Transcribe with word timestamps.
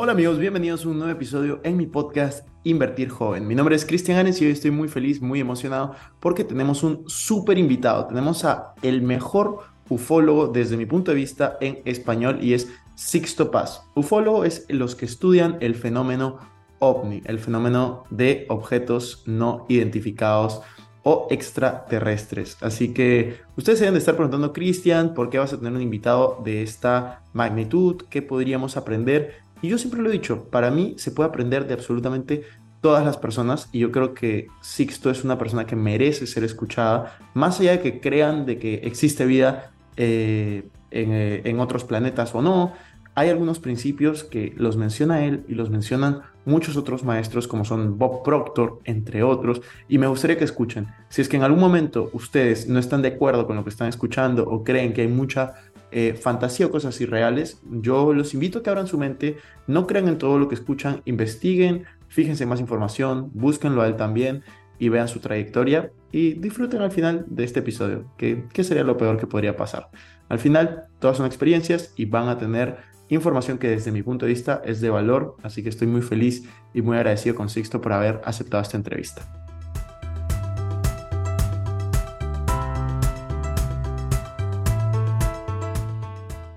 Hola 0.00 0.12
amigos, 0.12 0.38
bienvenidos 0.38 0.84
a 0.84 0.90
un 0.90 0.98
nuevo 0.98 1.12
episodio 1.12 1.60
en 1.64 1.76
mi 1.76 1.86
podcast 1.88 2.46
Invertir 2.62 3.08
Joven. 3.08 3.48
Mi 3.48 3.56
nombre 3.56 3.74
es 3.74 3.84
Cristian 3.84 4.16
Anes 4.16 4.40
y 4.40 4.46
hoy 4.46 4.52
estoy 4.52 4.70
muy 4.70 4.86
feliz, 4.86 5.20
muy 5.20 5.40
emocionado 5.40 5.96
porque 6.20 6.44
tenemos 6.44 6.84
un 6.84 7.02
súper 7.08 7.58
invitado. 7.58 8.06
Tenemos 8.06 8.44
a 8.44 8.74
el 8.82 9.02
mejor 9.02 9.58
ufólogo 9.88 10.46
desde 10.46 10.76
mi 10.76 10.86
punto 10.86 11.10
de 11.10 11.16
vista 11.16 11.58
en 11.60 11.80
español 11.84 12.38
y 12.40 12.52
es 12.52 12.68
Sixto 12.94 13.50
Paz. 13.50 13.82
Ufólogo 13.96 14.44
es 14.44 14.66
los 14.68 14.94
que 14.94 15.04
estudian 15.04 15.56
el 15.60 15.74
fenómeno 15.74 16.38
ovni, 16.78 17.20
el 17.24 17.40
fenómeno 17.40 18.04
de 18.08 18.46
objetos 18.50 19.24
no 19.26 19.66
identificados 19.68 20.62
o 21.02 21.26
extraterrestres. 21.30 22.56
Así 22.60 22.92
que 22.92 23.38
ustedes 23.56 23.78
se 23.78 23.86
deben 23.86 23.94
de 23.94 24.00
estar 24.00 24.14
preguntando, 24.14 24.52
Cristian, 24.52 25.14
¿por 25.14 25.30
qué 25.30 25.38
vas 25.38 25.52
a 25.52 25.56
tener 25.56 25.72
un 25.72 25.82
invitado 25.82 26.40
de 26.44 26.62
esta 26.62 27.22
magnitud? 27.32 28.02
¿Qué 28.10 28.22
podríamos 28.22 28.76
aprender? 28.76 29.47
Y 29.62 29.68
yo 29.68 29.78
siempre 29.78 30.00
lo 30.00 30.08
he 30.08 30.12
dicho, 30.12 30.48
para 30.50 30.70
mí 30.70 30.94
se 30.98 31.10
puede 31.10 31.28
aprender 31.28 31.66
de 31.66 31.74
absolutamente 31.74 32.44
todas 32.80 33.04
las 33.04 33.16
personas 33.16 33.68
y 33.72 33.80
yo 33.80 33.90
creo 33.90 34.14
que 34.14 34.48
Sixto 34.60 35.10
es 35.10 35.24
una 35.24 35.38
persona 35.38 35.66
que 35.66 35.76
merece 35.76 36.26
ser 36.26 36.44
escuchada, 36.44 37.18
más 37.34 37.58
allá 37.60 37.72
de 37.72 37.80
que 37.80 38.00
crean 38.00 38.46
de 38.46 38.58
que 38.58 38.74
existe 38.74 39.26
vida 39.26 39.72
eh, 39.96 40.68
eh, 40.90 41.42
en 41.44 41.60
otros 41.60 41.84
planetas 41.84 42.34
o 42.34 42.42
no. 42.42 42.72
Hay 43.14 43.30
algunos 43.30 43.58
principios 43.58 44.22
que 44.22 44.54
los 44.56 44.76
menciona 44.76 45.24
él 45.24 45.44
y 45.48 45.54
los 45.54 45.70
mencionan 45.70 46.22
muchos 46.44 46.76
otros 46.76 47.04
maestros 47.04 47.48
como 47.48 47.64
son 47.64 47.98
Bob 47.98 48.22
Proctor, 48.22 48.80
entre 48.84 49.24
otros, 49.24 49.60
y 49.88 49.98
me 49.98 50.06
gustaría 50.06 50.38
que 50.38 50.44
escuchen. 50.44 50.86
Si 51.08 51.20
es 51.20 51.28
que 51.28 51.36
en 51.36 51.42
algún 51.42 51.60
momento 51.60 52.10
ustedes 52.12 52.68
no 52.68 52.78
están 52.78 53.02
de 53.02 53.08
acuerdo 53.08 53.46
con 53.46 53.56
lo 53.56 53.64
que 53.64 53.70
están 53.70 53.88
escuchando 53.88 54.44
o 54.48 54.62
creen 54.62 54.92
que 54.92 55.02
hay 55.02 55.08
mucha 55.08 55.54
eh, 55.90 56.14
fantasía 56.14 56.66
o 56.66 56.70
cosas 56.70 57.00
irreales, 57.00 57.60
yo 57.70 58.12
los 58.12 58.34
invito 58.34 58.58
a 58.58 58.62
que 58.62 58.70
abran 58.70 58.86
su 58.86 58.98
mente, 58.98 59.38
no 59.66 59.86
crean 59.86 60.08
en 60.08 60.18
todo 60.18 60.38
lo 60.38 60.48
que 60.48 60.54
escuchan, 60.54 61.02
investiguen, 61.06 61.84
fíjense 62.08 62.46
más 62.46 62.60
información, 62.60 63.30
búsquenlo 63.34 63.82
a 63.82 63.86
él 63.86 63.96
también 63.96 64.42
y 64.78 64.90
vean 64.90 65.08
su 65.08 65.20
trayectoria 65.20 65.90
y 66.12 66.34
disfruten 66.34 66.82
al 66.82 66.90
final 66.90 67.24
de 67.28 67.44
este 67.44 67.60
episodio, 67.60 68.04
que, 68.16 68.44
sería 68.62 68.84
lo 68.84 68.96
peor 68.96 69.18
que 69.18 69.26
podría 69.26 69.56
pasar. 69.56 69.90
Al 70.28 70.38
final, 70.38 70.84
todas 70.98 71.16
son 71.16 71.26
experiencias 71.26 71.92
y 71.96 72.04
van 72.04 72.28
a 72.28 72.38
tener 72.38 72.76
información 73.08 73.58
que 73.58 73.68
desde 73.68 73.90
mi 73.90 74.02
punto 74.02 74.26
de 74.26 74.32
vista 74.32 74.62
es 74.64 74.80
de 74.80 74.90
valor, 74.90 75.36
así 75.42 75.62
que 75.62 75.70
estoy 75.70 75.86
muy 75.86 76.02
feliz 76.02 76.44
y 76.74 76.82
muy 76.82 76.96
agradecido 76.96 77.34
con 77.34 77.48
Sixto 77.48 77.80
por 77.80 77.92
haber 77.92 78.20
aceptado 78.24 78.62
esta 78.62 78.76
entrevista. 78.76 79.47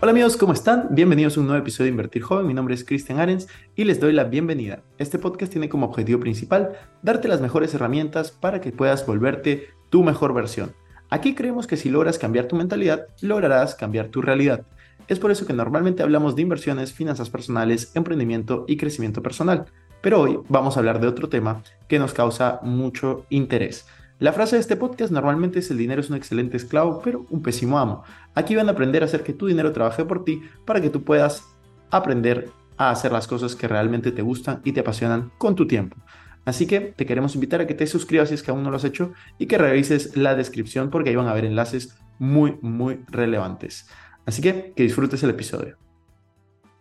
Hola 0.03 0.13
amigos, 0.13 0.35
¿cómo 0.35 0.51
están? 0.51 0.87
Bienvenidos 0.89 1.37
a 1.37 1.41
un 1.41 1.45
nuevo 1.45 1.61
episodio 1.61 1.85
de 1.85 1.91
Invertir 1.91 2.23
Joven. 2.23 2.47
Mi 2.47 2.55
nombre 2.55 2.73
es 2.73 2.83
Cristian 2.83 3.19
Arens 3.19 3.47
y 3.75 3.83
les 3.83 3.99
doy 3.99 4.13
la 4.13 4.23
bienvenida. 4.23 4.81
Este 4.97 5.19
podcast 5.19 5.51
tiene 5.51 5.69
como 5.69 5.85
objetivo 5.85 6.19
principal 6.19 6.71
darte 7.03 7.27
las 7.27 7.39
mejores 7.39 7.71
herramientas 7.75 8.31
para 8.31 8.61
que 8.61 8.71
puedas 8.71 9.05
volverte 9.05 9.67
tu 9.91 10.01
mejor 10.01 10.33
versión. 10.33 10.73
Aquí 11.11 11.35
creemos 11.35 11.67
que 11.67 11.77
si 11.77 11.91
logras 11.91 12.17
cambiar 12.17 12.47
tu 12.47 12.55
mentalidad, 12.55 13.09
lograrás 13.21 13.75
cambiar 13.75 14.07
tu 14.07 14.23
realidad. 14.23 14.63
Es 15.07 15.19
por 15.19 15.29
eso 15.29 15.45
que 15.45 15.53
normalmente 15.53 16.01
hablamos 16.01 16.35
de 16.35 16.41
inversiones, 16.41 16.93
finanzas 16.93 17.29
personales, 17.29 17.91
emprendimiento 17.93 18.65
y 18.67 18.77
crecimiento 18.77 19.21
personal. 19.21 19.65
Pero 20.01 20.19
hoy 20.19 20.39
vamos 20.49 20.75
a 20.75 20.79
hablar 20.79 20.99
de 20.99 21.09
otro 21.09 21.29
tema 21.29 21.61
que 21.87 21.99
nos 21.99 22.13
causa 22.13 22.59
mucho 22.63 23.27
interés. 23.29 23.85
La 24.21 24.33
frase 24.33 24.55
de 24.55 24.59
este 24.59 24.75
podcast 24.75 25.11
normalmente 25.11 25.57
es 25.57 25.71
el 25.71 25.79
dinero 25.79 25.99
es 25.99 26.11
un 26.11 26.15
excelente 26.15 26.55
esclavo, 26.55 27.01
pero 27.03 27.25
un 27.31 27.41
pésimo 27.41 27.79
amo. 27.79 28.03
Aquí 28.35 28.55
van 28.55 28.69
a 28.69 28.73
aprender 28.73 29.01
a 29.01 29.07
hacer 29.07 29.23
que 29.23 29.33
tu 29.33 29.47
dinero 29.47 29.71
trabaje 29.71 30.05
por 30.05 30.23
ti 30.23 30.43
para 30.63 30.79
que 30.79 30.91
tú 30.91 31.03
puedas 31.03 31.43
aprender 31.89 32.51
a 32.77 32.91
hacer 32.91 33.11
las 33.11 33.25
cosas 33.25 33.55
que 33.55 33.67
realmente 33.67 34.11
te 34.11 34.21
gustan 34.21 34.61
y 34.63 34.73
te 34.73 34.81
apasionan 34.81 35.31
con 35.39 35.55
tu 35.55 35.65
tiempo. 35.65 35.97
Así 36.45 36.67
que 36.67 36.81
te 36.81 37.07
queremos 37.07 37.33
invitar 37.33 37.61
a 37.61 37.65
que 37.65 37.73
te 37.73 37.87
suscribas 37.87 38.29
si 38.29 38.35
es 38.35 38.43
que 38.43 38.51
aún 38.51 38.61
no 38.61 38.69
lo 38.69 38.77
has 38.77 38.83
hecho 38.83 39.11
y 39.39 39.47
que 39.47 39.57
revises 39.57 40.15
la 40.15 40.35
descripción 40.35 40.91
porque 40.91 41.09
ahí 41.09 41.15
van 41.15 41.25
a 41.25 41.31
haber 41.31 41.45
enlaces 41.45 41.97
muy, 42.19 42.59
muy 42.61 43.03
relevantes. 43.07 43.87
Así 44.27 44.43
que 44.43 44.73
que 44.75 44.83
disfrutes 44.83 45.23
el 45.23 45.31
episodio. 45.31 45.79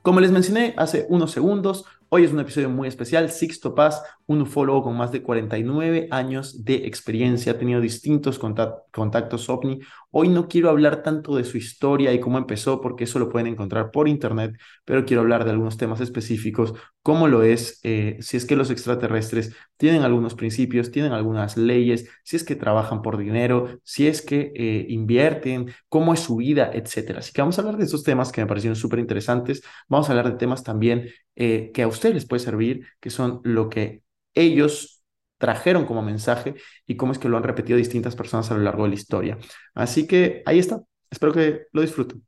Como 0.03 0.21
les 0.21 0.31
mencioné 0.31 0.75
hace 0.77 1.07
unos 1.09 1.31
segundos, 1.31 1.85
hoy 2.11 2.25
es 2.25 2.33
un 2.33 2.41
episodio 2.41 2.69
muy 2.69 2.89
especial. 2.89 3.31
Sixto 3.31 3.75
Paz, 3.75 4.03
un 4.31 4.43
ufólogo 4.43 4.85
con 4.85 4.97
más 4.97 5.11
de 5.11 5.23
49 5.25 6.07
años 6.13 6.65
de 6.65 6.87
experiencia, 6.87 7.51
ha 7.53 7.59
tenido 7.59 7.81
distintos 7.81 8.41
contact- 8.41 8.85
contactos 8.93 9.49
ovni. 9.49 9.81
Hoy 10.13 10.29
no 10.29 10.47
quiero 10.47 10.71
hablar 10.71 11.03
tanto 11.03 11.35
de 11.35 11.43
su 11.43 11.57
historia 11.57 12.13
y 12.13 12.21
cómo 12.21 12.39
empezó, 12.39 12.81
porque 12.81 13.05
eso 13.05 13.19
lo 13.19 13.29
pueden 13.29 13.49
encontrar 13.49 13.91
por 13.91 14.07
internet, 14.09 14.55
pero 14.85 15.05
quiero 15.05 15.23
hablar 15.23 15.45
de 15.45 15.51
algunos 15.51 15.77
temas 15.77 16.01
específicos, 16.01 16.75
cómo 17.03 17.27
lo 17.27 17.43
es, 17.43 17.81
eh, 17.83 18.19
si 18.21 18.37
es 18.37 18.45
que 18.47 18.55
los 18.55 18.71
extraterrestres 18.71 19.53
tienen 19.77 20.03
algunos 20.03 20.37
principios, 20.37 20.93
tienen 20.93 21.11
algunas 21.13 21.57
leyes, 21.57 22.09
si 22.23 22.37
es 22.37 22.45
que 22.45 22.55
trabajan 22.55 23.03
por 23.03 23.17
dinero, 23.19 23.81
si 23.83 24.07
es 24.07 24.23
que 24.23 24.53
eh, 24.55 24.87
invierten, 24.91 25.73
cómo 25.89 26.15
es 26.15 26.21
su 26.21 26.37
vida, 26.37 26.71
etcétera. 26.73 27.19
Así 27.19 27.33
que 27.33 27.43
vamos 27.43 27.59
a 27.59 27.63
hablar 27.63 27.79
de 27.79 27.85
esos 27.85 28.05
temas 28.05 28.31
que 28.31 28.41
me 28.43 28.47
parecieron 28.47 28.77
súper 28.77 29.01
interesantes. 29.01 29.63
Vamos 29.89 30.09
a 30.09 30.13
hablar 30.13 30.31
de 30.31 30.39
temas 30.39 30.63
también 30.63 31.09
eh, 31.37 31.71
que 31.75 31.83
a 31.83 31.89
ustedes 31.89 32.15
les 32.15 32.27
puede 32.27 32.41
servir, 32.41 32.87
que 33.01 33.11
son 33.11 33.41
lo 33.45 33.69
que 33.69 34.03
ellos 34.41 35.03
trajeron 35.39 35.87
como 35.87 36.03
mensaje 36.03 36.55
y 36.87 36.97
cómo 36.97 37.13
es 37.13 37.19
que 37.19 37.29
lo 37.29 37.37
han 37.37 37.43
repetido 37.43 37.79
distintas 37.79 38.15
personas 38.15 38.51
a 38.51 38.55
lo 38.55 38.61
largo 38.61 38.85
de 38.85 38.91
la 38.91 38.95
historia. 38.95 39.39
Así 39.75 40.07
que 40.07 40.43
ahí 40.45 40.59
está. 40.59 40.83
Espero 41.11 41.33
que 41.33 41.63
lo 41.73 41.81
disfruten. 41.81 42.23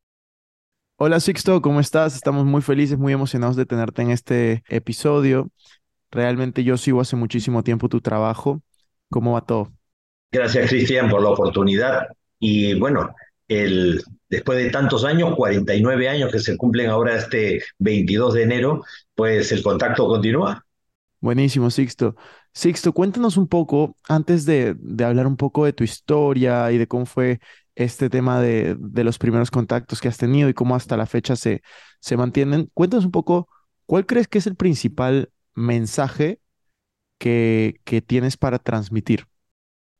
Hola 0.97 1.21
Sixto, 1.21 1.61
¿cómo 1.61 1.81
estás? 1.81 2.15
Estamos 2.15 2.45
muy 2.45 2.63
felices, 2.63 2.97
muy 2.97 3.13
emocionados 3.13 3.57
de 3.57 3.67
tenerte 3.67 4.03
en 4.03 4.11
este 4.11 4.63
episodio. 4.69 5.51
Realmente 6.11 6.65
yo 6.65 6.77
sigo 6.77 7.01
hace 7.01 7.17
muchísimo 7.17 7.63
tiempo 7.63 7.89
tu 7.89 8.01
trabajo. 8.01 8.63
¿Cómo 9.11 9.33
va 9.33 9.41
todo? 9.45 9.73
Gracias, 10.31 10.71
Cristian, 10.71 11.11
por 11.11 11.23
la 11.23 11.31
oportunidad. 11.31 12.07
Y 12.39 12.79
bueno, 12.79 13.15
el, 13.49 14.03
después 14.29 14.59
de 14.59 14.71
tantos 14.71 15.05
años, 15.05 15.35
49 15.37 16.09
años 16.09 16.33
que 16.33 16.39
se 16.39 16.57
cumplen 16.57 16.89
ahora 16.89 17.17
este 17.17 17.63
22 17.79 18.35
de 18.35 18.43
enero, 18.43 18.83
pues 19.15 19.53
el 19.53 19.63
contacto 19.63 20.07
continúa. 20.07 20.65
Buenísimo, 21.23 21.71
Sixto. 21.71 22.17
Sixto, 22.53 22.93
cuéntanos 22.93 23.37
un 23.37 23.47
poco, 23.47 23.97
antes 24.09 24.45
de, 24.45 24.75
de 24.77 25.05
hablar 25.05 25.29
un 25.29 25.37
poco 25.37 25.65
de 25.65 25.73
tu 25.73 25.85
historia 25.85 26.73
y 26.73 26.79
de 26.79 26.89
cómo 26.89 27.07
fue 27.07 27.39
este 27.77 28.11
tema 28.11 28.41
de, 28.41 28.77
de 28.81 29.05
los 29.05 29.19
primeros 29.19 29.53
contactos 29.53 30.01
que 30.01 30.09
has 30.09 30.19
tenido 30.19 30.49
y 30.49 30.55
cómo 30.55 30.75
hasta 30.75 30.97
la 30.97 31.07
fecha 31.07 31.37
se, 31.37 31.63
se 32.01 32.17
mantienen, 32.17 32.71
cuéntanos 32.75 33.05
un 33.05 33.13
poco, 33.13 33.49
¿cuál 33.87 34.05
crees 34.05 34.27
que 34.27 34.39
es 34.39 34.49
el 34.49 34.57
principal 34.57 35.31
mensaje 35.55 36.41
que, 37.19 37.81
que 37.85 38.03
tienes 38.03 38.37
para 38.37 38.59
transmitir? 38.59 39.27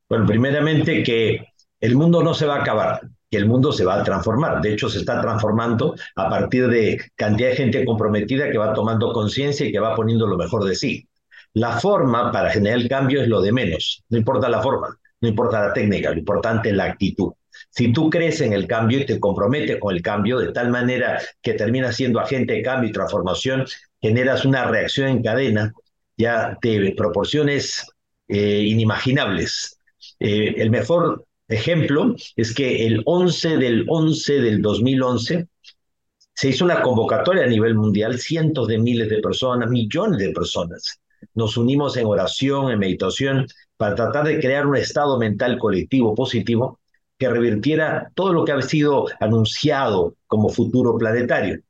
Bueno, 0.09 0.27
primeramente 0.27 1.05
que 1.05 1.47
el 1.81 1.97
mundo 1.97 2.23
no 2.23 2.35
se 2.35 2.47
va 2.47 2.57
a 2.57 2.63
acabar, 2.63 3.01
que 3.31 3.39
el 3.39 3.47
mundo 3.47 3.73
se 3.73 3.85
va 3.85 4.01
a 4.01 4.05
transformar. 4.05 4.61
De 4.61 4.73
hecho, 4.75 4.89
se 4.89 4.99
está 4.99 5.21
transformando 5.21 5.95
a 6.17 6.29
partir 6.29 6.69
de 6.69 7.01
cantidad 7.17 7.51
de 7.51 7.57
gente 7.57 7.85
comprometida 7.85 8.51
que 8.51 8.59
va 8.59 8.75
tomando 8.75 9.13
conciencia 9.13 9.67
y 9.67 9.73
que 9.73 9.81
va 9.81 9.95
poniendo 9.95 10.27
lo 10.27 10.37
mejor 10.37 10.65
de 10.65 10.75
sí. 10.75 11.09
La 11.55 11.79
forma 11.79 12.33
para 12.33 12.51
generar 12.51 12.79
el 12.79 12.89
cambio 12.89 13.23
es 13.23 13.29
lo 13.29 13.41
de 13.43 13.53
menos. 13.53 14.03
No 14.09 14.19
importa 14.19 14.49
la 14.49 14.63
forma, 14.63 14.99
no 15.21 15.29
importa 15.29 15.69
la 15.69 15.73
técnica, 15.73 16.11
lo 16.11 16.19
importante 16.19 16.71
es 16.71 16.77
la 16.77 16.85
actitud. 16.85 17.33
Si 17.71 17.93
tú 17.93 18.11
crees 18.11 18.41
en 18.41 18.53
el 18.53 18.67
cambio 18.67 19.01
y 19.01 19.07
te 19.07 19.21
comprometes 19.21 19.79
con 19.79 19.95
el 19.95 20.03
cambio 20.03 20.39
de 20.39 20.53
tal 20.53 20.71
manera 20.71 21.21
que 21.43 21.55
terminas 21.55 21.97
siendo 21.97 22.21
agente 22.21 22.55
de 22.55 22.63
cambio 22.63 22.91
y 22.91 22.93
transformación, 22.93 23.67
generas 24.01 24.45
una 24.45 24.65
reacción 24.65 25.09
en 25.09 25.23
cadena 25.23 25.73
ya 26.17 26.59
de 26.63 26.95
proporciones 26.97 27.87
eh, 28.29 28.63
inimaginables. 28.67 29.79
Eh, 30.21 30.55
el 30.57 30.71
mejor 30.71 31.27
ejemplo 31.49 32.15
es 32.37 32.55
que 32.55 32.87
el 32.87 33.03
11 33.05 33.59
del 33.59 33.85
11 33.89 34.41
del 34.41 34.63
2011 34.63 35.49
se 36.35 36.49
hizo 36.49 36.65
una 36.65 36.81
convocatoria 36.81 37.45
a 37.45 37.49
nivel 37.49 37.75
mundial, 37.75 38.19
cientos 38.19 38.69
de 38.69 38.79
miles 38.79 39.09
de 39.11 39.21
personas, 39.21 39.69
millones 39.69 40.19
de 40.19 40.31
personas. 40.33 41.02
Nos 41.35 41.57
unimos 41.57 41.97
en 41.97 42.07
oración, 42.07 42.71
en 42.71 42.79
meditación, 42.79 43.47
para 43.77 43.95
tratar 43.95 44.27
de 44.27 44.41
crear 44.41 44.67
un 44.67 44.77
estado 44.77 45.19
mental 45.19 45.59
colectivo 45.59 46.15
positivo 46.15 46.81
que 47.19 47.29
revirtiera 47.29 48.11
todo 48.15 48.33
lo 48.33 48.45
que 48.45 48.53
había 48.53 48.67
sido 48.67 49.07
anunciado 49.21 50.17
como 50.27 50.49
futuro 50.49 50.97
planetario. 50.99 51.61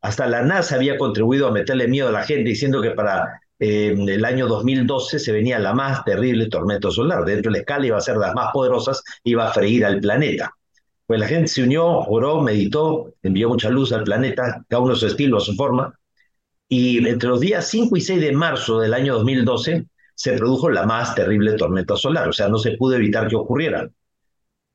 Hasta 0.00 0.26
la 0.26 0.42
NASA 0.42 0.76
había 0.76 0.96
contribuido 0.96 1.48
a 1.48 1.50
meterle 1.50 1.88
miedo 1.88 2.08
a 2.08 2.12
la 2.12 2.24
gente 2.24 2.50
diciendo 2.50 2.80
que 2.80 2.92
para 2.92 3.40
eh, 3.58 3.96
el 3.98 4.24
año 4.24 4.46
2012 4.46 5.18
se 5.18 5.32
venía 5.32 5.58
la 5.58 5.74
más 5.74 6.04
terrible 6.04 6.48
tormenta 6.48 6.90
solar. 6.90 7.24
Dentro 7.24 7.50
de 7.50 7.58
la 7.58 7.60
escala 7.60 7.86
iba 7.86 7.98
a 7.98 8.00
ser 8.00 8.16
las 8.16 8.34
más 8.34 8.52
poderosas, 8.52 9.02
iba 9.24 9.48
a 9.48 9.52
freír 9.52 9.84
al 9.84 10.00
planeta. 10.00 10.52
Pues 11.06 11.18
la 11.18 11.26
gente 11.26 11.48
se 11.48 11.62
unió, 11.62 11.86
oró, 11.86 12.40
meditó, 12.40 13.14
envió 13.22 13.48
mucha 13.48 13.70
luz 13.70 13.92
al 13.92 14.04
planeta, 14.04 14.64
cada 14.68 14.82
uno 14.82 14.92
a 14.92 14.96
su 14.96 15.06
estilo, 15.06 15.38
a 15.38 15.40
su 15.40 15.54
forma. 15.54 15.97
Y 16.68 17.06
entre 17.08 17.28
los 17.30 17.40
días 17.40 17.68
5 17.68 17.96
y 17.96 18.00
6 18.00 18.20
de 18.20 18.32
marzo 18.32 18.80
del 18.80 18.92
año 18.92 19.14
2012 19.14 19.86
se 20.14 20.32
produjo 20.32 20.68
la 20.70 20.84
más 20.84 21.14
terrible 21.14 21.54
tormenta 21.54 21.96
solar, 21.96 22.28
o 22.28 22.32
sea, 22.32 22.48
no 22.48 22.58
se 22.58 22.72
pudo 22.72 22.96
evitar 22.96 23.28
que 23.28 23.36
ocurriera. 23.36 23.88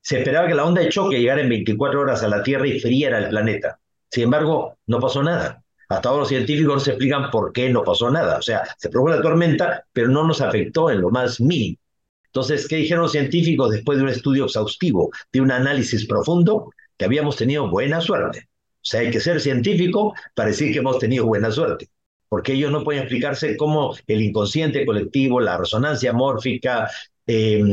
Se 0.02 0.20
esperaba 0.20 0.48
que 0.48 0.56
la 0.56 0.66
onda 0.66 0.82
de 0.82 0.90
choque 0.90 1.20
llegara 1.20 1.42
en 1.42 1.50
24 1.50 2.02
horas 2.02 2.24
a 2.24 2.28
la 2.28 2.44
Tierra 2.44 2.68
y 2.68 2.80
friera 2.80 3.20
el 3.20 3.30
planeta. 3.30 3.80
Sin 4.10 4.26
embargo, 4.26 4.78
no 4.88 5.00
pasó 5.00 5.24
nada. 5.24 5.64
Hasta 5.90 6.10
ahora 6.10 6.22
los 6.22 6.30
científicos 6.30 6.74
no 6.74 6.80
se 6.80 6.92
explican 6.92 7.30
por 7.30 7.54
qué 7.54 7.70
no 7.70 7.84
pasó 7.84 8.10
nada. 8.10 8.38
O 8.38 8.42
sea, 8.42 8.64
se 8.78 8.90
produjo 8.90 9.10
la 9.10 9.22
tormenta, 9.22 9.86
pero 9.94 10.08
no 10.08 10.26
nos 10.26 10.42
afectó 10.42 10.90
en 10.90 11.02
lo 11.02 11.10
más 11.10 11.40
mínimo. 11.40 11.78
Entonces, 12.26 12.68
¿qué 12.68 12.78
dijeron 12.78 13.04
los 13.04 13.12
científicos 13.12 13.70
después 13.70 13.98
de 13.98 14.04
un 14.06 14.10
estudio 14.10 14.46
exhaustivo, 14.46 15.12
de 15.32 15.42
un 15.42 15.52
análisis 15.52 16.08
profundo? 16.08 16.72
Que 16.98 17.06
habíamos 17.06 17.36
tenido 17.36 17.70
buena 17.70 18.02
suerte. 18.02 18.50
O 18.84 18.86
sea, 18.86 19.00
hay 19.00 19.12
que 19.12 19.22
ser 19.22 19.40
científico 19.40 20.14
para 20.36 20.50
decir 20.50 20.74
que 20.74 20.80
hemos 20.80 21.00
tenido 21.00 21.26
buena 21.26 21.50
suerte. 21.52 21.90
Porque 22.28 22.54
ellos 22.54 22.72
no 22.72 22.84
pueden 22.84 23.04
explicarse 23.04 23.56
cómo 23.56 23.96
el 24.08 24.22
inconsciente 24.22 24.86
colectivo, 24.86 25.40
la 25.40 25.58
resonancia 25.58 26.12
mórfica, 26.12 26.90
eh, 27.26 27.64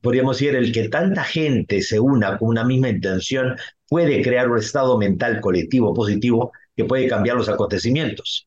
podríamos 0.00 0.38
decir, 0.38 0.54
el 0.54 0.72
que 0.72 0.88
tanta 0.88 1.24
gente 1.24 1.82
se 1.82 1.98
una 1.98 2.38
con 2.38 2.48
una 2.48 2.64
misma 2.64 2.90
intención 2.90 3.56
puede 3.88 4.22
crear 4.22 4.48
un 4.48 4.58
estado 4.58 4.96
mental 4.98 5.40
colectivo 5.40 5.92
positivo 5.92 6.52
que 6.76 6.84
puede 6.84 7.08
cambiar 7.08 7.36
los 7.36 7.48
acontecimientos. 7.48 8.46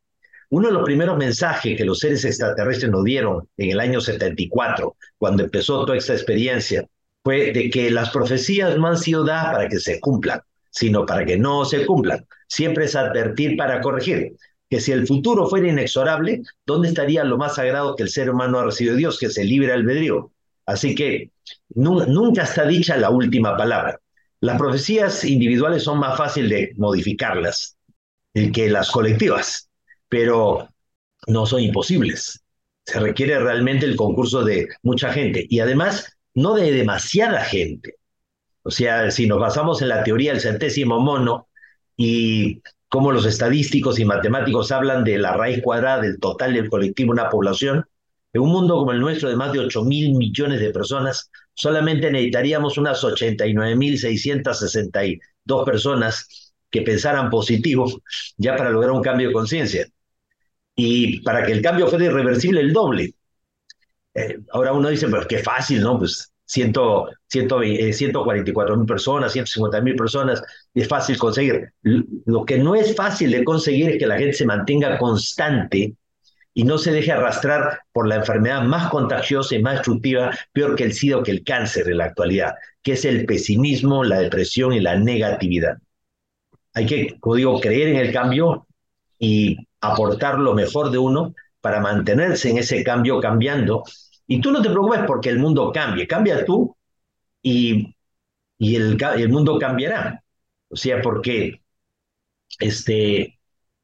Uno 0.49 0.69
de 0.69 0.73
los 0.73 0.85
primeros 0.85 1.17
mensajes 1.17 1.75
que 1.75 1.83
los 1.83 1.99
seres 1.99 2.23
extraterrestres 2.23 2.89
nos 2.89 3.03
dieron 3.03 3.49
en 3.57 3.71
el 3.71 3.79
año 3.81 3.99
74, 3.99 4.95
cuando 5.17 5.43
empezó 5.43 5.85
toda 5.85 5.97
esta 5.97 6.13
experiencia, 6.13 6.87
fue 7.23 7.51
de 7.51 7.69
que 7.69 7.91
las 7.91 8.11
profecías 8.11 8.77
no 8.77 8.87
han 8.87 8.97
sido 8.97 9.25
dadas 9.25 9.53
para 9.53 9.67
que 9.67 9.79
se 9.79 9.99
cumplan, 9.99 10.39
sino 10.77 11.07
para 11.07 11.25
que 11.25 11.37
no 11.37 11.65
se 11.65 11.87
cumplan. 11.87 12.27
Siempre 12.47 12.85
es 12.85 12.95
advertir 12.95 13.57
para 13.57 13.81
corregir. 13.81 14.35
Que 14.69 14.79
si 14.79 14.91
el 14.91 15.07
futuro 15.07 15.47
fuera 15.47 15.69
inexorable, 15.69 16.43
¿dónde 16.67 16.89
estaría 16.89 17.23
lo 17.23 17.37
más 17.37 17.55
sagrado 17.55 17.95
que 17.95 18.03
el 18.03 18.09
ser 18.09 18.29
humano 18.29 18.59
ha 18.59 18.65
recibido 18.65 18.95
Dios, 18.95 19.17
que 19.17 19.29
se 19.29 19.43
libre 19.43 19.73
albedrío? 19.73 20.31
Así 20.67 20.93
que 20.93 21.31
nu 21.73 22.05
nunca 22.05 22.43
está 22.43 22.67
dicha 22.67 22.95
la 22.95 23.09
última 23.09 23.57
palabra. 23.57 23.99
Las 24.39 24.59
profecías 24.59 25.23
individuales 25.23 25.81
son 25.83 25.97
más 25.97 26.15
fáciles 26.15 26.51
de 26.51 26.73
modificarlas 26.77 27.75
que 28.53 28.69
las 28.69 28.91
colectivas, 28.91 29.69
pero 30.07 30.69
no 31.25 31.47
son 31.47 31.61
imposibles. 31.61 32.43
Se 32.85 32.99
requiere 32.99 33.39
realmente 33.39 33.87
el 33.87 33.95
concurso 33.95 34.43
de 34.43 34.67
mucha 34.83 35.11
gente 35.11 35.47
y 35.49 35.59
además 35.59 36.15
no 36.35 36.53
de 36.53 36.71
demasiada 36.71 37.43
gente. 37.45 37.95
O 38.67 38.69
sea, 38.69 39.09
si 39.11 39.27
nos 39.27 39.39
basamos 39.39 39.81
en 39.81 39.87
la 39.87 40.03
teoría 40.03 40.33
del 40.33 40.41
centésimo 40.41 40.99
mono 40.99 41.47
y 41.95 42.61
cómo 42.89 43.13
los 43.13 43.25
estadísticos 43.25 43.97
y 43.97 44.03
matemáticos 44.03 44.73
hablan 44.73 45.05
de 45.05 45.17
la 45.17 45.37
raíz 45.37 45.61
cuadrada 45.63 46.01
del 46.01 46.19
total 46.19 46.53
del 46.53 46.69
colectivo 46.69 47.13
de 47.13 47.21
una 47.21 47.29
población, 47.29 47.85
en 48.33 48.41
un 48.41 48.49
mundo 48.49 48.75
como 48.75 48.91
el 48.91 48.99
nuestro 48.99 49.29
de 49.29 49.37
más 49.37 49.53
de 49.53 49.59
8 49.59 49.85
mil 49.85 50.15
millones 50.15 50.59
de 50.59 50.71
personas, 50.71 51.31
solamente 51.53 52.11
necesitaríamos 52.11 52.77
unas 52.77 53.01
89.662 53.01 55.63
personas 55.63 56.53
que 56.69 56.81
pensaran 56.81 57.29
positivo 57.29 58.01
ya 58.35 58.57
para 58.57 58.69
lograr 58.69 58.91
un 58.91 59.01
cambio 59.01 59.29
de 59.29 59.33
conciencia. 59.33 59.87
Y 60.75 61.21
para 61.21 61.45
que 61.45 61.53
el 61.53 61.61
cambio 61.61 61.87
fuera 61.87 62.03
irreversible, 62.03 62.59
el 62.59 62.73
doble. 62.73 63.13
Eh, 64.13 64.39
ahora 64.51 64.73
uno 64.73 64.89
dice, 64.89 65.07
pero 65.07 65.25
qué 65.25 65.37
fácil, 65.37 65.81
¿no? 65.81 65.97
Pues 65.97 66.33
100, 66.47 66.73
100, 67.27 67.47
eh, 67.63 67.93
144 67.93 68.77
mil 68.77 68.85
personas, 68.85 69.33
150 69.33 69.81
mil 69.81 69.95
personas, 69.95 70.41
es 70.73 70.87
fácil 70.87 71.17
conseguir. 71.17 71.73
Lo 71.83 72.45
que 72.45 72.57
no 72.57 72.73
es 72.73 72.95
fácil 72.95 73.31
de 73.31 73.43
conseguir 73.43 73.91
es 73.91 73.99
que 73.99 74.07
la 74.07 74.17
gente 74.17 74.33
se 74.33 74.45
mantenga 74.45 74.97
constante 74.97 75.93
y 76.53 76.63
no 76.63 76.77
se 76.79 76.91
deje 76.91 77.11
arrastrar 77.11 77.81
por 77.91 78.07
la 78.07 78.15
enfermedad 78.15 78.63
más 78.63 78.89
contagiosa 78.89 79.55
y 79.55 79.61
más 79.61 79.75
destructiva, 79.75 80.31
peor 80.53 80.75
que 80.75 80.85
el 80.85 80.93
SIDA 80.93 81.17
o 81.17 81.23
que 81.23 81.31
el 81.31 81.43
cáncer 81.43 81.87
en 81.87 81.99
la 81.99 82.05
actualidad, 82.05 82.55
que 82.81 82.93
es 82.93 83.05
el 83.05 83.25
pesimismo, 83.25 84.03
la 84.03 84.19
depresión 84.19 84.73
y 84.73 84.79
la 84.79 84.97
negatividad. 84.97 85.77
Hay 86.73 86.85
que, 86.85 87.17
como 87.19 87.35
digo, 87.35 87.59
creer 87.59 87.89
en 87.89 87.97
el 87.97 88.11
cambio 88.11 88.65
y 89.19 89.57
aportar 89.81 90.39
lo 90.39 90.55
mejor 90.55 90.89
de 90.89 90.97
uno 90.97 91.35
para 91.61 91.79
mantenerse 91.79 92.49
en 92.49 92.57
ese 92.57 92.83
cambio 92.83 93.19
cambiando. 93.19 93.83
Y 94.27 94.41
tú 94.41 94.51
no 94.51 94.61
te 94.61 94.69
preocupes 94.69 95.01
porque 95.07 95.29
el 95.29 95.39
mundo 95.39 95.71
cambie, 95.71 96.07
cambia 96.07 96.43
tú 96.45 96.75
y, 97.43 97.95
y 98.59 98.75
el, 98.75 98.97
el 99.17 99.29
mundo 99.29 99.59
cambiará. 99.59 100.23
O 100.69 100.75
sea, 100.77 101.01
porque 101.01 101.61
este, 102.59 103.21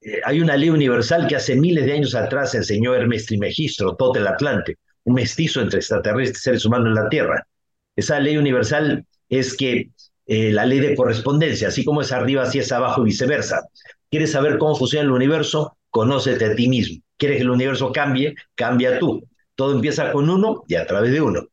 eh, 0.01 0.21
hay 0.25 0.41
una 0.41 0.57
ley 0.57 0.69
universal 0.69 1.27
que 1.27 1.35
hace 1.35 1.55
miles 1.55 1.85
de 1.85 1.93
años 1.93 2.15
atrás 2.15 2.55
enseñó 2.55 2.95
Hermes 2.95 3.25
Trismegisto, 3.25 3.95
todo 3.95 4.15
el 4.15 4.27
Atlante, 4.27 4.77
un 5.03 5.15
mestizo 5.15 5.61
entre 5.61 5.79
extraterrestres 5.79 6.39
y 6.39 6.43
seres 6.43 6.65
humanos 6.65 6.87
en 6.87 6.95
la 7.03 7.09
Tierra. 7.09 7.47
Esa 7.95 8.19
ley 8.19 8.37
universal 8.37 9.05
es 9.29 9.55
que 9.55 9.91
eh, 10.25 10.51
la 10.51 10.65
ley 10.65 10.79
de 10.79 10.95
correspondencia, 10.95 11.67
así 11.67 11.83
como 11.85 12.01
es 12.01 12.11
arriba, 12.11 12.43
así 12.43 12.59
es 12.59 12.71
abajo 12.71 13.01
y 13.01 13.05
viceversa. 13.05 13.61
¿Quieres 14.09 14.31
saber 14.31 14.57
cómo 14.57 14.75
funciona 14.75 15.05
el 15.05 15.11
universo? 15.11 15.77
Conócete 15.89 16.45
a 16.45 16.55
ti 16.55 16.67
mismo. 16.69 17.01
¿Quieres 17.17 17.37
que 17.37 17.43
el 17.43 17.49
universo 17.49 17.91
cambie? 17.91 18.35
Cambia 18.55 18.99
tú. 18.99 19.23
Todo 19.55 19.73
empieza 19.75 20.11
con 20.11 20.29
uno 20.29 20.63
y 20.67 20.75
a 20.75 20.85
través 20.87 21.11
de 21.11 21.21
uno. 21.21 21.47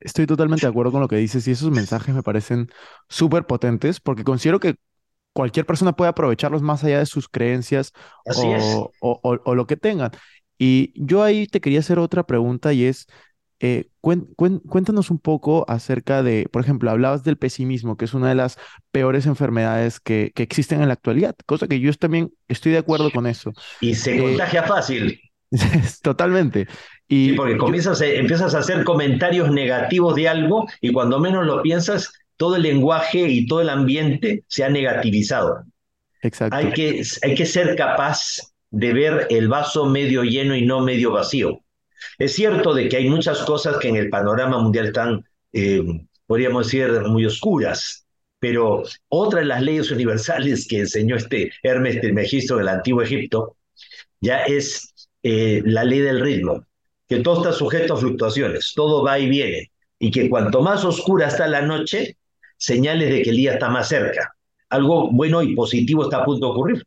Estoy 0.00 0.26
totalmente 0.26 0.66
de 0.66 0.70
acuerdo 0.70 0.92
con 0.92 1.00
lo 1.00 1.08
que 1.08 1.16
dices 1.16 1.48
y 1.48 1.52
esos 1.52 1.70
mensajes 1.70 2.14
me 2.14 2.22
parecen 2.22 2.68
súper 3.08 3.46
potentes 3.46 3.98
porque 4.00 4.24
considero 4.24 4.60
que 4.60 4.76
cualquier 5.32 5.66
persona 5.66 5.94
puede 5.96 6.10
aprovecharlos 6.10 6.62
más 6.62 6.84
allá 6.84 6.98
de 7.00 7.06
sus 7.06 7.28
creencias 7.28 7.92
o, 8.32 8.92
o- 9.00 9.20
o- 9.22 9.38
o 9.44 9.54
lo 9.54 9.66
que 9.66 9.76
tengan. 9.78 10.10
Y 10.58 10.92
yo 10.96 11.22
ahí 11.24 11.46
te 11.46 11.60
quería 11.60 11.80
hacer 11.80 11.98
otra 11.98 12.26
pregunta 12.26 12.72
y 12.74 12.84
es, 12.86 13.06
eh, 13.60 13.90
cuen- 14.02 14.34
cuen- 14.36 14.60
cuéntanos 14.68 15.10
un 15.10 15.18
poco 15.18 15.64
acerca 15.68 16.22
de, 16.22 16.48
por 16.52 16.62
ejemplo, 16.62 16.90
hablabas 16.90 17.24
del 17.24 17.38
pesimismo, 17.38 17.96
que 17.96 18.06
es 18.06 18.14
una 18.14 18.28
de 18.30 18.34
las 18.36 18.58
peores 18.92 19.26
enfermedades 19.26 20.00
que, 20.00 20.32
que 20.34 20.42
existen 20.42 20.82
en 20.82 20.88
la 20.88 20.94
actualidad, 20.94 21.36
cosa 21.46 21.68
que 21.68 21.80
yo 21.80 21.92
también 21.94 22.32
estoy 22.48 22.72
de 22.72 22.78
acuerdo 22.78 23.12
con 23.12 23.26
eso. 23.26 23.52
Y 23.80 23.94
se 23.94 24.18
Eh, 24.18 24.22
contagia 24.22 24.62
fácil. 24.64 25.20
Totalmente. 26.02 26.66
Sí, 27.08 27.30
Y 27.30 27.32
porque 27.34 27.52
yo- 27.52 27.58
comienzas, 27.58 28.00
a- 28.00 28.06
empiezas 28.06 28.54
a 28.54 28.58
hacer 28.58 28.84
comentarios 28.84 29.50
negativos 29.50 30.14
de 30.16 30.28
algo 30.28 30.66
y 30.80 30.92
cuando 30.92 31.18
menos 31.20 31.46
lo 31.46 31.62
piensas, 31.62 32.12
todo 32.36 32.56
el 32.56 32.62
lenguaje 32.62 33.28
y 33.28 33.46
todo 33.46 33.60
el 33.60 33.68
ambiente 33.70 34.44
se 34.48 34.64
ha 34.64 34.68
negativizado. 34.68 35.64
exacto. 36.22 36.56
Hay 36.56 36.72
que, 36.72 37.02
hay 37.22 37.34
que 37.34 37.46
ser 37.46 37.76
capaz 37.76 38.38
de 38.70 38.92
ver 38.92 39.26
el 39.30 39.48
vaso 39.48 39.86
medio 39.86 40.22
lleno 40.24 40.54
y 40.56 40.66
no 40.66 40.80
medio 40.80 41.12
vacío. 41.12 41.60
Es 42.18 42.34
cierto 42.34 42.74
de 42.74 42.88
que 42.88 42.96
hay 42.98 43.08
muchas 43.08 43.38
cosas 43.42 43.78
que 43.78 43.88
en 43.88 43.96
el 43.96 44.10
panorama 44.10 44.58
mundial 44.58 44.86
están, 44.86 45.24
eh, 45.52 45.82
podríamos 46.26 46.66
decir, 46.66 46.90
muy 47.06 47.24
oscuras, 47.24 48.04
pero 48.38 48.82
otra 49.08 49.40
de 49.40 49.46
las 49.46 49.62
leyes 49.62 49.90
universales 49.90 50.66
que 50.68 50.80
enseñó 50.80 51.16
este 51.16 51.52
Hermes 51.62 52.00
Trismegisto 52.00 52.56
del 52.58 52.68
antiguo 52.68 53.00
Egipto 53.02 53.56
ya 54.20 54.42
es 54.44 54.92
eh, 55.28 55.60
la 55.64 55.82
ley 55.82 55.98
del 55.98 56.20
ritmo, 56.20 56.64
que 57.08 57.18
todo 57.18 57.42
está 57.42 57.52
sujeto 57.52 57.94
a 57.94 57.96
fluctuaciones, 57.96 58.72
todo 58.76 59.02
va 59.02 59.18
y 59.18 59.28
viene, 59.28 59.72
y 59.98 60.12
que 60.12 60.30
cuanto 60.30 60.62
más 60.62 60.84
oscura 60.84 61.26
está 61.26 61.48
la 61.48 61.62
noche, 61.62 62.16
señales 62.58 63.10
de 63.10 63.22
que 63.22 63.30
el 63.30 63.36
día 63.36 63.54
está 63.54 63.68
más 63.68 63.88
cerca. 63.88 64.36
Algo 64.68 65.10
bueno 65.10 65.42
y 65.42 65.56
positivo 65.56 66.04
está 66.04 66.18
a 66.18 66.24
punto 66.24 66.46
de 66.46 66.52
ocurrir. 66.52 66.84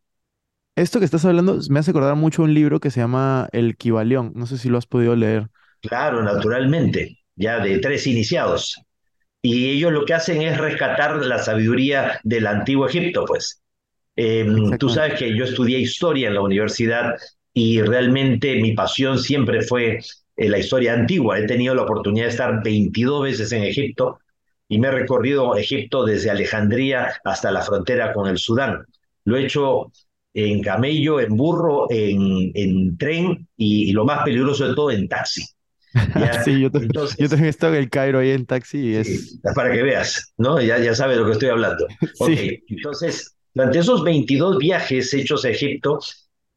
Esto 0.77 0.99
que 0.99 1.05
estás 1.05 1.25
hablando 1.25 1.59
me 1.69 1.79
hace 1.79 1.91
acordar 1.91 2.15
mucho 2.15 2.43
un 2.43 2.53
libro 2.53 2.79
que 2.79 2.91
se 2.91 3.01
llama 3.01 3.49
El 3.51 3.75
Kibalión. 3.75 4.31
No 4.35 4.45
sé 4.45 4.57
si 4.57 4.69
lo 4.69 4.77
has 4.77 4.85
podido 4.85 5.17
leer. 5.17 5.47
Claro, 5.81 6.23
naturalmente, 6.23 7.19
ya 7.35 7.59
de 7.59 7.79
tres 7.79 8.07
iniciados. 8.07 8.81
Y 9.41 9.69
ellos 9.69 9.91
lo 9.91 10.05
que 10.05 10.13
hacen 10.13 10.41
es 10.43 10.57
rescatar 10.57 11.25
la 11.25 11.39
sabiduría 11.39 12.21
del 12.23 12.47
antiguo 12.47 12.87
Egipto, 12.87 13.25
pues. 13.25 13.61
Eh, 14.15 14.47
tú 14.79 14.87
sabes 14.87 15.19
que 15.19 15.35
yo 15.37 15.43
estudié 15.43 15.79
historia 15.79 16.29
en 16.29 16.35
la 16.35 16.41
universidad 16.41 17.15
y 17.53 17.81
realmente 17.81 18.55
mi 18.61 18.73
pasión 18.73 19.19
siempre 19.19 19.61
fue 19.61 19.99
eh, 20.35 20.49
la 20.49 20.59
historia 20.59 20.93
antigua. 20.93 21.39
He 21.39 21.45
tenido 21.45 21.75
la 21.75 21.83
oportunidad 21.83 22.25
de 22.25 22.31
estar 22.31 22.63
22 22.63 23.23
veces 23.23 23.51
en 23.51 23.63
Egipto 23.63 24.19
y 24.67 24.79
me 24.79 24.87
he 24.87 24.91
recorrido 24.91 25.55
Egipto 25.55 26.05
desde 26.05 26.29
Alejandría 26.29 27.13
hasta 27.23 27.51
la 27.51 27.61
frontera 27.61 28.13
con 28.13 28.27
el 28.27 28.37
Sudán. 28.37 28.85
Lo 29.25 29.37
he 29.37 29.45
hecho 29.45 29.91
en 30.33 30.61
camello, 30.61 31.19
en 31.19 31.35
burro, 31.35 31.87
en, 31.89 32.51
en 32.53 32.97
tren 32.97 33.47
y, 33.57 33.89
y 33.89 33.91
lo 33.93 34.05
más 34.05 34.23
peligroso 34.23 34.67
de 34.67 34.75
todo, 34.75 34.91
en 34.91 35.07
taxi. 35.07 35.43
Sí, 36.45 36.59
yo, 36.59 36.69
Entonces, 36.73 37.17
yo 37.17 37.27
también 37.27 37.47
he 37.47 37.49
estado 37.49 37.73
en 37.73 37.81
el 37.81 37.89
Cairo 37.89 38.19
ahí 38.19 38.31
en 38.31 38.45
taxi 38.45 38.77
y 38.77 38.95
es... 38.95 39.07
Sí, 39.07 39.39
para 39.55 39.71
que 39.71 39.81
veas, 39.81 40.33
¿no? 40.37 40.61
Ya, 40.61 40.77
ya 40.77 40.93
sabes 40.93 41.15
de 41.17 41.21
lo 41.21 41.27
que 41.27 41.33
estoy 41.33 41.49
hablando. 41.49 41.87
Sí, 42.13 42.63
entonces, 42.67 43.35
durante 43.53 43.79
esos 43.79 44.03
22 44.03 44.57
viajes 44.59 45.13
hechos 45.13 45.45
a 45.45 45.49
Egipto, 45.49 45.99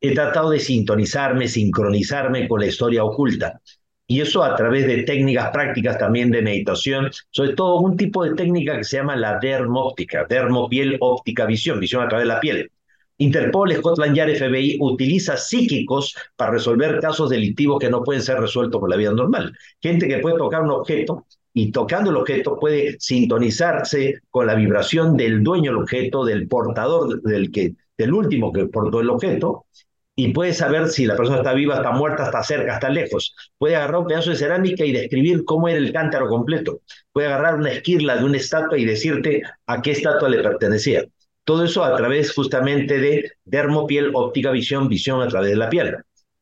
he 0.02 0.14
tratado 0.14 0.50
de 0.50 0.59
sintonizarme, 0.59 1.49
sincronizarme 1.49 2.49
con 2.49 2.61
la 2.61 2.66
historia 2.66 3.04
oculta. 3.04 3.61
Y 4.06 4.21
eso 4.21 4.42
a 4.42 4.56
través 4.56 4.87
de 4.87 5.04
técnicas 5.04 5.50
prácticas 5.52 5.97
también 5.97 6.30
de 6.30 6.42
meditación, 6.42 7.11
sobre 7.30 7.54
todo 7.54 7.80
un 7.80 7.97
tipo 7.97 8.25
de 8.25 8.35
técnica 8.35 8.76
que 8.76 8.85
se 8.85 8.97
llama 8.97 9.16
la 9.16 9.38
dermóptica, 9.38 10.26
dermopiel 10.28 10.99
óptica 11.00 11.47
visión, 11.47 11.78
visión 11.78 12.02
a 12.02 12.09
través 12.09 12.25
de 12.25 12.35
la 12.35 12.40
piel. 12.40 12.71
Interpol, 13.18 13.73
Scotland 13.73 14.16
Yard, 14.16 14.37
FBI 14.37 14.78
utiliza 14.80 15.37
psíquicos 15.37 16.16
para 16.35 16.50
resolver 16.50 16.99
casos 16.99 17.30
delictivos 17.30 17.78
que 17.78 17.88
no 17.88 18.02
pueden 18.02 18.23
ser 18.23 18.40
resueltos 18.40 18.80
por 18.80 18.90
la 18.90 18.97
vida 18.97 19.12
normal. 19.12 19.56
Gente 19.80 20.09
que 20.09 20.18
puede 20.18 20.37
tocar 20.37 20.62
un 20.62 20.71
objeto 20.71 21.26
y 21.54 21.71
tocando 21.71 22.11
el 22.11 22.16
objeto 22.16 22.59
puede 22.59 22.97
sintonizarse 22.99 24.21
con 24.30 24.49
la 24.49 24.56
vibración 24.56 25.16
del 25.16 25.44
dueño 25.44 25.71
del 25.71 25.82
objeto, 25.82 26.25
del 26.25 26.49
portador, 26.49 27.23
del, 27.23 27.52
que, 27.52 27.75
del 27.97 28.12
último 28.12 28.52
que 28.52 28.66
portó 28.66 29.00
el 29.00 29.11
objeto, 29.11 29.66
y 30.14 30.33
puede 30.33 30.52
saber 30.52 30.88
si 30.88 31.07
la 31.07 31.16
persona 31.16 31.38
está 31.38 31.54
viva, 31.54 31.76
está 31.76 31.90
muerta, 31.92 32.25
está 32.25 32.42
cerca, 32.42 32.75
está 32.75 32.90
lejos. 32.90 33.35
Puede 33.57 33.76
agarrar 33.76 34.00
un 34.02 34.07
pedazo 34.07 34.31
de 34.31 34.37
cerámica 34.37 34.85
y 34.85 34.92
describir 34.92 35.45
cómo 35.45 35.69
era 35.69 35.78
el 35.78 35.92
cántaro 35.92 36.28
completo. 36.28 36.83
Puede 37.12 37.28
agarrar 37.28 37.57
una 37.57 37.73
esquirla 37.73 38.16
de 38.16 38.25
una 38.25 38.37
estatua 38.37 38.78
y 38.78 38.85
decirte 38.85 39.42
a 39.66 39.81
qué 39.81 39.92
estatua 39.92 40.28
le 40.28 40.42
pertenecía. 40.42 41.04
Todo 41.45 41.64
eso 41.64 41.83
a 41.83 41.97
través 41.97 42.33
justamente 42.35 42.99
de 42.99 43.33
dermopiel, 43.45 44.11
óptica, 44.14 44.50
visión, 44.50 44.88
visión 44.88 45.23
a 45.23 45.28
través 45.28 45.50
de 45.50 45.57
la 45.57 45.71
piel. 45.71 45.97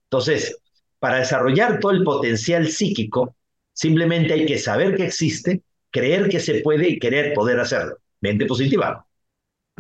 Entonces, 0.05 0.59
para 0.99 1.19
desarrollar 1.19 1.79
todo 1.79 1.93
el 1.93 2.03
potencial 2.03 2.69
psíquico, 2.69 3.37
simplemente 3.73 4.35
hay 4.35 4.47
que 4.47 4.59
saber 4.59 4.97
que 4.97 5.07
existe, 5.07 5.63
creer 5.91 6.29
que 6.29 6.41
se 6.41 6.61
puede 6.61 6.89
y 6.91 6.99
querer 6.99 7.33
poder 7.35 7.61
hacerlo. 7.61 7.99
Mente 8.21 8.47
positiva. 8.47 9.07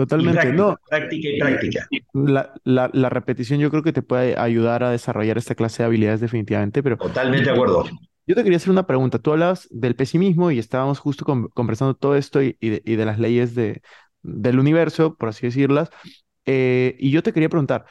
Y 0.02 0.06
totalmente. 0.06 0.40
práctica, 0.40 0.56
No, 0.62 0.78
práctica 0.88 1.28
y 1.28 1.38
práctica. 1.40 1.88
la, 2.12 2.52
la, 2.64 2.90
la 2.92 3.08
repetición 3.08 3.60
yo 3.60 3.70
creo 3.70 3.82
que 3.82 3.92
te 3.92 4.02
puede 4.02 4.38
ayudar 4.38 4.82
a 4.84 4.90
desarrollar 4.90 5.38
esta 5.38 5.54
clase 5.54 5.82
de 5.82 5.86
habilidades 5.86 6.20
definitivamente, 6.20 6.82
pero 6.82 6.96
Totalmente 6.98 7.44
de 7.46 7.50
acuerdo. 7.52 7.84
yo 8.26 8.34
te 8.34 8.42
quería 8.42 8.56
hacer 8.58 8.70
una 8.70 8.86
pregunta. 8.86 9.18
Tú 9.18 9.32
hablabas 9.32 9.66
del 9.70 9.96
pesimismo 9.96 10.50
y 10.50 10.58
estábamos 10.58 10.98
justo 10.98 11.24
con- 11.24 11.48
conversando 11.48 11.94
todo 11.94 12.16
esto 12.16 12.42
y, 12.42 12.56
y 12.60 12.68
de, 12.70 12.82
y 12.84 12.96
de 12.96 13.04
las 13.04 13.18
leyes 13.18 13.54
de, 13.54 13.82
del 14.22 14.58
universo, 14.58 15.16
por 15.16 15.28
así 15.30 15.46
decirlas. 15.46 15.90
Eh, 16.46 16.96
y 16.98 17.10
yo 17.10 17.22
te 17.22 17.32
quería 17.32 17.48
preguntar, 17.48 17.86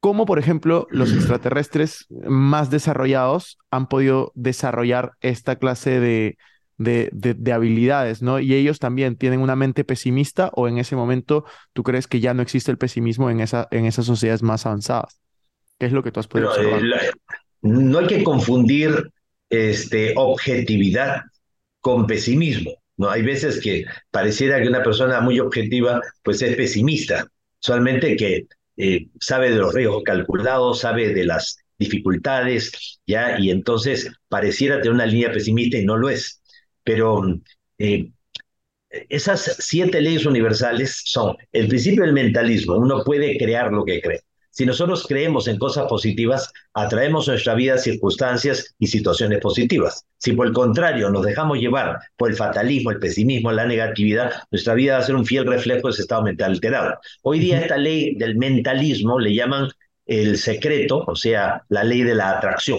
¿cómo, 0.00 0.26
por 0.26 0.38
ejemplo, 0.38 0.86
los 0.90 1.12
extraterrestres 1.12 2.06
más 2.10 2.70
desarrollados 2.70 3.58
han 3.70 3.88
podido 3.88 4.32
desarrollar 4.34 5.12
esta 5.20 5.56
clase 5.56 6.00
de, 6.00 6.38
de, 6.78 7.10
de- 7.12 7.34
de 7.34 7.52
habilidades, 7.52 8.22
¿no? 8.22 8.40
Y 8.40 8.54
ellos 8.54 8.78
también 8.78 9.16
tienen 9.16 9.40
una 9.40 9.56
mente 9.56 9.84
pesimista 9.84 10.50
o 10.54 10.68
en 10.68 10.78
ese 10.78 10.96
momento 10.96 11.44
tú 11.72 11.82
crees 11.82 12.06
que 12.08 12.20
ya 12.20 12.34
no 12.34 12.42
existe 12.42 12.70
el 12.70 12.78
pesimismo 12.78 13.30
en 13.30 13.40
esa, 13.40 13.68
en 13.70 13.86
esas 13.86 14.06
sociedades 14.06 14.42
más 14.42 14.66
avanzadas? 14.66 15.20
¿Qué 15.78 15.86
es 15.86 15.92
lo 15.92 16.02
que 16.04 16.12
tú 16.12 16.20
has 16.20 16.28
podido 16.28 16.44
Pero, 16.44 16.56
eh, 16.56 16.80
observar? 16.80 16.82
la- 16.82 17.00
no 17.62 17.98
hay 17.98 18.06
que 18.06 18.24
confundir 18.24 19.10
este, 19.50 20.12
objetividad 20.16 21.22
con 21.80 22.06
pesimismo. 22.06 22.72
¿no? 22.96 23.10
Hay 23.10 23.22
veces 23.22 23.60
que 23.60 23.84
pareciera 24.10 24.60
que 24.62 24.68
una 24.68 24.82
persona 24.82 25.20
muy 25.20 25.40
objetiva 25.40 26.00
pues 26.22 26.42
es 26.42 26.56
pesimista, 26.56 27.26
solamente 27.60 28.16
que 28.16 28.46
eh, 28.76 29.08
sabe 29.20 29.50
de 29.50 29.56
los 29.58 29.74
riesgos 29.74 30.02
calculados, 30.04 30.80
sabe 30.80 31.14
de 31.14 31.24
las 31.24 31.58
dificultades, 31.78 33.00
¿ya? 33.06 33.38
Y 33.40 33.50
entonces 33.50 34.10
pareciera 34.28 34.78
tener 34.78 34.92
una 34.94 35.06
línea 35.06 35.32
pesimista 35.32 35.78
y 35.78 35.84
no 35.84 35.96
lo 35.96 36.10
es. 36.10 36.42
Pero 36.86 37.20
eh, 37.78 38.10
esas 39.08 39.56
siete 39.58 40.00
leyes 40.00 40.24
universales 40.24 41.02
son 41.04 41.36
el 41.52 41.66
principio 41.66 42.04
del 42.04 42.12
mentalismo, 42.12 42.76
uno 42.76 43.02
puede 43.04 43.36
crear 43.36 43.72
lo 43.72 43.84
que 43.84 44.00
cree. 44.00 44.20
Si 44.50 44.64
nosotros 44.64 45.04
creemos 45.06 45.48
en 45.48 45.58
cosas 45.58 45.86
positivas, 45.86 46.50
atraemos 46.72 47.28
a 47.28 47.32
nuestra 47.32 47.54
vida 47.54 47.76
circunstancias 47.76 48.74
y 48.78 48.86
situaciones 48.86 49.40
positivas. 49.40 50.06
Si 50.16 50.32
por 50.32 50.46
el 50.46 50.52
contrario 50.54 51.10
nos 51.10 51.26
dejamos 51.26 51.58
llevar 51.58 51.98
por 52.16 52.30
el 52.30 52.36
fatalismo, 52.36 52.92
el 52.92 53.00
pesimismo, 53.00 53.50
la 53.50 53.66
negatividad, 53.66 54.32
nuestra 54.52 54.74
vida 54.74 54.94
va 54.94 55.00
a 55.00 55.06
ser 55.06 55.16
un 55.16 55.26
fiel 55.26 55.44
reflejo 55.44 55.88
de 55.88 55.92
ese 55.92 56.02
estado 56.02 56.22
mental 56.22 56.52
alterado. 56.52 56.94
Hoy 57.22 57.40
día 57.40 57.60
esta 57.60 57.76
ley 57.76 58.14
del 58.14 58.36
mentalismo 58.36 59.18
le 59.18 59.34
llaman 59.34 59.68
el 60.06 60.38
secreto, 60.38 61.04
o 61.06 61.16
sea, 61.16 61.64
la 61.68 61.82
ley 61.82 62.02
de 62.02 62.14
la 62.14 62.30
atracción. 62.38 62.78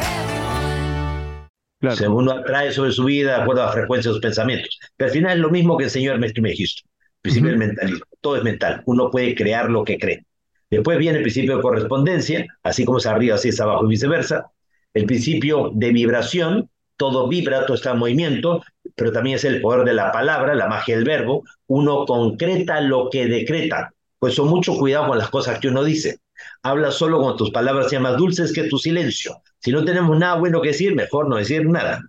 Claro. 1.81 2.15
Uno 2.15 2.31
atrae 2.31 2.71
sobre 2.71 2.91
su 2.91 3.05
vida 3.05 3.35
de 3.35 3.41
acuerdo 3.41 3.63
a 3.63 3.65
la 3.65 3.71
frecuencia 3.71 4.09
de 4.09 4.13
sus 4.13 4.21
pensamientos. 4.21 4.79
Pero 4.95 5.07
al 5.07 5.13
final 5.13 5.37
es 5.37 5.39
lo 5.39 5.49
mismo 5.49 5.77
que 5.77 5.85
enseñó 5.85 6.11
Ernesto 6.11 6.41
Mejisto. 6.41 6.83
El 6.85 7.21
principio 7.21 7.49
del 7.49 7.57
mentalismo. 7.57 8.05
Todo 8.21 8.37
es 8.37 8.43
mental. 8.43 8.83
Uno 8.85 9.09
puede 9.09 9.33
crear 9.33 9.69
lo 9.69 9.83
que 9.83 9.97
cree. 9.97 10.23
Después 10.69 10.99
viene 10.99 11.17
el 11.17 11.23
principio 11.23 11.57
de 11.57 11.61
correspondencia, 11.61 12.45
así 12.63 12.85
como 12.85 12.99
es 12.99 13.05
arriba, 13.07 13.35
así 13.35 13.49
es 13.49 13.59
abajo 13.59 13.85
y 13.85 13.89
viceversa. 13.89 14.45
El 14.93 15.05
principio 15.05 15.71
de 15.73 15.91
vibración, 15.91 16.69
todo 16.97 17.27
vibra, 17.27 17.65
todo 17.65 17.75
está 17.75 17.91
en 17.91 17.97
movimiento, 17.97 18.63
pero 18.95 19.11
también 19.11 19.37
es 19.37 19.43
el 19.43 19.59
poder 19.59 19.83
de 19.83 19.93
la 19.93 20.11
palabra, 20.11 20.53
la 20.53 20.67
magia 20.67 20.95
del 20.95 21.03
verbo. 21.03 21.43
Uno 21.65 22.05
concreta 22.05 22.79
lo 22.79 23.09
que 23.09 23.25
decreta. 23.25 23.91
Pues 24.19 24.35
son 24.35 24.49
mucho 24.49 24.75
cuidado 24.77 25.07
con 25.07 25.17
las 25.17 25.31
cosas 25.31 25.59
que 25.59 25.67
uno 25.67 25.83
dice. 25.83 26.19
Habla 26.63 26.91
solo 26.91 27.19
con 27.19 27.37
tus 27.37 27.49
palabras 27.49 27.89
sean 27.89 28.03
más 28.03 28.17
dulces 28.17 28.53
que 28.53 28.65
tu 28.65 28.77
silencio. 28.77 29.41
Si 29.59 29.71
no 29.71 29.83
tenemos 29.83 30.17
nada 30.17 30.35
bueno 30.35 30.61
que 30.61 30.69
decir, 30.69 30.93
mejor 30.93 31.27
no 31.27 31.37
decir 31.37 31.67
nada. 31.67 32.01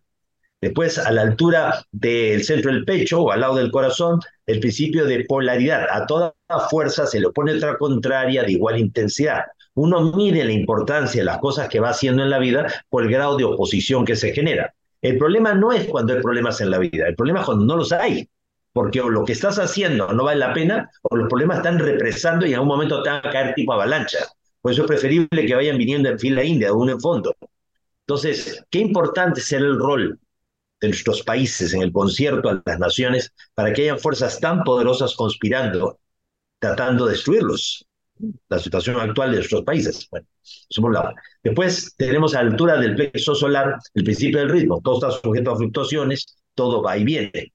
Después, 0.60 0.98
a 0.98 1.10
la 1.10 1.22
altura 1.22 1.84
del 1.90 2.44
centro 2.44 2.70
del 2.70 2.84
pecho 2.84 3.22
o 3.22 3.32
al 3.32 3.40
lado 3.40 3.56
del 3.56 3.72
corazón, 3.72 4.20
el 4.46 4.60
principio 4.60 5.06
de 5.06 5.24
polaridad. 5.24 5.86
A 5.90 6.06
toda 6.06 6.34
fuerza 6.70 7.06
se 7.06 7.18
le 7.18 7.26
opone 7.26 7.54
otra 7.54 7.78
contraria 7.78 8.42
de 8.42 8.52
igual 8.52 8.78
intensidad. 8.78 9.42
Uno 9.74 10.12
mide 10.12 10.44
la 10.44 10.52
importancia 10.52 11.22
de 11.22 11.24
las 11.24 11.38
cosas 11.38 11.68
que 11.68 11.80
va 11.80 11.88
haciendo 11.88 12.22
en 12.22 12.30
la 12.30 12.38
vida 12.38 12.66
por 12.90 13.02
el 13.04 13.10
grado 13.10 13.36
de 13.36 13.44
oposición 13.44 14.04
que 14.04 14.16
se 14.16 14.32
genera. 14.32 14.74
El 15.00 15.18
problema 15.18 15.54
no 15.54 15.72
es 15.72 15.86
cuando 15.86 16.12
hay 16.12 16.20
problemas 16.20 16.60
en 16.60 16.70
la 16.70 16.78
vida, 16.78 17.08
el 17.08 17.16
problema 17.16 17.40
es 17.40 17.46
cuando 17.46 17.64
no 17.64 17.76
los 17.76 17.90
hay. 17.90 18.28
Porque 18.72 19.00
o 19.00 19.08
lo 19.08 19.24
que 19.24 19.32
estás 19.32 19.58
haciendo 19.58 20.12
no 20.12 20.24
vale 20.24 20.40
la 20.40 20.54
pena, 20.54 20.90
o 21.02 21.16
los 21.16 21.28
problemas 21.28 21.58
están 21.58 21.78
represando 21.78 22.46
y 22.46 22.50
en 22.50 22.54
algún 22.54 22.68
momento 22.68 23.02
te 23.02 23.10
van 23.10 23.26
a 23.26 23.30
caer 23.30 23.54
tipo 23.54 23.72
avalancha. 23.72 24.18
Por 24.62 24.72
eso 24.72 24.82
es 24.82 24.88
preferible 24.88 25.46
que 25.46 25.54
vayan 25.54 25.76
viniendo 25.76 26.08
en 26.08 26.18
fila 26.18 26.44
india, 26.44 26.72
uno 26.72 26.92
en 26.92 27.00
fondo. 27.00 27.36
Entonces, 28.06 28.64
qué 28.70 28.78
importante 28.78 29.40
será 29.40 29.64
el 29.66 29.78
rol 29.78 30.18
de 30.80 30.88
nuestros 30.88 31.22
países 31.22 31.74
en 31.74 31.82
el 31.82 31.92
concierto 31.92 32.48
a 32.48 32.62
las 32.64 32.78
naciones 32.78 33.32
para 33.54 33.72
que 33.72 33.82
hayan 33.82 33.98
fuerzas 33.98 34.40
tan 34.40 34.62
poderosas 34.64 35.14
conspirando, 35.16 35.98
tratando 36.58 37.06
de 37.06 37.12
destruirlos. 37.12 37.86
La 38.48 38.58
situación 38.60 39.00
actual 39.00 39.30
de 39.32 39.38
nuestros 39.38 39.64
países. 39.64 40.06
Bueno, 40.10 40.26
eso 40.42 40.80
por 40.80 40.92
lado. 40.92 41.12
Después 41.42 41.94
tenemos 41.96 42.34
a 42.34 42.42
la 42.42 42.50
altura 42.50 42.80
del 42.80 42.94
plexo 42.94 43.34
solar 43.34 43.78
el 43.94 44.04
principio 44.04 44.38
del 44.38 44.50
ritmo. 44.50 44.80
Todo 44.82 44.94
está 44.94 45.10
sujeto 45.10 45.50
a 45.50 45.56
fluctuaciones, 45.56 46.36
todo 46.54 46.82
va 46.82 46.96
y 46.96 47.04
viene. 47.04 47.52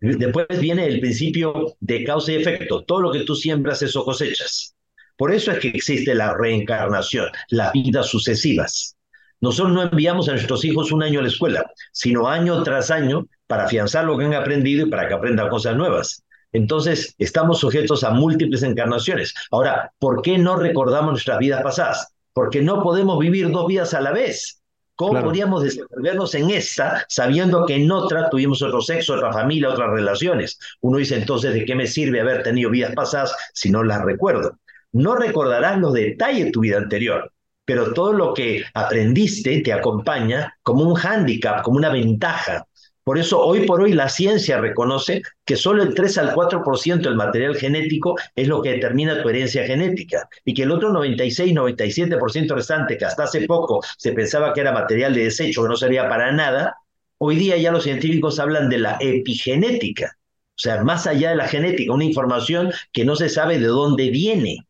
Después 0.00 0.46
viene 0.60 0.86
el 0.86 1.00
principio 1.00 1.74
de 1.80 2.04
causa 2.04 2.32
y 2.32 2.36
efecto. 2.36 2.84
Todo 2.84 3.02
lo 3.02 3.12
que 3.12 3.24
tú 3.24 3.34
siembras, 3.34 3.82
eso 3.82 4.04
cosechas. 4.04 4.74
Por 5.18 5.32
eso 5.34 5.50
es 5.50 5.58
que 5.58 5.68
existe 5.68 6.14
la 6.14 6.32
reencarnación, 6.34 7.26
las 7.50 7.72
vidas 7.72 8.06
sucesivas. 8.06 8.96
Nosotros 9.40 9.74
no 9.74 9.82
enviamos 9.82 10.28
a 10.28 10.32
nuestros 10.32 10.64
hijos 10.64 10.92
un 10.92 11.02
año 11.02 11.18
a 11.18 11.22
la 11.22 11.28
escuela, 11.28 11.70
sino 11.92 12.28
año 12.28 12.62
tras 12.62 12.90
año 12.90 13.26
para 13.48 13.64
afianzar 13.64 14.04
lo 14.04 14.16
que 14.16 14.24
han 14.24 14.34
aprendido 14.34 14.86
y 14.86 14.90
para 14.90 15.08
que 15.08 15.14
aprendan 15.14 15.48
cosas 15.48 15.76
nuevas. 15.76 16.22
Entonces, 16.52 17.14
estamos 17.18 17.58
sujetos 17.58 18.04
a 18.04 18.10
múltiples 18.10 18.62
encarnaciones. 18.62 19.34
Ahora, 19.50 19.92
¿por 19.98 20.22
qué 20.22 20.38
no 20.38 20.56
recordamos 20.56 21.10
nuestras 21.10 21.38
vidas 21.38 21.62
pasadas? 21.62 22.14
Porque 22.32 22.62
no 22.62 22.82
podemos 22.82 23.18
vivir 23.18 23.50
dos 23.50 23.66
vidas 23.66 23.94
a 23.94 24.00
la 24.00 24.12
vez. 24.12 24.60
¿Cómo 24.94 25.12
Claro. 25.12 25.26
podríamos 25.26 25.62
desenvolvernos 25.62 26.34
en 26.34 26.50
esta 26.50 27.04
sabiendo 27.08 27.66
que 27.66 27.74
en 27.76 27.90
otra 27.90 28.30
tuvimos 28.30 28.62
otro 28.62 28.80
sexo, 28.80 29.14
otra 29.14 29.32
familia, 29.32 29.70
otras 29.70 29.90
relaciones? 29.90 30.58
Uno 30.80 30.98
dice 30.98 31.16
entonces, 31.16 31.54
¿de 31.54 31.64
qué 31.64 31.74
me 31.74 31.86
sirve 31.86 32.20
haber 32.20 32.42
tenido 32.42 32.70
vidas 32.70 32.94
pasadas 32.94 33.34
si 33.52 33.70
no 33.70 33.84
las 33.84 34.02
recuerdo? 34.02 34.58
No 34.92 35.16
recordarás 35.16 35.78
los 35.78 35.92
detalles 35.92 36.46
de 36.46 36.50
tu 36.50 36.60
vida 36.60 36.78
anterior, 36.78 37.32
pero 37.64 37.92
todo 37.92 38.12
lo 38.12 38.34
que 38.34 38.64
aprendiste 38.74 39.60
te 39.60 39.72
acompaña 39.72 40.54
como 40.62 40.84
un 40.84 40.94
hándicap, 40.94 41.62
como 41.62 41.76
una 41.76 41.90
ventaja. 41.90 42.66
Por 43.04 43.18
eso 43.18 43.40
hoy 43.40 43.64
por 43.66 43.80
hoy 43.80 43.94
la 43.94 44.10
ciencia 44.10 44.60
reconoce 44.60 45.22
que 45.46 45.56
solo 45.56 45.82
el 45.82 45.94
3 45.94 46.18
al 46.18 46.34
4% 46.34 47.08
del 47.08 47.16
material 47.16 47.56
genético 47.56 48.16
es 48.36 48.48
lo 48.48 48.60
que 48.60 48.72
determina 48.72 49.22
tu 49.22 49.30
herencia 49.30 49.64
genética 49.64 50.28
y 50.44 50.52
que 50.52 50.64
el 50.64 50.70
otro 50.70 50.90
96-97% 50.92 52.54
restante, 52.54 52.98
que 52.98 53.06
hasta 53.06 53.24
hace 53.24 53.46
poco 53.46 53.82
se 53.96 54.12
pensaba 54.12 54.52
que 54.52 54.60
era 54.60 54.72
material 54.72 55.14
de 55.14 55.24
desecho, 55.24 55.62
que 55.62 55.68
no 55.68 55.76
servía 55.76 56.06
para 56.06 56.32
nada, 56.32 56.76
hoy 57.16 57.36
día 57.36 57.56
ya 57.56 57.72
los 57.72 57.84
científicos 57.84 58.38
hablan 58.38 58.68
de 58.68 58.78
la 58.78 58.98
epigenética, 59.00 60.18
o 60.58 60.60
sea, 60.60 60.82
más 60.84 61.06
allá 61.06 61.30
de 61.30 61.36
la 61.36 61.48
genética, 61.48 61.94
una 61.94 62.04
información 62.04 62.72
que 62.92 63.06
no 63.06 63.16
se 63.16 63.28
sabe 63.30 63.58
de 63.58 63.68
dónde 63.68 64.10
viene. 64.10 64.67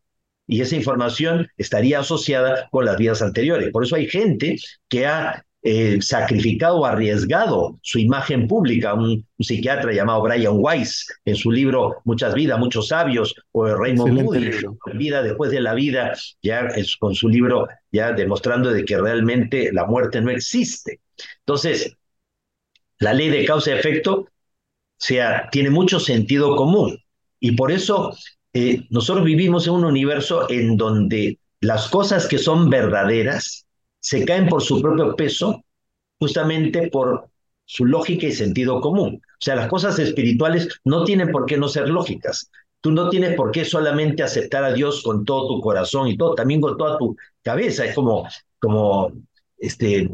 Y 0.49 0.61
esa 0.63 0.75
información 0.75 1.49
estaría 1.57 2.01
asociada 2.01 2.69
con 2.71 2.85
las 2.85 2.97
vidas 2.97 3.23
anteriores. 3.23 3.71
Por 3.71 3.85
eso 3.85 3.95
hay 3.95 4.09
gente 4.09 4.57
que 4.89 5.07
ha 5.07 5.45
eh, 5.63 5.99
sacrificado 6.01 6.79
o 6.79 6.87
arriesgado 6.87 7.79
su 7.83 7.99
imagen 7.99 8.49
pública. 8.49 8.95
Un, 8.95 9.27
un, 9.37 9.45
psiquiatra 9.45 9.93
llamado 9.93 10.23
Brian 10.23 10.55
Weiss, 10.57 11.07
en 11.25 11.37
su 11.37 11.51
libro 11.53 11.97
Muchas 12.05 12.35
vidas, 12.35 12.59
muchos 12.59 12.89
sabios, 12.89 13.35
o 13.53 13.67
Raymond 13.67 14.19
Excelente 14.19 14.25
Moody, 14.25 14.53
libro. 14.53 14.79
Vida 14.95 15.23
después 15.23 15.51
de 15.51 15.61
la 15.61 15.75
vida, 15.75 16.15
ya 16.43 16.61
es- 16.75 16.97
con 16.97 17.15
su 17.15 17.29
libro 17.29 17.69
ya 17.93 18.13
demostrando 18.13 18.71
de 18.73 18.85
que 18.85 18.99
realmente 18.99 19.71
la 19.73 19.85
muerte 19.85 20.21
no 20.21 20.31
existe. 20.31 21.01
Entonces, 21.41 21.95
la 23.01 23.13
ley 23.13 23.29
de 23.29 23.45
causa 23.45 23.71
y 23.71 23.75
efecto 23.75 24.29
o 24.99 25.05
sea, 25.05 25.49
tiene 25.53 25.71
mucho 25.71 26.01
sentido 26.01 26.57
común. 26.57 26.99
Y 27.39 27.53
por 27.53 27.71
eso 27.71 28.17
eh, 28.59 28.87
nosotros 28.91 29.25
vivimos 29.25 29.67
en 29.67 29.75
un 29.75 29.85
universo 29.85 30.51
en 30.51 30.77
donde 30.77 31.39
las 31.61 31.89
cosas 31.89 32.27
que 32.27 32.39
son 32.39 32.69
verdaderas 32.71 33.67
se 34.01 34.25
caen 34.25 34.49
por 34.49 34.63
su 34.63 34.81
propio 34.81 35.15
peso, 35.15 35.65
justamente 36.19 36.89
por 36.89 37.29
su 37.65 37.85
lógica 37.85 38.27
y 38.27 38.33
sentido 38.33 38.81
común. 38.81 39.21
O 39.25 39.41
sea, 39.41 39.55
las 39.55 39.69
cosas 39.69 39.99
espirituales 39.99 40.69
no 40.85 41.05
tienen 41.05 41.31
por 41.31 41.47
qué 41.47 41.57
no 41.57 41.69
ser 41.69 41.89
lógicas. 41.89 42.51
Tú 42.81 42.93
no 42.93 43.11
tienes 43.11 43.35
por 43.35 43.51
qué 43.51 43.65
solamente 43.65 44.23
aceptar 44.23 44.65
a 44.65 44.73
Dios 44.73 45.03
con 45.03 45.25
todo 45.25 45.49
tu 45.49 45.61
corazón 45.61 46.09
y 46.09 46.17
todo, 46.17 46.35
también 46.35 46.61
con 46.61 46.77
toda 46.77 46.97
tu 46.99 47.17
cabeza. 47.43 47.85
Es 47.85 47.95
como, 47.95 48.27
como, 48.61 49.13
este, 49.59 50.09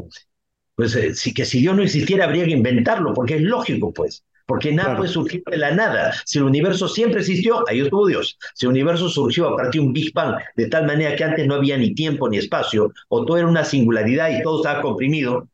pues, 0.75 0.95
eh, 0.95 1.15
si 1.15 1.33
que 1.33 1.45
si 1.45 1.61
Dios 1.61 1.75
no 1.75 1.83
existiera 1.83 2.25
habría 2.25 2.45
que 2.45 2.51
inventarlo, 2.51 3.13
porque 3.13 3.35
es 3.35 3.41
lógico, 3.41 3.93
pues. 3.93 4.23
Porque 4.45 4.71
nada 4.71 4.89
Claro. 4.89 4.99
puede 4.99 5.11
surgir 5.11 5.43
de 5.45 5.57
la 5.57 5.71
nada. 5.71 6.13
Si 6.25 6.37
el 6.37 6.43
universo 6.45 6.87
siempre 6.87 7.21
existió, 7.21 7.67
ahí 7.67 7.79
estuvo 7.81 8.05
Dios. 8.07 8.37
Si 8.53 8.65
el 8.65 8.71
universo 8.71 9.09
surgió 9.09 9.49
a 9.49 9.57
partir 9.57 9.81
de 9.81 9.87
un 9.87 9.93
Big 9.93 10.13
Bang, 10.13 10.35
de 10.55 10.67
tal 10.67 10.85
manera 10.85 11.15
que 11.15 11.23
antes 11.23 11.47
no 11.47 11.55
había 11.55 11.77
ni 11.77 11.95
tiempo 11.95 12.29
ni 12.29 12.37
espacio, 12.37 12.91
o 13.09 13.25
todo 13.25 13.37
era 13.37 13.47
una 13.47 13.65
singularidad 13.65 14.29
y 14.29 14.43
todo 14.43 14.57
estaba 14.57 14.81
comprimido, 14.81 15.47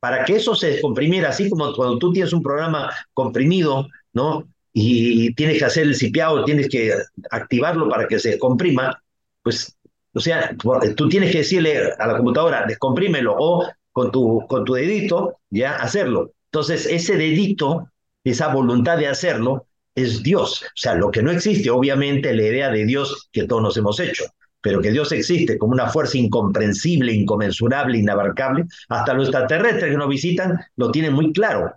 para 0.00 0.24
que 0.24 0.36
eso 0.36 0.54
se 0.54 0.68
descomprimiera, 0.68 1.28
así 1.30 1.48
como 1.48 1.72
cuando 1.74 1.98
tú 1.98 2.12
tienes 2.12 2.32
un 2.32 2.42
programa 2.42 2.90
comprimido, 3.12 3.88
¿no? 4.12 4.48
Y 4.72 5.32
tienes 5.34 5.58
que 5.58 5.64
hacer 5.64 5.84
el 5.84 5.94
cipiado, 5.94 6.44
tienes 6.44 6.68
que 6.68 6.92
activarlo 7.30 7.88
para 7.88 8.08
que 8.08 8.18
se 8.18 8.30
descomprima, 8.30 9.00
pues, 9.42 9.76
o 10.14 10.20
sea, 10.20 10.54
tú 10.96 11.08
tienes 11.08 11.30
que 11.30 11.38
decirle 11.38 11.92
a 11.98 12.06
la 12.06 12.16
computadora, 12.16 12.64
descomprímelo, 12.66 13.34
o 13.38 13.66
con 13.92 14.10
tu, 14.10 14.44
con 14.48 14.64
tu 14.64 14.74
dedito, 14.74 15.38
ya, 15.50 15.76
hacerlo. 15.76 16.32
Entonces, 16.46 16.86
ese 16.86 17.16
dedito, 17.16 17.88
esa 18.24 18.48
voluntad 18.48 18.98
de 18.98 19.08
hacerlo, 19.08 19.66
es 19.94 20.22
Dios. 20.22 20.62
O 20.62 20.66
sea, 20.74 20.94
lo 20.94 21.10
que 21.10 21.22
no 21.22 21.30
existe, 21.30 21.70
obviamente, 21.70 22.34
la 22.34 22.42
idea 22.42 22.70
de 22.70 22.84
Dios 22.86 23.28
que 23.32 23.44
todos 23.44 23.62
nos 23.62 23.76
hemos 23.76 24.00
hecho, 24.00 24.24
pero 24.60 24.80
que 24.80 24.92
Dios 24.92 25.12
existe 25.12 25.58
como 25.58 25.72
una 25.72 25.88
fuerza 25.88 26.18
incomprensible, 26.18 27.12
inconmensurable, 27.12 27.98
inabarcable, 27.98 28.64
hasta 28.88 29.14
los 29.14 29.28
extraterrestres 29.28 29.90
que 29.90 29.96
nos 29.96 30.08
visitan 30.08 30.58
lo 30.76 30.90
tienen 30.90 31.12
muy 31.12 31.32
claro. 31.32 31.72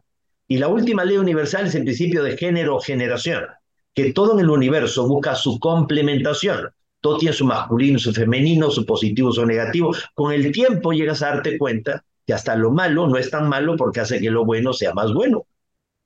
Y 0.48 0.58
la 0.58 0.68
última 0.68 1.04
ley 1.04 1.18
universal 1.18 1.68
es 1.68 1.76
el 1.76 1.84
principio 1.84 2.24
de 2.24 2.38
género-generación, 2.38 3.46
que 3.94 4.14
todo 4.14 4.34
en 4.34 4.42
el 4.42 4.50
universo 4.50 5.08
busca 5.08 5.34
su 5.36 5.60
complementación. 5.60 6.70
Todo 7.02 7.18
tiene 7.18 7.34
su 7.34 7.46
masculino, 7.46 8.00
su 8.00 8.14
femenino, 8.14 8.70
su 8.70 8.86
positivo, 8.86 9.32
su 9.32 9.46
negativo. 9.46 9.92
Con 10.14 10.34
el 10.34 10.52
tiempo 10.52 10.92
llegas 10.92 11.22
a 11.22 11.30
darte 11.30 11.58
cuenta 11.58 12.04
que 12.26 12.34
hasta 12.34 12.56
lo 12.56 12.72
malo 12.72 13.08
no 13.08 13.18
es 13.18 13.30
tan 13.30 13.48
malo 13.50 13.76
porque 13.76 14.00
hace 14.00 14.20
que 14.20 14.30
lo 14.30 14.46
bueno 14.46 14.74
sea 14.74 14.94
más 14.94 15.14
bueno. 15.14 15.46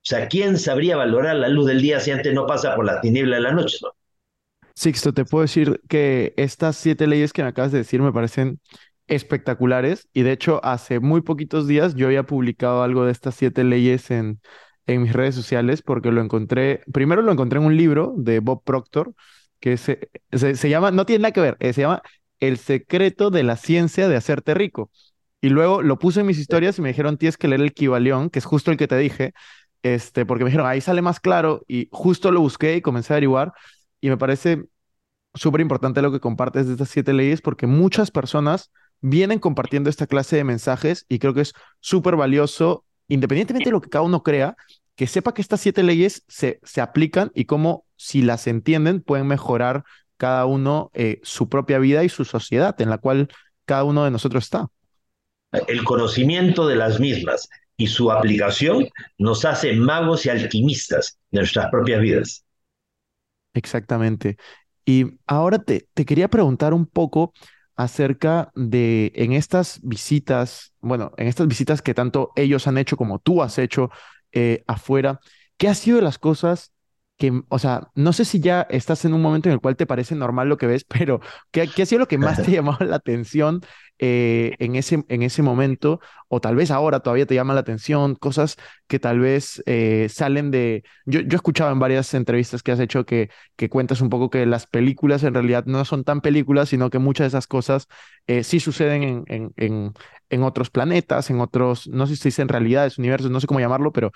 O 0.09 0.11
sea, 0.11 0.27
¿quién 0.27 0.57
sabría 0.57 0.97
valorar 0.97 1.35
la 1.35 1.47
luz 1.49 1.67
del 1.67 1.83
día 1.83 1.99
si 1.99 2.09
antes 2.09 2.33
no 2.33 2.47
pasa 2.47 2.75
por 2.75 2.83
la 2.83 2.99
tiniebla 2.99 3.35
de 3.35 3.43
la 3.43 3.51
noche? 3.51 3.77
¿no? 3.83 3.89
Sixto, 4.75 5.13
te 5.13 5.25
puedo 5.25 5.41
decir 5.41 5.81
que 5.89 6.33
estas 6.37 6.77
siete 6.77 7.05
leyes 7.05 7.33
que 7.33 7.43
me 7.43 7.49
acabas 7.49 7.71
de 7.71 7.79
decir 7.79 8.01
me 8.01 8.13
parecen 8.13 8.59
espectaculares 9.07 10.07
y 10.13 10.21
de 10.23 10.31
hecho 10.31 10.63
hace 10.63 10.99
muy 10.99 11.21
poquitos 11.21 11.67
días 11.67 11.95
yo 11.95 12.07
había 12.07 12.23
publicado 12.23 12.83
algo 12.83 13.03
de 13.05 13.11
estas 13.11 13.35
siete 13.35 13.63
leyes 13.63 14.09
en, 14.11 14.39
en 14.87 15.01
mis 15.01 15.13
redes 15.13 15.35
sociales 15.35 15.81
porque 15.81 16.11
lo 16.11 16.21
encontré, 16.21 16.81
primero 16.93 17.21
lo 17.21 17.31
encontré 17.31 17.59
en 17.59 17.65
un 17.65 17.75
libro 17.75 18.13
de 18.17 18.39
Bob 18.39 18.63
Proctor 18.63 19.13
que 19.59 19.75
se, 19.77 20.09
se, 20.31 20.55
se 20.55 20.69
llama, 20.69 20.91
no 20.91 21.05
tiene 21.05 21.23
nada 21.23 21.33
que 21.33 21.41
ver, 21.41 21.57
eh, 21.59 21.73
se 21.73 21.81
llama 21.81 22.01
El 22.39 22.57
secreto 22.57 23.31
de 23.31 23.43
la 23.43 23.57
ciencia 23.57 24.07
de 24.07 24.15
hacerte 24.15 24.53
rico. 24.53 24.91
Y 25.41 25.49
luego 25.49 25.81
lo 25.81 25.97
puse 25.99 26.19
en 26.21 26.25
mis 26.25 26.37
historias 26.37 26.77
y 26.77 26.81
me 26.81 26.89
dijeron, 26.89 27.17
tienes 27.17 27.37
que 27.37 27.47
leer 27.47 27.61
el 27.61 27.73
Kibalión, 27.73 28.29
que 28.29 28.39
es 28.39 28.45
justo 28.45 28.71
el 28.71 28.77
que 28.77 28.87
te 28.87 28.97
dije, 28.97 29.33
este, 29.83 30.25
porque 30.25 30.43
me 30.43 30.49
dijeron, 30.49 30.67
ahí 30.67 30.81
sale 30.81 31.01
más 31.01 31.19
claro 31.19 31.63
y 31.67 31.87
justo 31.91 32.31
lo 32.31 32.41
busqué 32.41 32.75
y 32.75 32.81
comencé 32.81 33.13
a 33.13 33.15
averiguar 33.15 33.53
y 34.01 34.09
me 34.09 34.17
parece 34.17 34.65
súper 35.33 35.61
importante 35.61 36.01
lo 36.01 36.11
que 36.11 36.19
compartes 36.19 36.67
de 36.67 36.73
estas 36.73 36.89
siete 36.89 37.13
leyes 37.13 37.41
porque 37.41 37.67
muchas 37.67 38.11
personas 38.11 38.71
vienen 39.01 39.39
compartiendo 39.39 39.89
esta 39.89 40.07
clase 40.07 40.35
de 40.35 40.43
mensajes 40.43 41.05
y 41.07 41.19
creo 41.19 41.33
que 41.33 41.41
es 41.41 41.53
súper 41.79 42.15
valioso, 42.15 42.85
independientemente 43.07 43.69
de 43.69 43.73
lo 43.73 43.81
que 43.81 43.89
cada 43.89 44.03
uno 44.03 44.23
crea, 44.23 44.55
que 44.95 45.07
sepa 45.07 45.33
que 45.33 45.41
estas 45.41 45.61
siete 45.61 45.83
leyes 45.83 46.23
se, 46.27 46.59
se 46.63 46.81
aplican 46.81 47.31
y 47.33 47.45
cómo, 47.45 47.85
si 47.95 48.21
las 48.21 48.47
entienden, 48.47 49.01
pueden 49.01 49.27
mejorar 49.27 49.85
cada 50.17 50.45
uno 50.45 50.91
eh, 50.93 51.21
su 51.23 51.47
propia 51.47 51.79
vida 51.79 52.03
y 52.03 52.09
su 52.09 52.25
sociedad 52.25 52.79
en 52.81 52.89
la 52.89 52.97
cual 52.97 53.29
cada 53.65 53.85
uno 53.85 54.03
de 54.03 54.11
nosotros 54.11 54.43
está. 54.43 54.67
El 55.67 55.83
conocimiento 55.85 56.67
de 56.67 56.75
las 56.75 56.99
mismas 56.99 57.47
y 57.79 57.87
su 57.87 58.11
aplicación 58.11 58.89
nos 59.17 59.45
hace 59.45 59.73
magos 59.73 60.25
y 60.25 60.29
alquimistas 60.29 61.17
de 61.31 61.39
nuestras 61.39 61.71
propias 61.71 62.01
vidas. 62.01 62.45
Exactamente. 63.53 64.37
Y 64.85 65.05
ahora 65.25 65.59
te, 65.59 65.87
te 65.93 66.05
quería 66.05 66.27
preguntar 66.27 66.73
un 66.73 66.85
poco 66.85 67.33
acerca 67.77 68.51
de 68.53 69.13
en 69.15 69.31
estas 69.31 69.79
visitas, 69.81 70.73
bueno, 70.81 71.13
en 71.15 71.27
estas 71.27 71.47
visitas 71.47 71.81
que 71.81 71.93
tanto 71.93 72.33
ellos 72.35 72.67
han 72.67 72.77
hecho 72.77 72.97
como 72.97 73.19
tú 73.19 73.41
has 73.41 73.57
hecho 73.57 73.89
eh, 74.33 74.61
afuera, 74.67 75.21
¿qué 75.55 75.69
ha 75.69 75.73
sido 75.73 75.95
de 75.97 76.03
las 76.03 76.19
cosas 76.19 76.73
que, 77.19 77.43
o 77.49 77.59
sea, 77.59 77.89
no 77.95 78.13
sé 78.13 78.25
si 78.25 78.41
ya 78.41 78.63
estás 78.71 79.05
en 79.05 79.13
un 79.13 79.21
momento 79.21 79.49
en 79.49 79.53
el 79.53 79.61
cual 79.61 79.75
te 79.77 79.85
parece 79.85 80.15
normal 80.15 80.49
lo 80.49 80.57
que 80.57 80.67
ves, 80.67 80.85
pero 80.89 81.21
¿qué, 81.51 81.67
qué 81.67 81.83
ha 81.83 81.85
sido 81.85 81.99
lo 81.99 82.07
que 82.07 82.17
más 82.17 82.37
te 82.37 82.43
ha 82.51 82.55
llamado 82.55 82.85
la 82.85 82.97
atención 82.97 83.61
eh, 84.01 84.55
en 84.59 84.75
ese, 84.75 85.03
en 85.09 85.21
ese 85.23 85.43
momento? 85.43 85.99
O 86.29 86.41
tal 86.41 86.55
vez 86.55 86.71
ahora 86.71 87.01
todavía 87.01 87.25
te 87.27 87.35
llama 87.35 87.53
la 87.53 87.59
atención, 87.61 88.15
cosas 88.15 88.55
que 88.87 88.99
tal 88.99 89.19
vez 89.19 89.61
eh, 89.67 90.07
salen 90.09 90.51
de... 90.51 90.83
Yo, 91.05 91.19
yo 91.21 91.33
he 91.33 91.35
escuchado 91.35 91.71
en 91.71 91.79
varias 91.79 92.13
entrevistas 92.13 92.63
que 92.63 92.71
has 92.71 92.79
hecho 92.79 93.05
que, 93.05 93.29
que 93.57 93.69
cuentas 93.69 94.01
un 94.01 94.09
poco 94.09 94.29
que 94.29 94.45
las 94.45 94.65
películas 94.67 95.23
en 95.23 95.33
realidad 95.33 95.65
no 95.67 95.83
son 95.85 96.03
tan 96.03 96.21
películas, 96.21 96.69
sino 96.69 96.89
que 96.89 96.99
muchas 96.99 97.25
de 97.25 97.27
esas 97.29 97.47
cosas 97.47 97.87
eh, 98.27 98.43
sí 98.43 98.59
suceden 98.59 99.03
en, 99.03 99.23
en, 99.27 99.53
en, 99.57 99.93
en 100.29 100.43
otros 100.43 100.69
planetas, 100.69 101.29
en 101.29 101.41
otros, 101.41 101.87
no 101.87 102.07
sé 102.07 102.15
si 102.15 102.21
se 102.23 102.29
dice 102.29 102.41
en 102.43 102.49
realidades, 102.49 102.97
universos, 102.97 103.31
no 103.31 103.39
sé 103.39 103.47
cómo 103.47 103.59
llamarlo, 103.59 103.91
pero 103.91 104.11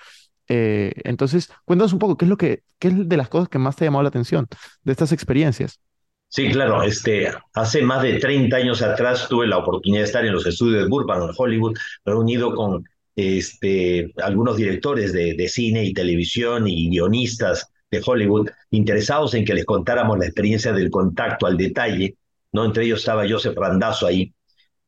eh, 0.48 0.92
entonces, 1.04 1.50
cuéntanos 1.64 1.92
un 1.92 1.98
poco, 1.98 2.16
¿qué 2.16 2.24
es 2.24 2.28
lo 2.28 2.36
que, 2.36 2.62
qué 2.78 2.88
es 2.88 3.08
de 3.08 3.16
las 3.16 3.28
cosas 3.28 3.48
que 3.48 3.58
más 3.58 3.76
te 3.76 3.84
ha 3.84 3.86
llamado 3.86 4.02
la 4.02 4.08
atención 4.08 4.46
de 4.82 4.92
estas 4.92 5.12
experiencias? 5.12 5.80
Sí, 6.28 6.50
claro, 6.50 6.82
este, 6.82 7.30
hace 7.54 7.82
más 7.82 8.02
de 8.02 8.18
30 8.18 8.56
años 8.56 8.82
atrás 8.82 9.28
tuve 9.28 9.46
la 9.46 9.58
oportunidad 9.58 10.00
de 10.02 10.06
estar 10.06 10.24
en 10.24 10.32
los 10.32 10.44
estudios 10.46 10.82
de 10.82 10.88
Burbank, 10.88 11.30
en 11.30 11.34
Hollywood, 11.36 11.78
reunido 12.04 12.54
con 12.54 12.84
este, 13.14 14.12
algunos 14.16 14.56
directores 14.56 15.12
de, 15.12 15.48
cine 15.48 15.84
y 15.84 15.92
televisión 15.92 16.66
y 16.66 16.90
guionistas 16.90 17.68
de 17.90 18.02
Hollywood 18.04 18.50
interesados 18.70 19.34
en 19.34 19.44
que 19.44 19.54
les 19.54 19.64
contáramos 19.64 20.18
la 20.18 20.24
experiencia 20.24 20.72
del 20.72 20.90
contacto 20.90 21.46
al 21.46 21.56
detalle, 21.56 22.16
¿no? 22.50 22.64
Entre 22.64 22.84
ellos 22.84 23.00
estaba 23.00 23.28
Joseph 23.28 23.56
Randazzo 23.56 24.06
ahí. 24.06 24.34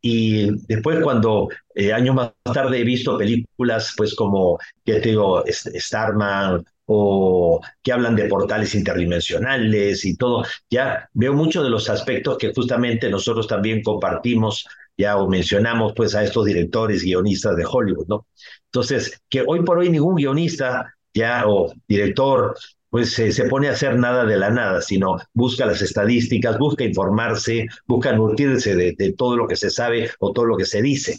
Y 0.09 0.67
después 0.69 1.01
cuando 1.03 1.49
eh, 1.75 1.93
años 1.93 2.15
más 2.15 2.31
tarde 2.45 2.79
he 2.79 2.85
visto 2.85 3.19
películas 3.19 3.93
pues 3.97 4.15
como, 4.15 4.57
ya 4.85 5.01
te 5.01 5.09
digo, 5.09 5.43
Starman 5.49 6.65
o 6.85 7.61
que 7.83 7.93
hablan 7.93 8.15
de 8.15 8.29
portales 8.29 8.73
interdimensionales 8.77 10.05
y 10.05 10.17
todo, 10.17 10.45
ya 10.71 11.11
veo 11.13 11.35
muchos 11.35 11.65
de 11.65 11.71
los 11.71 11.91
aspectos 11.91 12.39
que 12.39 12.53
justamente 12.55 13.11
nosotros 13.11 13.49
también 13.49 13.83
compartimos 13.83 14.69
ya 14.97 15.17
o 15.17 15.29
mencionamos 15.29 15.93
pues 15.97 16.15
a 16.15 16.23
estos 16.23 16.45
directores, 16.45 17.03
guionistas 17.03 17.57
de 17.57 17.67
Hollywood, 17.69 18.07
¿no? 18.07 18.27
Entonces, 18.67 19.21
que 19.29 19.43
hoy 19.45 19.65
por 19.65 19.79
hoy 19.79 19.91
ningún 19.91 20.15
guionista 20.15 20.95
ya 21.13 21.49
o 21.49 21.73
director 21.89 22.55
pues 22.97 23.19
eh, 23.19 23.31
se 23.31 23.45
pone 23.45 23.69
a 23.69 23.73
hacer 23.73 23.99
nada 23.99 24.25
de 24.25 24.39
la 24.39 24.49
nada, 24.49 24.81
sino 24.81 25.19
busca 25.35 25.67
las 25.67 25.83
estadísticas, 25.83 26.59
busca 26.59 26.83
informarse, 26.83 27.67
busca 27.87 28.11
nutrirse 28.15 28.75
de, 28.75 28.95
de 28.97 29.13
todo 29.13 29.37
lo 29.37 29.47
que 29.47 29.55
se 29.55 29.69
sabe 29.69 30.11
o 30.19 30.33
todo 30.33 30.47
lo 30.47 30.57
que 30.57 30.65
se 30.65 30.81
dice. 30.81 31.19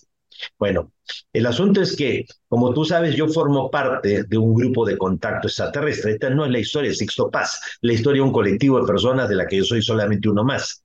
Bueno, 0.58 0.92
el 1.32 1.46
asunto 1.46 1.80
es 1.80 1.96
que, 1.96 2.26
como 2.50 2.74
tú 2.74 2.84
sabes, 2.84 3.16
yo 3.16 3.28
formo 3.28 3.70
parte 3.70 4.24
de 4.24 4.38
un 4.40 4.56
grupo 4.56 4.88
de 4.88 4.98
contacto 4.98 5.48
extraterrestre. 5.48 6.14
Esta 6.14 6.32
no 6.32 6.46
es 6.46 6.52
la 6.52 6.58
historia 6.58 6.90
de 6.90 6.96
Sixto 6.96 7.30
Paz, 7.30 7.62
la 7.82 7.94
historia 7.94 8.24
de 8.24 8.28
un 8.28 8.34
colectivo 8.34 8.80
de 8.80 8.88
personas 8.88 9.30
de 9.30 9.36
la 9.36 9.46
que 9.46 9.58
yo 9.58 9.64
soy 9.64 9.84
solamente 9.84 10.30
uno 10.30 10.44
más. 10.44 10.84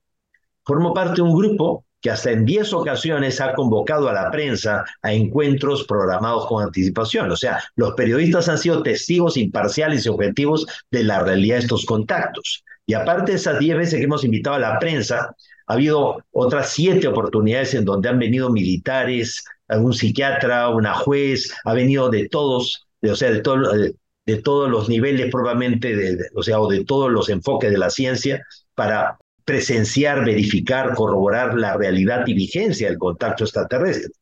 Formo 0.62 0.92
parte 0.92 1.14
de 1.14 1.22
un 1.22 1.34
grupo 1.34 1.86
que 2.02 2.10
hasta 2.10 2.32
en 2.32 2.44
10 2.44 2.72
ocasiones 2.72 3.40
ha 3.40 3.54
convocado 3.54 4.08
a 4.08 4.12
la 4.12 4.30
prensa 4.30 4.84
a 5.02 5.12
encuentros 5.12 5.84
programados 5.84 6.46
con 6.46 6.62
anticipación. 6.62 7.30
O 7.30 7.36
sea, 7.36 7.62
los 7.76 7.94
periodistas 7.94 8.48
han 8.48 8.58
sido 8.58 8.82
testigos 8.82 9.36
imparciales 9.36 10.04
y 10.04 10.08
objetivos 10.08 10.66
de 10.90 11.04
la 11.04 11.20
realidad 11.20 11.56
de 11.56 11.62
estos 11.62 11.86
contactos. 11.86 12.64
Y 12.86 12.94
aparte 12.94 13.32
de 13.32 13.38
esas 13.38 13.60
10 13.60 13.76
veces 13.76 13.94
que 13.98 14.04
hemos 14.04 14.24
invitado 14.24 14.56
a 14.56 14.58
la 14.58 14.78
prensa, 14.80 15.34
ha 15.68 15.72
habido 15.72 16.24
otras 16.32 16.70
siete 16.70 17.06
oportunidades 17.06 17.72
en 17.74 17.84
donde 17.84 18.08
han 18.08 18.18
venido 18.18 18.50
militares, 18.50 19.44
algún 19.68 19.94
psiquiatra, 19.94 20.68
una 20.70 20.94
juez, 20.94 21.54
ha 21.64 21.72
venido 21.72 22.10
de 22.10 22.28
todos, 22.28 22.88
o 23.00 23.14
sea, 23.14 23.30
de, 23.30 23.40
todo, 23.40 23.72
de, 23.72 23.94
de, 24.26 24.42
todos 24.42 24.68
los 24.68 24.88
niveles 24.88 25.30
probablemente, 25.30 26.18
o 26.34 26.42
sea, 26.42 26.60
o 26.60 26.68
de 26.68 26.84
todos 26.84 27.12
los 27.12 27.28
enfoques 27.28 27.70
de 27.70 27.78
la 27.78 27.90
ciencia 27.90 28.44
para 28.74 29.16
presenciar, 29.44 30.24
verificar, 30.24 30.94
corroborar 30.94 31.54
la 31.54 31.76
realidad 31.76 32.24
y 32.26 32.34
vigencia 32.34 32.88
del 32.88 32.98
contacto 32.98 33.44
extraterrestre. 33.44 34.12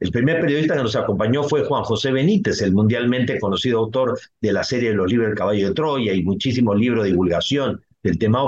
El 0.00 0.10
primer 0.10 0.40
periodista 0.40 0.76
que 0.76 0.82
nos 0.82 0.96
acompañó 0.96 1.44
fue 1.44 1.64
Juan 1.64 1.84
José 1.84 2.12
Benítez, 2.12 2.60
el 2.62 2.72
mundialmente 2.72 3.38
conocido 3.38 3.78
autor 3.78 4.18
de 4.40 4.52
la 4.52 4.64
serie 4.64 4.90
de 4.90 4.96
los 4.96 5.10
libros 5.10 5.30
El 5.30 5.36
caballo 5.36 5.68
de 5.68 5.74
Troya 5.74 6.12
y 6.12 6.22
muchísimos 6.22 6.76
libros 6.76 7.04
de 7.04 7.10
divulgación 7.10 7.80
del 8.02 8.18
tema 8.18 8.42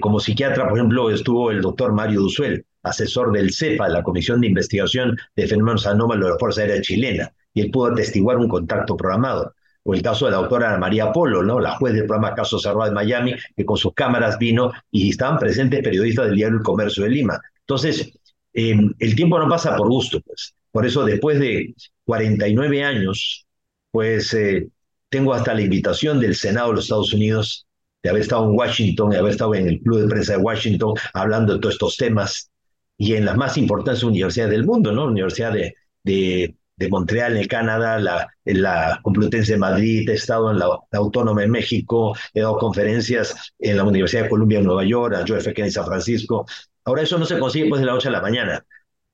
como 0.00 0.20
psiquiatra, 0.20 0.68
por 0.68 0.78
ejemplo, 0.78 1.10
estuvo 1.10 1.50
el 1.50 1.62
doctor 1.62 1.92
Mario 1.92 2.20
Duzuel, 2.20 2.64
asesor 2.82 3.32
del 3.32 3.52
CEPA, 3.52 3.88
la 3.88 4.02
Comisión 4.02 4.40
de 4.40 4.48
Investigación 4.48 5.16
de 5.34 5.46
Fenómenos 5.46 5.86
Anómalos 5.86 6.26
de 6.26 6.30
la 6.32 6.38
Fuerza 6.38 6.60
Aérea 6.60 6.80
Chilena, 6.80 7.32
y 7.54 7.62
él 7.62 7.70
pudo 7.70 7.92
atestiguar 7.92 8.36
un 8.36 8.48
contacto 8.48 8.96
programado. 8.96 9.54
O 9.90 9.94
el 9.94 10.02
caso 10.02 10.26
de 10.26 10.30
la 10.30 10.36
doctora 10.36 10.78
María 10.78 11.10
Polo, 11.10 11.42
¿no? 11.42 11.58
la 11.58 11.72
juez 11.72 11.94
del 11.94 12.06
programa 12.06 12.32
Caso 12.32 12.60
Cerrado 12.60 12.84
de 12.84 12.92
Miami, 12.92 13.34
que 13.56 13.64
con 13.64 13.76
sus 13.76 13.92
cámaras 13.92 14.38
vino 14.38 14.70
y 14.92 15.10
estaban 15.10 15.36
presentes 15.36 15.82
periodistas 15.82 16.26
del 16.26 16.36
diario 16.36 16.58
El 16.58 16.62
Comercio 16.62 17.02
de 17.02 17.10
Lima. 17.10 17.40
Entonces, 17.58 18.12
eh, 18.54 18.76
el 19.00 19.16
tiempo 19.16 19.36
no 19.40 19.48
pasa 19.48 19.76
por 19.76 19.88
gusto, 19.88 20.20
pues. 20.20 20.54
Por 20.70 20.86
eso, 20.86 21.04
después 21.04 21.40
de 21.40 21.74
49 22.04 22.84
años, 22.84 23.44
pues 23.90 24.32
eh, 24.34 24.68
tengo 25.08 25.34
hasta 25.34 25.54
la 25.54 25.62
invitación 25.62 26.20
del 26.20 26.36
Senado 26.36 26.68
de 26.68 26.74
los 26.74 26.84
Estados 26.84 27.12
Unidos 27.12 27.66
de 28.00 28.10
haber 28.10 28.22
estado 28.22 28.48
en 28.48 28.56
Washington, 28.56 29.10
de 29.10 29.18
haber 29.18 29.32
estado 29.32 29.56
en 29.56 29.66
el 29.66 29.80
Club 29.80 30.02
de 30.02 30.08
Prensa 30.08 30.36
de 30.36 30.38
Washington 30.38 30.94
hablando 31.14 31.54
de 31.54 31.58
todos 31.58 31.74
estos 31.74 31.96
temas 31.96 32.48
y 32.96 33.14
en 33.14 33.24
las 33.24 33.36
más 33.36 33.58
importantes 33.58 34.04
universidades 34.04 34.52
del 34.52 34.64
mundo, 34.64 34.92
¿no? 34.92 35.06
Universidad 35.06 35.52
de, 35.52 35.74
de, 36.04 36.54
de 36.80 36.88
Montreal 36.88 37.36
en 37.36 37.46
Canadá, 37.46 37.98
la, 37.98 38.26
la 38.44 38.98
Complutense 39.02 39.52
de 39.52 39.58
Madrid, 39.58 40.08
he 40.08 40.14
estado 40.14 40.50
en 40.50 40.58
la, 40.58 40.78
Autónoma 40.92 41.42
de 41.42 41.48
México, 41.48 42.16
he 42.32 42.40
dado 42.40 42.56
conferencias 42.56 43.52
en 43.58 43.76
la 43.76 43.84
Universidad 43.84 44.22
de 44.22 44.30
Columbia 44.30 44.60
en 44.60 44.64
Nueva 44.64 44.84
York, 44.84 45.14
a 45.14 45.24
Joe 45.28 45.42
Kennedy 45.42 45.70
San 45.70 45.84
Francisco. 45.84 46.46
Ahora 46.84 47.02
eso 47.02 47.18
no 47.18 47.26
se 47.26 47.38
consigue 47.38 47.68
pues 47.68 47.82
de 47.82 47.86
la 47.86 47.92
noche 47.92 48.08
a 48.08 48.12
la 48.12 48.22
mañana. 48.22 48.64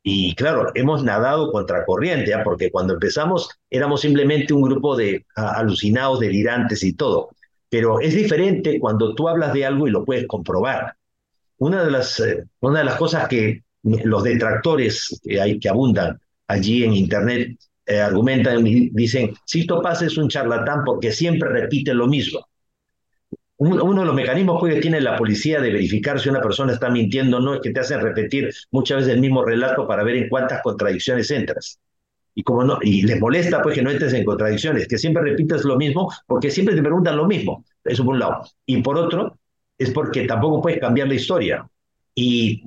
Y 0.01 0.37
claro, 0.37 0.71
hemos 0.77 1.03
nadado 1.03 1.51
contra 1.51 1.85
corriente, 1.85 2.31
¿eh? 2.31 2.39
porque 2.45 2.71
cuando 2.71 2.95
empezamos 2.95 3.51
éramos 3.69 4.01
simplemente 4.01 4.55
un 4.55 4.63
grupo 4.63 4.95
de 4.95 5.27
a, 5.35 5.59
alucinados, 5.59 6.21
delirantes 6.21 6.85
y 6.85 6.93
todo. 6.93 7.31
Pero 7.69 7.99
es 7.99 8.15
diferente 8.15 8.79
cuando 8.79 9.13
tú 9.17 9.29
hablas 9.29 9.53
de 9.53 9.67
algo 9.67 9.89
y 9.89 9.91
lo 9.91 10.05
puedes 10.05 10.29
comprobar. 10.29 10.95
Una 11.59 11.83
de 11.83 11.91
las, 11.91 12.21
eh, 12.21 12.45
una 12.61 12.79
de 12.79 12.85
las 12.85 12.95
cosas 12.95 13.27
que 13.27 13.65
los 13.83 14.23
detractores 14.23 15.21
que, 15.25 15.41
hay, 15.41 15.59
que 15.59 15.69
abundan 15.69 16.21
allí 16.49 16.85
en 16.85 16.95
Internet 16.95 17.59
eh, 17.87 18.01
argumentan 18.01 18.67
y 18.67 18.91
dicen, 18.91 19.35
Sisto 19.45 19.81
Paz 19.83 20.03
es 20.03 20.17
un 20.17 20.29
charlatán 20.29 20.83
porque 20.85 21.13
siempre 21.13 21.49
repite 21.49 21.95
lo 21.95 22.07
mismo. 22.07 22.47
Un, 23.59 23.81
uno 23.81 24.01
de 24.03 24.07
los 24.07 24.15
mecanismos 24.15 24.63
que 24.63 24.81
tiene 24.81 25.01
la 25.01 25.17
policía 25.17 25.61
de 25.61 25.73
verificar 25.73 26.21
si 26.21 26.29
una 26.29 26.43
persona 26.43 26.75
está 26.75 26.91
mintiendo 26.91 27.41
no 27.41 27.55
es 27.55 27.61
que 27.61 27.71
te 27.71 27.81
hacen 27.81 28.01
repetir 28.01 28.51
muchas 28.71 28.99
veces 28.99 29.15
el 29.15 29.21
mismo 29.21 29.45
relato 29.45 29.87
para 29.87 30.03
ver 30.03 30.17
en 30.17 30.29
cuántas 30.29 30.63
contradicciones 30.63 31.31
entras 31.31 31.81
y 32.37 32.43
como 32.43 32.63
no, 32.63 32.79
y 32.83 33.03
les 33.03 33.19
molesta 33.19 33.63
pues 33.63 33.75
que 33.75 33.83
no 33.83 33.91
entres 33.91 34.13
en 34.13 34.23
contradicciones, 34.25 34.87
que 34.87 34.99
siempre 34.99 35.23
repites 35.23 35.65
lo 35.65 35.77
mismo, 35.79 36.13
porque 36.27 36.51
siempre 36.51 36.75
te 36.77 36.83
preguntan 36.83 37.17
lo 37.17 37.27
mismo, 37.27 37.65
eso 37.83 38.05
por 38.05 38.13
un 38.13 38.21
lado. 38.21 38.43
Y 38.67 38.83
por 38.83 38.99
otro, 38.99 39.39
es 39.79 39.91
porque 39.91 40.27
tampoco 40.27 40.61
puedes 40.61 40.79
cambiar 40.79 41.09
la 41.09 41.15
historia. 41.15 41.67
Y 42.15 42.63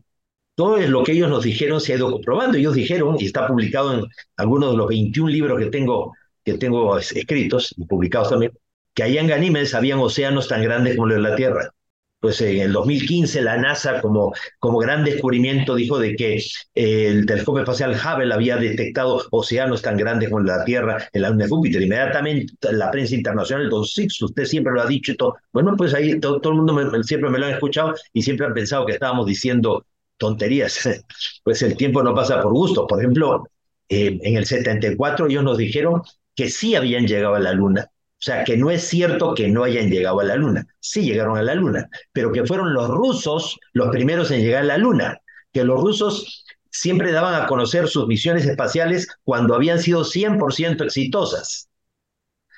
todo 0.60 0.78
lo 0.78 1.04
que 1.06 1.14
ellos 1.14 1.30
nos 1.30 1.46
dijeron 1.46 1.80
se 1.80 1.94
ha 1.94 1.96
ido 1.96 2.12
comprobando. 2.12 2.58
Ellos 2.58 2.74
dijeron, 2.74 3.16
y 3.18 3.28
está 3.28 3.48
publicado 3.48 3.94
en 3.94 4.06
algunos 4.36 4.72
de 4.72 4.78
los 4.78 4.90
21 4.90 5.30
libros 5.30 5.58
que 5.58 5.68
tengo, 5.68 6.14
que 6.44 6.58
tengo 6.58 6.98
escritos 6.98 7.74
y 7.78 7.86
publicados 7.86 8.32
también, 8.32 8.52
que 8.94 9.04
allá 9.04 9.22
en 9.22 9.28
Ganímedes 9.28 9.74
habían 9.74 10.00
océanos 10.00 10.50
tan 10.50 10.62
grandes 10.62 10.98
como 10.98 11.08
los 11.08 11.16
de 11.16 11.30
la 11.30 11.36
Tierra 11.38 11.74
pues 12.20 12.42
en 12.42 12.60
el 12.60 12.74
2015 12.74 13.42
la 13.42 13.58
NASA 13.58 14.02
como, 14.02 14.34
como 14.60 14.80
gran 14.80 15.06
descubrimiento 15.06 15.76
dijo 15.76 15.98
de 16.00 16.16
que 16.16 16.36
eh, 16.76 17.08
el 17.08 17.26
telescopio 17.26 17.62
espacial 17.62 17.96
Hubble 17.96 18.34
había 18.34 18.58
detectado 18.58 19.24
océanos 19.32 19.82
tan 19.82 19.96
grandes 19.96 20.30
como 20.30 20.42
la 20.42 20.66
Tierra 20.66 21.08
en 21.14 21.22
la 21.22 21.30
luna 21.30 21.46
de 21.46 21.50
Júpiter. 21.50 21.82
Inmediatamente 21.82 22.54
la 22.74 22.92
prensa 22.92 23.16
internacional, 23.16 23.70
Don 23.70 23.86
Six, 23.86 24.22
usted 24.22 24.46
siempre 24.46 24.74
lo 24.74 24.82
ha 24.82 24.86
dicho 24.86 25.14
y 25.14 25.16
todo. 25.16 25.36
Bueno, 25.54 25.76
pues 25.78 25.94
ahí 25.94 26.20
todo, 26.20 26.42
el 26.44 26.56
mundo 26.56 27.04
siempre 27.04 27.30
me 27.30 27.40
lo 27.40 27.46
han 27.46 27.54
escuchado 27.54 27.96
y 28.12 28.22
siempre 28.22 28.46
han 28.46 28.54
pensado 28.54 28.86
que 28.86 28.94
estábamos 28.94 29.26
diciendo 29.26 29.86
tonterías. 30.20 30.88
Pues 31.44 31.64
el 31.64 31.76
tiempo 31.76 32.04
no 32.04 32.14
pasa 32.14 32.42
por 32.42 32.54
gusto. 32.54 32.86
Por 32.86 33.00
ejemplo, 33.00 33.46
eh, 33.88 34.20
en 34.22 34.36
el 34.38 34.46
74 34.46 35.28
ellos 35.28 35.44
nos 35.44 35.58
dijeron 35.58 36.04
que 36.36 36.50
sí 36.50 36.76
habían 36.76 37.08
llegado 37.08 37.34
a 37.36 37.40
la 37.40 37.54
Luna, 37.54 37.90
o 38.20 38.22
sea, 38.22 38.44
que 38.44 38.58
no 38.58 38.70
es 38.70 38.84
cierto 38.84 39.34
que 39.34 39.48
no 39.48 39.64
hayan 39.64 39.90
llegado 39.90 40.20
a 40.20 40.26
la 40.26 40.36
Luna. 40.36 40.68
Sí 40.80 41.04
llegaron 41.04 41.38
a 41.38 41.42
la 41.42 41.56
Luna, 41.56 41.90
pero 42.12 42.32
que 42.32 42.46
fueron 42.46 42.74
los 42.74 42.90
rusos 42.90 43.58
los 43.74 43.90
primeros 43.90 44.30
en 44.32 44.42
llegar 44.42 44.64
a 44.64 44.66
la 44.66 44.78
Luna. 44.78 45.18
Que 45.54 45.64
los 45.64 45.82
rusos 45.82 46.46
siempre 46.70 47.12
daban 47.12 47.42
a 47.42 47.48
conocer 47.48 47.88
sus 47.88 48.08
misiones 48.08 48.46
espaciales 48.46 49.08
cuando 49.24 49.56
habían 49.56 49.80
sido 49.80 50.04
100% 50.04 50.84
exitosas. 50.84 51.70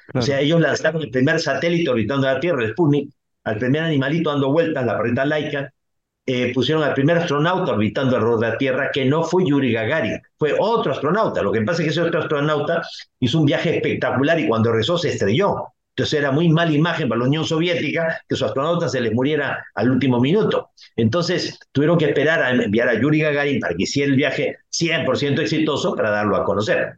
Claro. 0.07 0.23
O 0.23 0.25
sea, 0.25 0.41
ellos 0.41 0.59
lanzaron 0.59 1.03
el 1.03 1.11
primer 1.11 1.39
satélite 1.39 1.89
orbitando 1.89 2.27
la 2.27 2.39
Tierra, 2.39 2.63
el 2.63 2.71
Sputnik, 2.71 3.13
al 3.43 3.57
primer 3.57 3.83
animalito 3.83 4.31
dando 4.31 4.51
vueltas, 4.51 4.85
la 4.85 4.97
perrita 4.97 5.25
laica, 5.25 5.73
eh, 6.33 6.53
pusieron 6.53 6.83
al 6.83 6.93
primer 6.93 7.17
astronauta 7.17 7.73
orbitando 7.73 8.15
alrededor 8.15 8.39
de 8.39 8.47
la 8.47 8.57
Tierra, 8.57 8.89
que 8.93 9.03
no 9.03 9.23
fue 9.23 9.43
Yuri 9.45 9.73
Gagarin, 9.73 10.17
fue 10.37 10.55
otro 10.57 10.93
astronauta. 10.93 11.41
Lo 11.41 11.51
que 11.51 11.61
pasa 11.61 11.81
es 11.81 11.85
que 11.85 11.91
ese 11.91 12.01
otro 12.01 12.21
astronauta 12.21 12.81
hizo 13.19 13.39
un 13.39 13.45
viaje 13.45 13.75
espectacular 13.75 14.39
y 14.39 14.47
cuando 14.47 14.71
rezó 14.71 14.97
se 14.97 15.09
estrelló. 15.09 15.65
Entonces 15.93 16.19
era 16.19 16.31
muy 16.31 16.47
mala 16.47 16.71
imagen 16.71 17.09
para 17.09 17.19
la 17.19 17.25
Unión 17.25 17.43
Soviética 17.43 18.21
que 18.29 18.35
su 18.37 18.45
astronauta 18.45 18.87
se 18.87 19.01
les 19.01 19.13
muriera 19.13 19.65
al 19.75 19.91
último 19.91 20.21
minuto. 20.21 20.69
Entonces 20.95 21.59
tuvieron 21.73 21.97
que 21.97 22.05
esperar 22.05 22.41
a 22.41 22.51
enviar 22.51 22.87
a 22.87 22.99
Yuri 22.99 23.19
Gagarin 23.19 23.59
para 23.59 23.75
que 23.75 23.83
hiciera 23.83 24.09
el 24.09 24.15
viaje 24.15 24.57
100% 24.71 25.41
exitoso 25.41 25.95
para 25.95 26.11
darlo 26.11 26.37
a 26.37 26.45
conocer. 26.45 26.93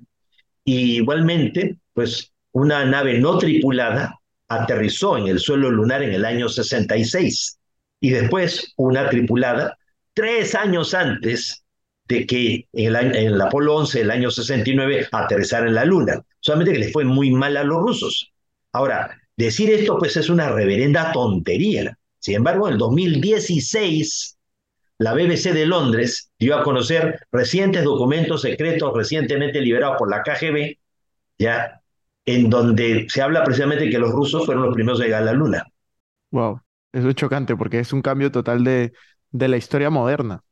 Y 0.63 0.97
igualmente, 0.97 1.77
pues 1.93 2.31
una 2.51 2.85
nave 2.85 3.17
no 3.17 3.39
tripulada 3.39 4.19
aterrizó 4.47 5.17
en 5.17 5.27
el 5.27 5.39
suelo 5.39 5.71
lunar 5.71 6.03
en 6.03 6.13
el 6.13 6.23
año 6.23 6.47
66 6.47 7.57
y 8.03 8.09
después 8.09 8.73
una 8.75 9.09
tripulada 9.09 9.77
tres 10.13 10.55
años 10.55 10.93
antes 10.93 11.63
de 12.09 12.27
que 12.27 12.67
en 12.73 12.93
el, 12.93 13.15
en 13.15 13.27
el 13.27 13.41
Apolo 13.41 13.77
11, 13.77 14.01
el 14.01 14.11
año 14.11 14.29
69, 14.29 15.07
aterrizara 15.09 15.67
en 15.67 15.75
la 15.75 15.85
Luna. 15.85 16.21
Solamente 16.41 16.73
que 16.73 16.79
les 16.79 16.91
fue 16.91 17.05
muy 17.05 17.31
mal 17.31 17.55
a 17.55 17.63
los 17.63 17.81
rusos. 17.81 18.33
Ahora, 18.73 19.17
decir 19.37 19.69
esto 19.69 19.97
pues 19.97 20.17
es 20.17 20.29
una 20.29 20.49
reverenda 20.49 21.13
tontería. 21.13 21.97
Sin 22.19 22.35
embargo, 22.35 22.67
en 22.67 22.73
el 22.73 22.77
2016, 22.77 24.37
la 24.97 25.13
BBC 25.13 25.53
de 25.53 25.65
Londres 25.65 26.29
dio 26.37 26.57
a 26.57 26.63
conocer 26.63 27.21
recientes 27.31 27.85
documentos 27.85 28.41
secretos 28.41 28.91
recientemente 28.93 29.61
liberados 29.61 29.95
por 29.97 30.11
la 30.11 30.23
KGB, 30.23 30.75
ya, 31.37 31.81
en 32.25 32.49
donde 32.49 33.07
se 33.07 33.21
habla 33.21 33.45
precisamente 33.45 33.89
que 33.89 33.97
los 33.97 34.11
rusos 34.11 34.45
fueron 34.45 34.65
los 34.65 34.73
primeros 34.73 34.99
a 34.99 35.05
llegar 35.05 35.21
a 35.21 35.27
la 35.27 35.33
Luna. 35.33 35.65
Wow. 36.31 36.59
Eso 36.93 37.09
es 37.09 37.15
chocante 37.15 37.55
porque 37.57 37.79
es 37.79 37.93
un 37.93 38.01
cambio 38.01 38.31
total 38.31 38.63
de, 38.63 38.93
de 39.31 39.47
la 39.47 39.57
historia 39.57 39.89
moderna. 39.89 40.43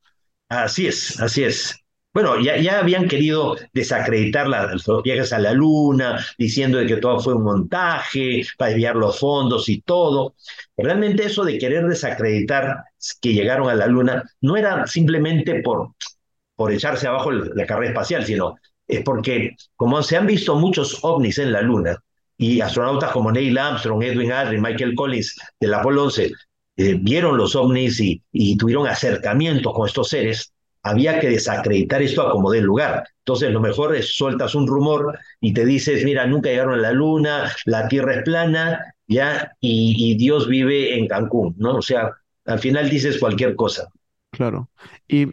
Así 0.49 0.87
es, 0.87 1.19
así 1.21 1.43
es. 1.43 1.77
Bueno, 2.13 2.37
ya, 2.41 2.57
ya 2.57 2.79
habían 2.79 3.07
querido 3.07 3.55
desacreditar 3.73 4.47
la, 4.49 4.73
los 4.73 5.01
viajes 5.03 5.31
a 5.31 5.39
la 5.39 5.53
luna, 5.53 6.25
diciendo 6.37 6.77
de 6.77 6.85
que 6.87 6.97
todo 6.97 7.19
fue 7.21 7.35
un 7.35 7.43
montaje 7.43 8.41
para 8.57 8.71
desviar 8.71 8.97
los 8.97 9.17
fondos 9.17 9.69
y 9.69 9.81
todo. 9.81 10.35
Realmente 10.75 11.23
eso 11.25 11.45
de 11.45 11.57
querer 11.57 11.87
desacreditar 11.87 12.83
que 13.21 13.33
llegaron 13.33 13.69
a 13.69 13.75
la 13.75 13.87
luna 13.87 14.23
no 14.41 14.57
era 14.57 14.85
simplemente 14.87 15.61
por, 15.61 15.91
por 16.55 16.71
echarse 16.73 17.07
abajo 17.07 17.31
la 17.31 17.65
carrera 17.67 17.91
espacial, 17.91 18.25
sino 18.25 18.55
es 18.87 19.03
porque 19.03 19.55
como 19.75 20.03
se 20.03 20.17
han 20.17 20.27
visto 20.27 20.55
muchos 20.55 20.99
ovnis 21.03 21.39
en 21.39 21.53
la 21.53 21.61
luna, 21.61 21.97
y 22.41 22.59
astronautas 22.59 23.11
como 23.11 23.31
Neil 23.31 23.55
Armstrong, 23.55 24.01
Edwin 24.01 24.31
Aldrin, 24.31 24.63
Michael 24.63 24.95
Collins 24.95 25.37
del 25.59 25.75
Apolo 25.75 26.05
11 26.05 26.31
eh, 26.77 26.97
vieron 26.99 27.37
los 27.37 27.55
ovnis 27.55 27.99
y, 27.99 28.19
y 28.31 28.57
tuvieron 28.57 28.87
acercamientos 28.87 29.71
con 29.71 29.87
estos 29.87 30.09
seres, 30.09 30.51
había 30.81 31.19
que 31.19 31.29
desacreditar 31.29 32.01
esto 32.01 32.23
a 32.23 32.31
como 32.31 32.49
dé 32.49 32.59
lugar. 32.61 33.03
Entonces, 33.19 33.51
lo 33.51 33.59
mejor 33.61 33.95
es 33.95 34.15
sueltas 34.15 34.55
un 34.55 34.65
rumor 34.65 35.19
y 35.39 35.53
te 35.53 35.65
dices, 35.65 36.03
mira, 36.03 36.25
nunca 36.25 36.49
llegaron 36.49 36.73
a 36.73 36.81
la 36.81 36.91
luna, 36.91 37.51
la 37.65 37.87
Tierra 37.87 38.15
es 38.15 38.23
plana, 38.23 38.95
ya, 39.05 39.51
y, 39.59 39.93
y 39.99 40.17
Dios 40.17 40.47
vive 40.47 40.97
en 40.97 41.07
Cancún, 41.07 41.53
¿no? 41.59 41.75
O 41.75 41.81
sea, 41.83 42.09
al 42.45 42.57
final 42.57 42.89
dices 42.89 43.19
cualquier 43.19 43.55
cosa. 43.55 43.87
Claro. 44.31 44.67
Y 45.07 45.27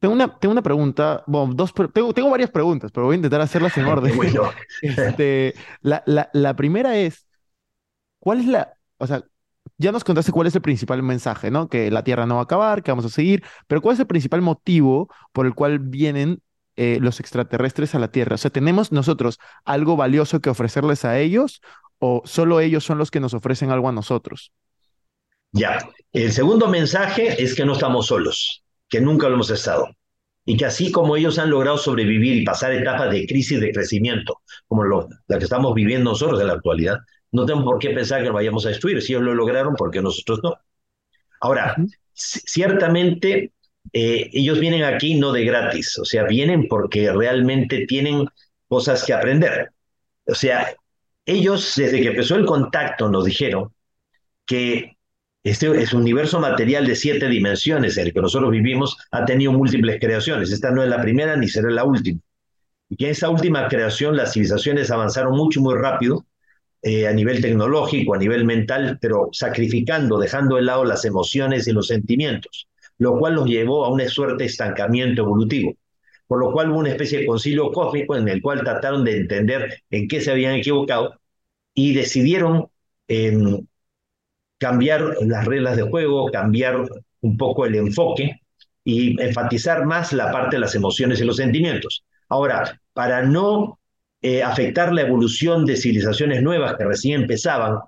tengo 0.00 0.14
una, 0.14 0.38
tengo 0.38 0.52
una 0.52 0.62
pregunta, 0.62 1.24
bueno, 1.26 1.54
dos, 1.54 1.72
tengo, 1.94 2.14
tengo 2.14 2.30
varias 2.30 2.50
preguntas, 2.50 2.90
pero 2.92 3.06
voy 3.06 3.14
a 3.14 3.16
intentar 3.16 3.40
hacerlas 3.42 3.76
en 3.78 3.86
orden. 3.88 4.16
Bueno, 4.16 4.50
Este, 4.80 5.54
la, 5.82 6.02
la, 6.06 6.30
la 6.32 6.56
primera 6.56 6.96
es, 6.98 7.26
¿cuál 8.18 8.40
es 8.40 8.46
la, 8.46 8.74
o 8.98 9.06
sea, 9.06 9.24
ya 9.78 9.92
nos 9.92 10.04
contaste 10.04 10.32
cuál 10.32 10.46
es 10.48 10.54
el 10.54 10.62
principal 10.62 11.02
mensaje, 11.02 11.50
¿no? 11.50 11.68
Que 11.68 11.90
la 11.90 12.04
Tierra 12.04 12.26
no 12.26 12.36
va 12.36 12.42
a 12.42 12.44
acabar, 12.44 12.82
que 12.82 12.90
vamos 12.90 13.04
a 13.06 13.10
seguir, 13.10 13.44
pero 13.66 13.82
¿cuál 13.82 13.94
es 13.94 14.00
el 14.00 14.06
principal 14.06 14.42
motivo 14.42 15.08
por 15.32 15.46
el 15.46 15.54
cual 15.54 15.78
vienen 15.80 16.42
eh, 16.76 16.98
los 17.00 17.20
extraterrestres 17.20 17.94
a 17.94 17.98
la 17.98 18.10
Tierra? 18.12 18.34
O 18.36 18.38
sea, 18.38 18.50
¿tenemos 18.50 18.92
nosotros 18.92 19.38
algo 19.64 19.96
valioso 19.96 20.40
que 20.40 20.50
ofrecerles 20.50 21.04
a 21.04 21.18
ellos 21.18 21.62
o 21.98 22.22
solo 22.24 22.60
ellos 22.60 22.84
son 22.84 22.98
los 22.98 23.10
que 23.10 23.20
nos 23.20 23.34
ofrecen 23.34 23.70
algo 23.70 23.88
a 23.88 23.92
nosotros? 23.92 24.52
ya. 25.52 25.78
El 26.12 26.32
segundo 26.32 26.68
mensaje 26.68 27.40
es 27.42 27.54
que 27.54 27.64
no 27.64 27.72
estamos 27.74 28.06
solos, 28.06 28.64
que 28.90 29.00
nunca 29.00 29.28
lo 29.28 29.36
hemos 29.36 29.50
estado. 29.50 29.88
Y 30.44 30.56
que 30.56 30.66
así 30.66 30.90
como 30.90 31.16
ellos 31.16 31.38
han 31.38 31.50
logrado 31.50 31.78
sobrevivir 31.78 32.36
y 32.36 32.44
pasar 32.44 32.72
etapas 32.72 33.10
de 33.10 33.26
crisis 33.26 33.60
de 33.60 33.72
crecimiento, 33.72 34.40
como 34.66 34.84
lo, 34.84 35.08
la 35.28 35.38
que 35.38 35.44
estamos 35.44 35.74
viviendo 35.74 36.10
nosotros 36.10 36.40
en 36.40 36.48
la 36.48 36.54
actualidad, 36.54 36.98
no 37.32 37.46
tenemos 37.46 37.64
por 37.64 37.78
qué 37.78 37.90
pensar 37.90 38.20
que 38.20 38.28
lo 38.28 38.34
vayamos 38.34 38.66
a 38.66 38.70
destruir. 38.70 39.00
Si 39.00 39.12
ellos 39.12 39.24
lo 39.24 39.34
lograron, 39.34 39.74
¿por 39.76 39.90
qué 39.90 40.02
nosotros 40.02 40.40
no? 40.42 40.56
Ahora, 41.40 41.76
ciertamente 42.12 43.52
eh, 43.92 44.30
ellos 44.32 44.58
vienen 44.58 44.82
aquí 44.84 45.14
no 45.14 45.32
de 45.32 45.44
gratis, 45.44 45.98
o 45.98 46.04
sea, 46.04 46.24
vienen 46.24 46.68
porque 46.68 47.12
realmente 47.12 47.86
tienen 47.86 48.26
cosas 48.68 49.04
que 49.04 49.12
aprender. 49.12 49.70
O 50.26 50.34
sea, 50.34 50.74
ellos 51.24 51.74
desde 51.76 52.00
que 52.00 52.08
empezó 52.08 52.36
el 52.36 52.46
contacto 52.46 53.08
nos 53.08 53.24
dijeron 53.24 53.72
que 54.46 54.96
este 55.42 55.82
es 55.82 55.94
un 55.94 56.02
universo 56.02 56.38
material 56.38 56.86
de 56.86 56.94
siete 56.94 57.28
dimensiones 57.28 57.96
en 57.96 58.06
el 58.06 58.12
que 58.12 58.20
nosotros 58.20 58.50
vivimos, 58.50 58.96
ha 59.10 59.24
tenido 59.24 59.52
múltiples 59.52 59.98
creaciones. 59.98 60.52
Esta 60.52 60.70
no 60.70 60.82
es 60.82 60.88
la 60.88 61.00
primera 61.00 61.36
ni 61.36 61.48
será 61.48 61.70
la 61.70 61.84
última. 61.84 62.20
Y 62.90 62.96
que 62.96 63.06
en 63.06 63.12
esta 63.12 63.30
última 63.30 63.68
creación 63.68 64.16
las 64.16 64.32
civilizaciones 64.34 64.90
avanzaron 64.90 65.36
mucho 65.36 65.60
muy 65.60 65.76
rápido 65.76 66.26
eh, 66.82 67.06
a 67.06 67.12
nivel 67.12 67.40
tecnológico, 67.40 68.14
a 68.14 68.18
nivel 68.18 68.44
mental, 68.44 68.98
pero 69.00 69.28
sacrificando, 69.32 70.18
dejando 70.18 70.56
de 70.56 70.62
lado 70.62 70.84
las 70.84 71.04
emociones 71.04 71.66
y 71.68 71.72
los 71.72 71.86
sentimientos, 71.86 72.68
lo 72.98 73.18
cual 73.18 73.34
los 73.34 73.46
llevó 73.46 73.84
a 73.84 73.90
una 73.90 74.08
suerte 74.08 74.44
de 74.44 74.50
estancamiento 74.50 75.22
evolutivo. 75.22 75.74
Por 76.26 76.40
lo 76.40 76.52
cual 76.52 76.70
hubo 76.70 76.78
una 76.80 76.90
especie 76.90 77.20
de 77.20 77.26
concilio 77.26 77.72
cósmico 77.72 78.16
en 78.16 78.28
el 78.28 78.42
cual 78.42 78.60
trataron 78.60 79.04
de 79.04 79.16
entender 79.16 79.82
en 79.90 80.06
qué 80.08 80.20
se 80.20 80.30
habían 80.30 80.54
equivocado 80.54 81.18
y 81.74 81.94
decidieron 81.94 82.68
em, 83.08 83.66
cambiar 84.60 85.16
las 85.22 85.46
reglas 85.46 85.76
de 85.76 85.82
juego, 85.82 86.30
cambiar 86.30 86.86
un 87.22 87.36
poco 87.36 87.64
el 87.64 87.74
enfoque 87.74 88.40
y 88.84 89.20
enfatizar 89.20 89.86
más 89.86 90.12
la 90.12 90.30
parte 90.30 90.56
de 90.56 90.60
las 90.60 90.74
emociones 90.74 91.20
y 91.20 91.24
los 91.24 91.36
sentimientos. 91.36 92.04
Ahora, 92.28 92.78
para 92.92 93.22
no 93.22 93.78
eh, 94.20 94.42
afectar 94.42 94.92
la 94.92 95.00
evolución 95.00 95.64
de 95.64 95.76
civilizaciones 95.76 96.42
nuevas 96.42 96.76
que 96.76 96.84
recién 96.84 97.22
empezaban, 97.22 97.78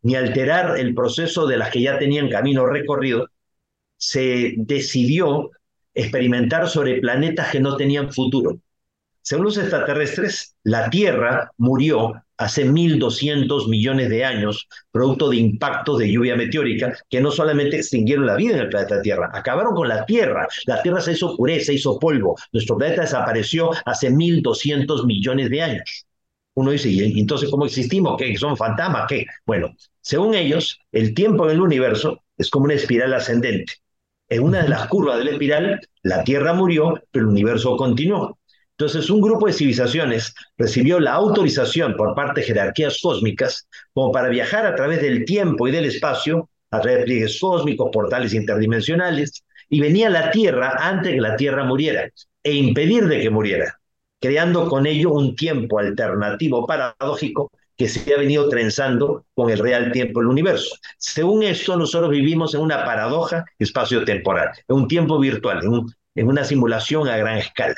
ni 0.00 0.14
alterar 0.14 0.78
el 0.78 0.94
proceso 0.94 1.46
de 1.46 1.58
las 1.58 1.70
que 1.70 1.82
ya 1.82 1.98
tenían 1.98 2.30
camino 2.30 2.64
recorrido, 2.66 3.28
se 3.98 4.54
decidió 4.56 5.50
experimentar 5.94 6.66
sobre 6.66 6.98
planetas 7.00 7.50
que 7.50 7.60
no 7.60 7.76
tenían 7.76 8.10
futuro. 8.10 8.58
Según 9.20 9.44
los 9.44 9.58
extraterrestres, 9.58 10.56
la 10.64 10.88
Tierra 10.88 11.52
murió 11.58 12.14
hace 12.42 12.64
1.200 12.64 13.68
millones 13.68 14.08
de 14.10 14.24
años, 14.24 14.68
producto 14.90 15.30
de 15.30 15.36
impactos 15.36 15.98
de 15.98 16.10
lluvia 16.10 16.36
meteórica 16.36 16.96
que 17.08 17.20
no 17.20 17.30
solamente 17.30 17.76
extinguieron 17.76 18.26
la 18.26 18.36
vida 18.36 18.54
en 18.54 18.60
el 18.62 18.68
planeta 18.68 19.00
Tierra, 19.00 19.30
acabaron 19.32 19.74
con 19.74 19.88
la 19.88 20.04
Tierra. 20.04 20.48
La 20.66 20.82
Tierra 20.82 21.00
se 21.00 21.12
hizo 21.12 21.36
pureza, 21.36 21.66
se 21.66 21.74
hizo 21.74 21.98
polvo. 21.98 22.36
Nuestro 22.52 22.76
planeta 22.76 23.02
desapareció 23.02 23.70
hace 23.84 24.10
1.200 24.10 25.06
millones 25.06 25.50
de 25.50 25.62
años. 25.62 26.06
Uno 26.54 26.70
dice, 26.72 26.90
¿y 26.90 27.18
entonces 27.18 27.48
cómo 27.48 27.64
existimos? 27.64 28.16
¿Qué? 28.18 28.36
¿Son 28.36 28.56
fantasmas? 28.56 29.06
¿Qué? 29.08 29.24
Bueno, 29.46 29.74
según 30.00 30.34
ellos, 30.34 30.80
el 30.90 31.14
tiempo 31.14 31.46
en 31.46 31.52
el 31.52 31.60
universo 31.60 32.22
es 32.36 32.50
como 32.50 32.66
una 32.66 32.74
espiral 32.74 33.14
ascendente. 33.14 33.74
En 34.28 34.42
una 34.42 34.62
de 34.62 34.68
las 34.68 34.88
curvas 34.88 35.18
de 35.18 35.24
la 35.24 35.30
espiral, 35.32 35.80
la 36.02 36.24
Tierra 36.24 36.52
murió, 36.52 36.94
pero 37.10 37.26
el 37.26 37.30
universo 37.30 37.76
continuó. 37.76 38.38
Entonces, 38.82 39.10
un 39.10 39.20
grupo 39.20 39.46
de 39.46 39.52
civilizaciones 39.52 40.34
recibió 40.58 40.98
la 40.98 41.12
autorización 41.12 41.94
por 41.94 42.16
parte 42.16 42.40
de 42.40 42.48
jerarquías 42.48 42.98
cósmicas 43.00 43.68
como 43.92 44.10
para 44.10 44.28
viajar 44.28 44.66
a 44.66 44.74
través 44.74 45.00
del 45.00 45.24
tiempo 45.24 45.68
y 45.68 45.70
del 45.70 45.84
espacio, 45.84 46.50
a 46.72 46.80
través 46.80 46.98
de 46.98 47.04
pliegues 47.04 47.38
cósmicos, 47.40 47.90
portales 47.92 48.34
interdimensionales, 48.34 49.44
y 49.68 49.78
venía 49.78 50.08
a 50.08 50.10
la 50.10 50.30
Tierra 50.32 50.74
antes 50.80 51.12
que 51.12 51.20
la 51.20 51.36
Tierra 51.36 51.62
muriera, 51.62 52.10
e 52.42 52.54
impedir 52.54 53.06
de 53.06 53.20
que 53.20 53.30
muriera, 53.30 53.78
creando 54.20 54.68
con 54.68 54.84
ello 54.84 55.12
un 55.12 55.36
tiempo 55.36 55.78
alternativo 55.78 56.66
paradójico 56.66 57.52
que 57.76 57.86
se 57.86 58.12
ha 58.12 58.18
venido 58.18 58.48
trenzando 58.48 59.26
con 59.32 59.48
el 59.48 59.60
real 59.60 59.92
tiempo 59.92 60.18
del 60.18 60.28
universo. 60.28 60.74
Según 60.98 61.44
esto, 61.44 61.76
nosotros 61.76 62.10
vivimos 62.10 62.52
en 62.56 62.62
una 62.62 62.84
paradoja 62.84 63.44
espacio-temporal, 63.60 64.48
en 64.66 64.74
un 64.74 64.88
tiempo 64.88 65.20
virtual, 65.20 65.60
en, 65.62 65.68
un, 65.68 65.94
en 66.16 66.26
una 66.26 66.42
simulación 66.42 67.06
a 67.06 67.16
gran 67.16 67.38
escala. 67.38 67.76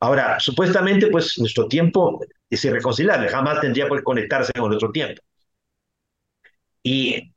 Ahora, 0.00 0.38
supuestamente, 0.40 1.08
pues 1.08 1.38
nuestro 1.38 1.68
tiempo 1.68 2.20
es 2.50 2.64
irreconciliable, 2.64 3.28
jamás 3.28 3.60
tendría 3.60 3.88
por 3.88 4.02
conectarse 4.02 4.52
con 4.52 4.68
nuestro 4.68 4.92
tiempo. 4.92 5.22
Y 6.82 7.32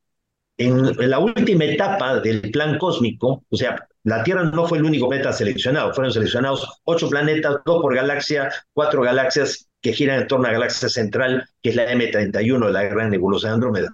en, 0.58 0.88
en, 1.00 1.10
la 1.10 1.19
última 1.19 1.65
etapa 1.65 2.19
del 2.19 2.52
plan 2.52 2.78
cósmico, 2.78 3.43
o 3.50 3.56
sea, 3.58 3.88
la 4.04 4.24
Tierra 4.24 4.43
no 4.43 4.67
fue 4.67 4.78
el 4.78 4.86
único 4.86 5.08
planeta 5.10 5.34
seleccionado, 5.34 5.93
fueron 5.93 6.12
seleccionados 6.13 6.82
ocho 6.84 7.10
planetas, 7.10 7.58
dos 7.65 7.82
por 7.82 7.95
galaxia, 7.95 8.52
cuatro 8.74 9.02
galaxias 9.02 9.69
que 9.82 9.93
giran 9.93 10.22
en 10.22 10.28
torno 10.28 10.45
a 10.45 10.52
la 10.52 10.60
galaxia 10.60 10.89
central, 10.89 11.45
que 11.62 11.69
es 11.69 11.76
la 11.76 11.91
M31, 11.91 12.69
la 12.69 12.84
gran 12.84 13.10
nebulosa 13.10 13.48
de 13.48 13.54
Andrómeda. 13.56 13.89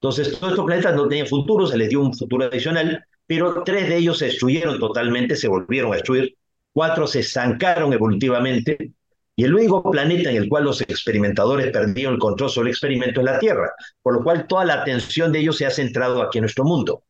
Entonces, 0.00 0.38
todos 0.38 0.52
estos 0.52 0.66
planetas 0.66 0.94
no 0.94 1.08
tenían 1.08 1.26
futuro, 1.26 1.66
se 1.66 1.76
les 1.76 1.90
dio 1.90 2.00
un 2.00 2.14
futuro 2.14 2.46
adicional, 2.46 3.04
pero 3.26 3.62
tres 3.64 3.88
de 3.88 3.96
ellos 3.98 4.18
se 4.18 4.26
destruyeron 4.26 4.78
totalmente, 4.78 5.36
se 5.36 5.48
volvieron 5.48 5.92
a 5.92 5.96
destruir, 5.96 6.36
cuatro 6.72 7.06
se 7.06 7.20
estancaron 7.20 7.92
evolutivamente, 7.92 8.92
y 9.36 9.44
el 9.44 9.54
único 9.54 9.90
planeta 9.90 10.30
en 10.30 10.36
el 10.36 10.48
cual 10.48 10.64
los 10.64 10.80
experimentadores 10.82 11.70
perdieron 11.72 12.14
el 12.14 12.20
control 12.20 12.50
sobre 12.50 12.68
el 12.68 12.74
experimento 12.74 13.20
es 13.20 13.26
la 13.26 13.38
Tierra, 13.38 13.72
por 14.02 14.14
lo 14.14 14.22
cual 14.22 14.46
toda 14.46 14.64
la 14.64 14.74
atención 14.74 15.32
de 15.32 15.38
ellos 15.40 15.56
se 15.56 15.66
ha 15.66 15.70
centrado 15.70 16.22
aquí 16.22 16.38
en 16.38 16.42
nuestro 16.42 16.64
mundo. 16.64 17.04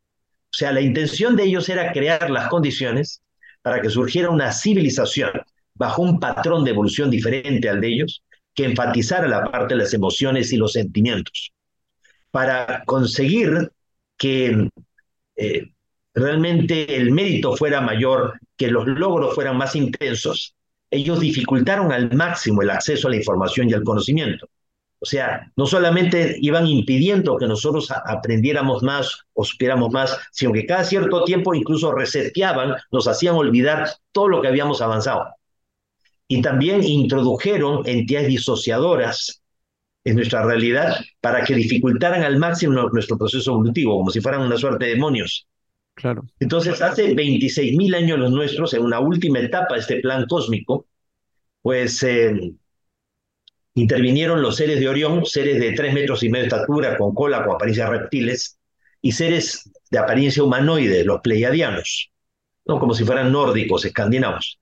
O 0.53 0.57
sea, 0.57 0.73
la 0.73 0.81
intención 0.81 1.37
de 1.37 1.44
ellos 1.44 1.68
era 1.68 1.92
crear 1.92 2.31
las 2.31 2.49
condiciones 2.49 3.23
para 3.62 3.81
que 3.81 3.90
surgiera 3.90 4.31
una 4.31 4.53
civilización 4.53 5.31
bajo 5.75 6.03
un 6.03 6.20
patrón 6.20 6.64
de 6.64 6.70
evolución 6.70 7.11
diferente 7.11 7.68
al 7.68 7.81
de 7.81 7.88
ellos, 7.88 8.23
que 8.55 8.64
enfatizara 8.64 9.27
la 9.27 9.51
parte 9.51 9.75
de 9.75 9.83
las 9.83 9.94
emociones 9.94 10.53
y 10.53 10.57
los 10.57 10.73
sentimientos, 10.73 11.53
para 12.31 12.85
conseguir 12.85 13.70
que 14.18 14.68
eh, 15.37 15.73
realmente 16.14 16.96
el 16.96 17.12
mérito 17.12 17.57
fuera 17.57 17.81
mayor, 17.81 18.38
que 18.61 18.70
los 18.70 18.87
logros 18.87 19.35
fueran 19.35 19.57
más 19.57 19.75
intensos, 19.75 20.55
ellos 20.90 21.18
dificultaron 21.18 21.92
al 21.92 22.14
máximo 22.14 22.61
el 22.61 22.68
acceso 22.68 23.09
a 23.09 23.11
la 23.11 23.16
información 23.16 23.70
y 23.70 23.73
al 23.73 23.83
conocimiento. 23.83 24.51
O 24.99 25.07
sea, 25.07 25.51
no 25.57 25.64
solamente 25.64 26.37
iban 26.42 26.66
impidiendo 26.66 27.38
que 27.38 27.46
nosotros 27.46 27.90
aprendiéramos 27.90 28.83
más 28.83 29.25
o 29.33 29.44
supiéramos 29.44 29.90
más, 29.92 30.14
sino 30.31 30.53
que 30.53 30.66
cada 30.66 30.85
cierto 30.85 31.25
tiempo 31.25 31.55
incluso 31.55 31.90
reseteaban, 31.90 32.75
nos 32.92 33.09
hacían 33.09 33.35
olvidar 33.37 33.88
todo 34.12 34.29
lo 34.29 34.42
que 34.42 34.49
habíamos 34.49 34.83
avanzado. 34.83 35.25
Y 36.29 36.42
también 36.42 36.85
introdujeron 36.85 37.81
entidades 37.87 38.29
disociadoras 38.29 39.40
en 40.05 40.16
nuestra 40.16 40.44
realidad 40.44 40.96
para 41.23 41.44
que 41.44 41.55
dificultaran 41.55 42.25
al 42.25 42.38
máximo 42.38 42.75
nuestro 42.92 43.16
proceso 43.16 43.53
evolutivo, 43.53 43.96
como 43.96 44.11
si 44.11 44.20
fueran 44.20 44.42
una 44.42 44.59
suerte 44.59 44.85
de 44.85 44.90
demonios. 44.96 45.46
Entonces, 46.38 46.81
hace 46.81 47.14
26 47.14 47.76
mil 47.76 47.94
años 47.94 48.18
los 48.18 48.31
nuestros, 48.31 48.72
en 48.74 48.83
una 48.83 49.00
última 49.00 49.40
etapa 49.40 49.74
de 49.74 49.81
este 49.81 50.00
plan 50.00 50.26
cósmico, 50.26 50.87
pues 51.62 52.03
eh, 52.03 52.55
intervinieron 53.74 54.42
los 54.42 54.57
seres 54.57 54.81
de 54.81 54.88
Orión, 54.88 55.24
seres 55.26 55.61
de 55.61 55.72
tres 55.72 55.92
metros 55.92 56.22
y 56.22 56.29
medio 56.29 56.44
de 56.44 56.48
estatura, 56.48 56.96
con 56.96 57.14
cola, 57.14 57.44
con 57.44 57.55
apariencia 57.55 57.88
reptiles, 57.88 58.59
y 59.03 59.12
seres 59.12 59.70
de 59.90 59.98
apariencia 59.98 60.42
humanoide, 60.42 61.05
los 61.05 61.20
pleiadianos, 61.20 62.11
¿no? 62.66 62.79
como 62.79 62.94
si 62.94 63.05
fueran 63.05 63.33
nórdicos, 63.33 63.85
escandinavos. 63.85 64.59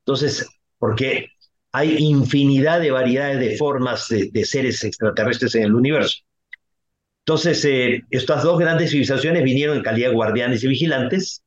Entonces, 0.00 0.46
porque 0.78 1.28
hay 1.72 1.96
infinidad 1.98 2.80
de 2.80 2.90
variedades 2.90 3.40
de 3.40 3.56
formas 3.56 4.08
de 4.08 4.44
seres 4.44 4.84
extraterrestres 4.84 5.54
en 5.56 5.64
el 5.64 5.74
universo. 5.74 6.23
Entonces, 7.26 7.64
eh, 7.64 8.02
estas 8.10 8.42
dos 8.42 8.58
grandes 8.58 8.90
civilizaciones 8.90 9.42
vinieron 9.44 9.78
en 9.78 9.82
calidad 9.82 10.12
guardianes 10.12 10.62
y 10.62 10.68
vigilantes 10.68 11.42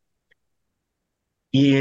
y 1.52 1.76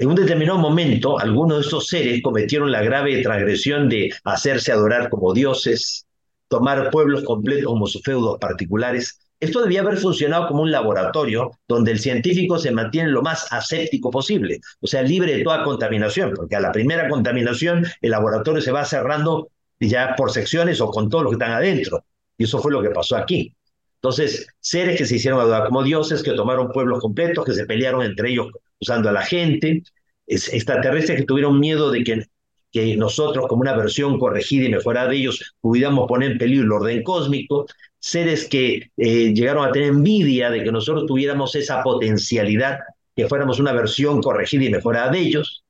en 0.00 0.08
un 0.08 0.14
determinado 0.14 0.58
momento 0.58 1.18
algunos 1.18 1.58
de 1.58 1.64
estos 1.64 1.88
seres 1.88 2.22
cometieron 2.22 2.70
la 2.70 2.82
grave 2.82 3.20
transgresión 3.22 3.88
de 3.88 4.12
hacerse 4.24 4.72
adorar 4.72 5.10
como 5.10 5.34
dioses, 5.34 6.06
tomar 6.48 6.90
pueblos 6.90 7.24
completos 7.24 7.66
como 7.66 7.86
sus 7.86 8.02
feudos 8.02 8.38
particulares. 8.38 9.18
Esto 9.40 9.62
debía 9.62 9.80
haber 9.80 9.96
funcionado 9.98 10.46
como 10.46 10.62
un 10.62 10.70
laboratorio 10.70 11.50
donde 11.66 11.90
el 11.92 11.98
científico 11.98 12.58
se 12.58 12.70
mantiene 12.70 13.10
lo 13.10 13.22
más 13.22 13.52
aséptico 13.52 14.10
posible, 14.10 14.60
o 14.80 14.86
sea, 14.86 15.02
libre 15.02 15.36
de 15.36 15.42
toda 15.42 15.64
contaminación, 15.64 16.32
porque 16.36 16.56
a 16.56 16.60
la 16.60 16.72
primera 16.72 17.08
contaminación 17.08 17.84
el 18.00 18.10
laboratorio 18.10 18.62
se 18.62 18.70
va 18.70 18.84
cerrando 18.84 19.48
ya 19.80 20.14
por 20.16 20.30
secciones 20.30 20.80
o 20.80 20.90
con 20.90 21.08
todos 21.08 21.24
los 21.24 21.32
que 21.32 21.44
están 21.44 21.52
adentro. 21.52 22.04
Y 22.40 22.44
eso 22.44 22.58
fue 22.58 22.72
lo 22.72 22.80
que 22.80 22.88
pasó 22.88 23.16
aquí. 23.16 23.54
Entonces, 23.96 24.46
seres 24.60 24.96
que 24.96 25.04
se 25.04 25.16
hicieron 25.16 25.40
adorar 25.40 25.66
como 25.66 25.82
dioses, 25.82 26.22
que 26.22 26.32
tomaron 26.32 26.72
pueblos 26.72 26.98
completos, 27.00 27.44
que 27.44 27.52
se 27.52 27.66
pelearon 27.66 28.02
entre 28.02 28.30
ellos 28.30 28.48
usando 28.80 29.10
a 29.10 29.12
la 29.12 29.20
gente, 29.20 29.82
es, 30.26 30.50
extraterrestres 30.50 31.18
que 31.18 31.26
tuvieron 31.26 31.60
miedo 31.60 31.90
de 31.90 32.02
que, 32.02 32.24
que 32.72 32.96
nosotros, 32.96 33.46
como 33.46 33.60
una 33.60 33.76
versión 33.76 34.18
corregida 34.18 34.64
y 34.64 34.70
mejorada 34.70 35.10
de 35.10 35.16
ellos, 35.16 35.54
pudiéramos 35.60 36.08
poner 36.08 36.32
en 36.32 36.38
peligro 36.38 36.64
el 36.64 36.72
orden 36.72 37.02
cósmico, 37.02 37.66
seres 37.98 38.48
que 38.48 38.90
eh, 38.96 39.34
llegaron 39.34 39.68
a 39.68 39.70
tener 39.70 39.88
envidia 39.88 40.48
de 40.48 40.64
que 40.64 40.72
nosotros 40.72 41.04
tuviéramos 41.04 41.54
esa 41.56 41.82
potencialidad, 41.82 42.78
que 43.14 43.28
fuéramos 43.28 43.60
una 43.60 43.74
versión 43.74 44.22
corregida 44.22 44.64
y 44.64 44.70
mejorada 44.70 45.10
de 45.10 45.18
ellos. 45.18 45.62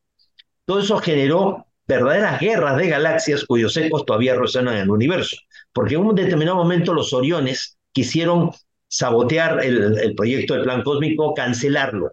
Todo 0.64 0.78
eso 0.78 0.98
generó 0.98 1.66
verdaderas 1.90 2.40
guerras 2.40 2.76
de 2.76 2.88
galaxias 2.88 3.44
cuyos 3.44 3.76
ecos 3.76 4.06
todavía 4.06 4.36
resuenan 4.36 4.74
en 4.74 4.82
el 4.82 4.90
universo, 4.90 5.36
porque 5.72 5.96
en 5.96 6.02
un 6.02 6.14
determinado 6.14 6.56
momento 6.56 6.94
los 6.94 7.12
Oriones 7.12 7.76
quisieron 7.92 8.52
sabotear 8.86 9.64
el, 9.64 10.14
proyecto 10.14 10.54
del 10.54 10.62
plan 10.62 10.82
cósmico, 10.82 11.34
cancelarlo, 11.34 12.12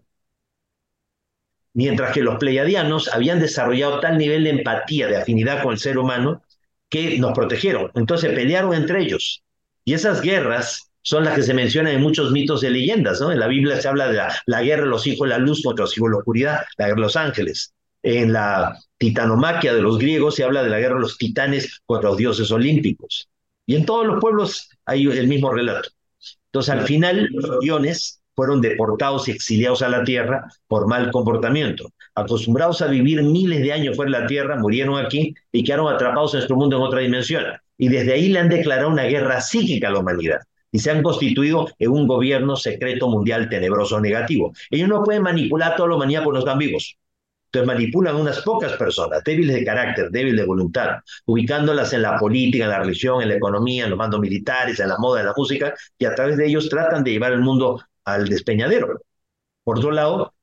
mientras 1.73 2.11
que 2.11 2.23
los 2.23 2.37
pleiadianos 2.37 3.13
habían 3.13 3.39
desarrollado 3.39 3.99
tal 3.99 4.17
nivel 4.17 4.43
de 4.45 4.49
empatía, 4.49 5.07
de 5.07 5.17
afinidad 5.17 5.61
con 5.61 5.73
el 5.73 5.79
ser 5.79 5.99
humano, 5.99 6.41
que 6.89 7.19
nos 7.19 7.33
protegieron. 7.33 7.91
Entonces 7.93 8.33
pelearon 8.33 8.73
entre 8.73 9.01
ellos. 9.03 9.43
Y 9.85 9.93
esas 9.93 10.21
guerras 10.21 10.89
son 11.03 11.23
las 11.23 11.35
que 11.35 11.43
se 11.43 11.53
mencionan 11.53 11.93
en 11.93 12.01
muchos 12.01 12.31
mitos 12.31 12.61
de 12.61 12.71
leyendas. 12.71 13.21
En 13.21 13.39
la 13.39 13.47
Biblia 13.47 13.79
se 13.79 13.87
habla 13.87 14.07
de 14.07 14.13
la, 14.15 14.35
la 14.47 14.63
guerra 14.63 14.83
de 14.83 14.89
los 14.89 15.05
hijos 15.05 15.27
de 15.27 15.35
la 15.35 15.37
luz 15.37 15.61
contra 15.63 15.83
los 15.83 15.95
hijos 15.95 16.09
de 16.09 16.13
la 16.13 16.17
oscuridad, 16.17 16.65
la 16.77 16.85
guerra 16.85 16.95
de 16.95 17.01
los 17.01 17.15
ángeles. 17.15 17.73
En 18.09 18.31
la 18.31 18.79
titanomaquia 18.97 19.73
de 19.73 19.81
los 19.81 19.97
griegos 19.97 20.35
se 20.35 20.45
habla 20.45 20.63
de 20.63 20.69
la 20.69 20.79
guerra 20.79 20.95
de 20.95 21.01
los 21.01 21.17
titanes 21.17 21.81
contra 21.85 22.11
los 22.11 22.17
dioses 22.17 22.49
olímpicos. 22.51 23.27
Y 23.65 23.75
en 23.75 23.85
todos 23.85 24.07
los 24.07 24.21
pueblos 24.21 24.69
hay 24.85 25.07
el 25.07 25.27
mismo 25.27 25.51
relato. 25.51 25.89
Entonces, 26.45 26.73
al 26.73 26.83
final, 26.83 27.27
los 27.33 27.59
guiones 27.59 28.21
fueron 28.33 28.61
deportados 28.61 29.27
y 29.27 29.31
exiliados 29.31 29.81
a 29.81 29.89
la 29.89 30.05
tierra 30.05 30.47
por 30.67 30.87
mal 30.87 31.11
comportamiento. 31.11 31.91
Acostumbrados 32.15 32.81
a 32.81 32.87
vivir 32.87 33.21
miles 33.23 33.59
de 33.59 33.73
años 33.73 33.97
fuera 33.97 34.09
de 34.13 34.21
la 34.21 34.27
tierra, 34.27 34.55
murieron 34.55 34.97
aquí 35.05 35.33
y 35.51 35.65
quedaron 35.65 35.93
atrapados 35.93 36.33
en 36.33 36.37
nuestro 36.37 36.55
mundo 36.55 36.77
en 36.77 36.83
otra 36.83 37.01
dimensión. 37.01 37.43
Y 37.77 37.89
desde 37.89 38.13
ahí 38.13 38.29
le 38.29 38.39
han 38.39 38.47
declarado 38.47 38.87
una 38.87 39.03
guerra 39.03 39.41
psíquica 39.41 39.89
a 39.89 39.91
la 39.91 39.99
humanidad. 39.99 40.39
Y 40.71 40.79
se 40.79 40.91
han 40.91 41.03
constituido 41.03 41.67
en 41.77 41.91
un 41.91 42.07
gobierno 42.07 42.55
secreto 42.55 43.09
mundial 43.09 43.49
tenebroso 43.49 43.99
negativo. 43.99 44.53
Ellos 44.71 44.87
no 44.87 45.03
pueden 45.03 45.23
manipular 45.23 45.73
a 45.73 45.75
toda 45.75 45.89
la 45.89 45.95
humanidad 45.95 46.23
porque 46.23 46.35
no 46.35 46.39
están 46.39 46.59
vivos. 46.59 46.97
Manipulan 47.65 48.15
unas 48.15 48.41
pocas 48.41 48.73
personas, 48.73 49.23
débiles 49.23 49.55
de 49.55 49.65
carácter, 49.65 50.09
débiles 50.09 50.41
de 50.41 50.45
voluntad, 50.45 50.97
ubicándolas 51.25 51.93
en 51.93 52.01
la 52.01 52.17
política, 52.17 52.65
en 52.65 52.69
la 52.71 52.79
religión, 52.79 53.21
en 53.21 53.29
la 53.29 53.35
economía, 53.35 53.85
en 53.85 53.91
los 53.91 53.97
mandos 53.97 54.19
militares, 54.19 54.79
en 54.79 54.89
la 54.89 54.97
moda, 54.97 55.21
en 55.21 55.27
la 55.27 55.33
música, 55.35 55.73
y 55.97 56.05
a 56.05 56.15
través 56.15 56.37
de 56.37 56.47
ellos 56.47 56.69
tratan 56.69 57.03
de 57.03 57.11
llevar 57.11 57.33
el 57.33 57.41
mundo 57.41 57.81
al 58.05 58.27
despeñadero. 58.27 59.01
Por 59.63 59.79
otro 59.79 59.91
lado, 59.91 60.33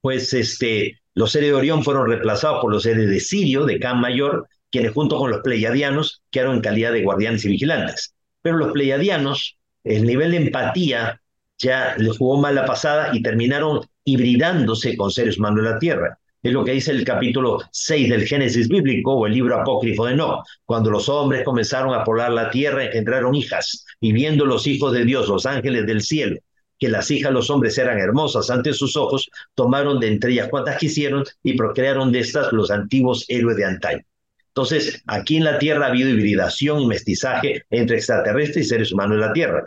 pues 0.00 0.32
este, 0.34 1.00
los 1.14 1.32
seres 1.32 1.50
de 1.50 1.54
Orión 1.54 1.82
fueron 1.82 2.08
reemplazados 2.08 2.60
por 2.60 2.70
los 2.72 2.82
seres 2.82 3.08
de 3.08 3.20
Sirio, 3.20 3.64
de 3.64 3.80
Can 3.80 4.00
Mayor, 4.00 4.48
quienes 4.70 4.92
junto 4.92 5.18
con 5.18 5.30
los 5.30 5.40
pleiadianos 5.40 6.22
quedaron 6.30 6.56
en 6.56 6.62
calidad 6.62 6.92
de 6.92 7.02
guardianes 7.02 7.44
y 7.44 7.48
vigilantes. 7.48 8.14
Pero 8.42 8.56
los 8.56 8.72
pleiadianos, 8.72 9.58
el 9.84 10.04
nivel 10.06 10.32
de 10.32 10.36
empatía 10.38 11.20
ya 11.58 11.96
les 11.96 12.18
jugó 12.18 12.40
mal 12.40 12.54
la 12.54 12.66
pasada 12.66 13.10
y 13.14 13.22
terminaron 13.22 13.80
hibridándose 14.06 14.96
con 14.96 15.10
seres 15.10 15.36
humanos 15.36 15.62
de 15.62 15.70
la 15.70 15.78
tierra. 15.78 16.18
Es 16.42 16.52
lo 16.52 16.64
que 16.64 16.72
dice 16.72 16.92
el 16.92 17.04
capítulo 17.04 17.58
6 17.72 18.08
del 18.08 18.26
Génesis 18.26 18.68
bíblico 18.68 19.12
o 19.12 19.26
el 19.26 19.34
libro 19.34 19.60
apócrifo 19.60 20.06
de 20.06 20.14
No. 20.14 20.44
Cuando 20.64 20.90
los 20.90 21.08
hombres 21.08 21.44
comenzaron 21.44 21.92
a 21.92 22.04
poblar 22.04 22.30
la 22.30 22.50
tierra, 22.50 22.84
engendraron 22.84 23.34
hijas, 23.34 23.84
y 24.00 24.12
viendo 24.12 24.46
los 24.46 24.66
hijos 24.68 24.92
de 24.92 25.04
Dios, 25.04 25.28
los 25.28 25.44
ángeles 25.44 25.86
del 25.86 26.02
cielo, 26.02 26.38
que 26.78 26.88
las 26.88 27.10
hijas 27.10 27.30
de 27.30 27.34
los 27.34 27.50
hombres 27.50 27.76
eran 27.78 27.98
hermosas 27.98 28.48
ante 28.48 28.72
sus 28.72 28.96
ojos, 28.96 29.28
tomaron 29.54 29.98
de 29.98 30.08
entre 30.08 30.32
ellas 30.32 30.48
cuantas 30.48 30.78
quisieron 30.78 31.24
y 31.42 31.54
procrearon 31.54 32.12
de 32.12 32.20
estas 32.20 32.52
los 32.52 32.70
antiguos 32.70 33.24
héroes 33.28 33.56
de 33.56 33.64
antaño. 33.64 34.02
Entonces, 34.48 35.02
aquí 35.06 35.36
en 35.36 35.44
la 35.44 35.58
Tierra 35.58 35.86
ha 35.86 35.88
habido 35.90 36.08
hibridación 36.08 36.80
y 36.80 36.86
mestizaje 36.86 37.64
entre 37.70 37.96
extraterrestres 37.96 38.66
y 38.66 38.68
seres 38.68 38.92
humanos 38.92 39.18
de 39.18 39.26
la 39.26 39.32
Tierra, 39.32 39.64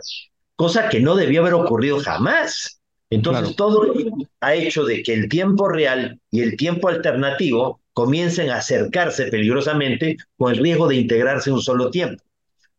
cosa 0.56 0.88
que 0.88 1.00
no 1.00 1.14
debió 1.14 1.42
haber 1.42 1.54
ocurrido 1.54 2.00
jamás. 2.00 2.79
Entonces, 3.10 3.56
todo 3.56 3.92
ha 4.40 4.54
hecho 4.54 4.84
de 4.84 5.02
que 5.02 5.12
el 5.12 5.28
tiempo 5.28 5.68
real 5.68 6.20
y 6.30 6.40
el 6.40 6.56
tiempo 6.56 6.88
alternativo 6.88 7.80
comiencen 7.92 8.50
a 8.50 8.56
acercarse 8.56 9.26
peligrosamente 9.26 10.16
con 10.36 10.52
el 10.52 10.58
riesgo 10.58 10.86
de 10.86 10.96
integrarse 10.96 11.50
en 11.50 11.56
un 11.56 11.62
solo 11.62 11.90
tiempo. 11.90 12.22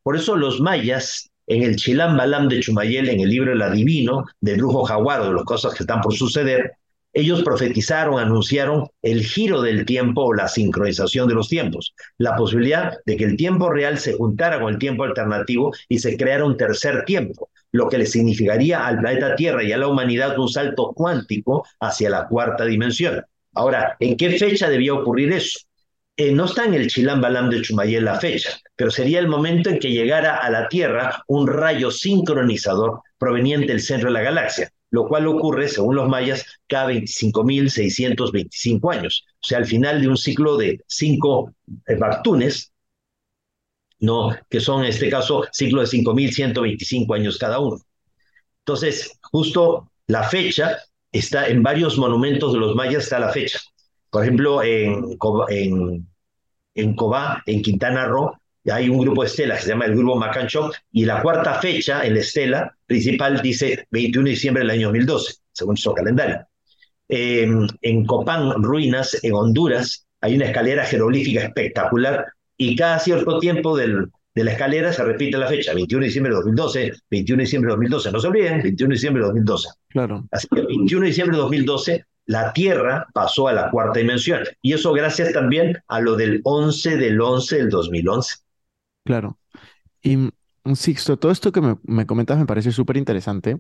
Por 0.04 0.15
eso 0.15 0.38
los 0.38 0.62
mayas 0.62 1.30
en 1.48 1.63
el 1.63 1.76
Chilam 1.76 2.15
Balam 2.15 2.48
de 2.48 2.62
Chumayel, 2.62 3.10
en 3.10 3.20
el 3.20 3.30
libro 3.30 3.52
El 3.52 3.62
Adivino, 3.62 4.26
de 4.39 4.56
Brujo 4.56 4.84
Jaguar, 4.84 5.24
de 5.24 5.34
las 5.34 5.44
cosas 5.44 5.74
que 5.74 5.84
están 5.84 6.00
por 6.00 6.13
suceder, 6.13 6.72
ellos 7.13 7.43
profetizaron, 7.43 8.19
anunciaron 8.19 8.88
el 9.02 9.24
giro 9.24 9.62
del 9.62 9.86
tiempo 9.86 10.24
o 10.24 10.34
la 10.34 10.47
sincronización 10.47 11.28
de 11.28 11.36
los 11.36 11.50
tiempos, 11.50 11.93
la 12.17 12.36
posibilidad 12.36 12.97
de 13.06 13.17
que 13.17 13.26
el 13.26 13.36
tiempo 13.36 13.69
real 13.69 13.97
se 13.97 14.13
juntara 14.13 14.60
con 14.60 14.74
el 14.74 14.80
tiempo 14.80 15.04
alternativo 15.04 15.74
y 15.89 16.00
se 16.00 16.15
creara 16.15 16.45
un 16.45 16.58
tercer 16.58 17.04
tiempo, 17.06 17.50
lo 17.71 17.89
que 17.89 17.97
le 17.97 18.06
significaría 18.06 18.86
al 18.86 19.00
planeta 19.00 19.36
Tierra 19.36 19.63
y 19.63 19.71
a 19.71 19.78
la 19.78 19.88
humanidad 19.88 20.38
un 20.39 20.50
salto 20.50 20.93
cuántico 20.93 21.65
hacia 21.80 22.10
la 22.10 22.28
cuarta 22.28 22.65
dimensión. 22.65 23.24
Ahora, 23.54 23.97
¿en 24.00 24.15
qué 24.15 24.32
fecha 24.38 24.69
debía 24.69 24.93
ocurrir 24.93 25.34
eso? 25.34 25.60
Eh, 26.15 26.32
no 26.32 26.45
está 26.45 26.65
en 26.65 26.74
el 26.74 26.88
Chilam 26.88 27.21
Balam 27.21 27.50
de 27.50 27.62
Chumayel 27.62 28.06
la 28.06 28.19
fecha, 28.19 28.58
pero 28.76 28.91
sería 28.91 29.19
el 29.19 29.28
momento 29.28 29.69
en 29.69 29.80
que 29.80 29.91
llegara 29.91 30.38
a 30.38 30.50
la 30.50 30.67
Tierra 30.67 31.24
un 31.28 31.47
rayo 31.47 31.89
sincronizador 31.89 33.02
proveniente 33.17 33.67
del 33.67 33.82
centro 33.82 34.10
de 34.10 34.13
la 34.13 34.21
galaxia, 34.21 34.69
lo 34.91 35.08
cual 35.08 35.25
ocurre, 35.27 35.69
según 35.69 35.95
los 35.95 36.08
mayas, 36.08 36.45
cada 36.67 36.91
25.625 36.91 38.93
años. 38.93 39.25
O 39.36 39.47
sea, 39.47 39.58
al 39.58 39.65
final 39.65 40.01
de 40.01 40.10
un 40.10 40.17
ciclo 40.17 40.58
de 40.58 40.82
cinco 40.86 41.54
eh, 41.88 41.95
Bactunes, 41.95 42.71
no, 43.99 44.36
que 44.49 44.60
son 44.60 44.84
en 44.84 44.89
este 44.89 45.10
caso 45.10 45.45
ciclo 45.51 45.82
de 45.82 45.88
5.125 45.88 47.15
años 47.15 47.38
cada 47.38 47.60
uno. 47.60 47.77
Entonces, 48.60 49.17
justo 49.32 49.91
la 50.08 50.23
fecha 50.23 50.77
está 51.12 51.47
en 51.47 51.63
varios 51.63 51.97
monumentos 51.97 52.54
de 52.54 52.60
los 52.60 52.75
mayas, 52.75 53.04
está 53.04 53.19
la 53.19 53.30
fecha. 53.30 53.60
Por 54.10 54.23
ejemplo, 54.23 54.62
en, 54.62 55.17
en, 55.49 56.08
en 56.75 56.95
Cobá, 56.95 57.41
en 57.45 57.62
Quintana 57.62 58.06
Roo, 58.06 58.34
hay 58.69 58.89
un 58.89 58.99
grupo 58.99 59.21
de 59.21 59.30
estelas 59.30 59.60
que 59.60 59.63
se 59.63 59.69
llama 59.69 59.86
el 59.86 59.95
Grupo 59.95 60.17
Macanchoc, 60.17 60.75
y 60.91 61.06
la 61.06 61.21
cuarta 61.21 61.56
fecha 61.56 62.06
en 62.06 62.15
la 62.15 62.19
estela 62.19 62.77
principal 62.91 63.41
dice 63.41 63.88
21 63.91 64.25
de 64.25 64.32
diciembre 64.32 64.63
del 64.63 64.71
año 64.71 64.88
2012, 64.88 65.36
según 65.54 65.77
su 65.77 65.93
calendario. 65.93 66.45
En, 67.08 67.67
en 67.82 68.06
Copán, 68.06 68.62
Ruinas, 68.62 69.17
en 69.23 69.34
Honduras, 69.34 70.06
hay 70.19 70.36
una 70.36 70.45
escalera 70.45 70.86
jeroglífica 70.86 71.43
espectacular 71.43 72.25
y 72.58 72.75
cada 72.75 72.99
cierto 72.99 73.39
tiempo 73.39 73.77
del, 73.77 74.08
de 74.36 74.43
la 74.43 74.51
escalera 74.51 74.91
se 74.91 75.04
repite 75.04 75.38
la 75.38 75.47
fecha, 75.47 75.73
21 75.73 76.01
de 76.01 76.08
diciembre 76.08 76.32
de 76.32 76.36
2012, 76.36 76.91
21 77.10 77.38
de 77.38 77.43
diciembre 77.43 77.69
de 77.69 77.75
2012, 77.75 78.12
no 78.12 78.19
se 78.19 78.27
olviden, 78.27 78.62
21 78.62 78.89
de 78.89 78.95
diciembre 78.95 79.21
de 79.21 79.27
2012. 79.27 79.69
Claro. 79.89 80.27
Así 80.32 80.47
que 80.54 80.62
21 80.62 81.01
de 81.01 81.08
diciembre 81.08 81.38
de 81.38 81.41
2012 81.43 82.06
la 82.25 82.54
Tierra 82.54 83.08
pasó 83.13 83.47
a 83.47 83.53
la 83.53 83.72
cuarta 83.72 83.99
dimensión. 83.99 84.43
Y 84.61 84.74
eso 84.74 84.91
gracias 84.93 85.34
también 85.34 85.78
a 85.88 86.01
lo 86.01 86.16
del 86.16 86.41
11 86.43 86.97
del 86.97 87.20
11 87.20 87.57
del 87.57 87.70
2011. 87.70 88.36
Claro. 89.05 89.38
Y 90.03 90.30
Sixto, 90.76 91.18
todo 91.18 91.32
esto 91.32 91.51
que 91.51 91.62
me, 91.62 91.78
me 91.84 92.05
comentas 92.05 92.38
me 92.38 92.45
parece 92.45 92.72
súper 92.72 92.97
interesante. 92.97 93.57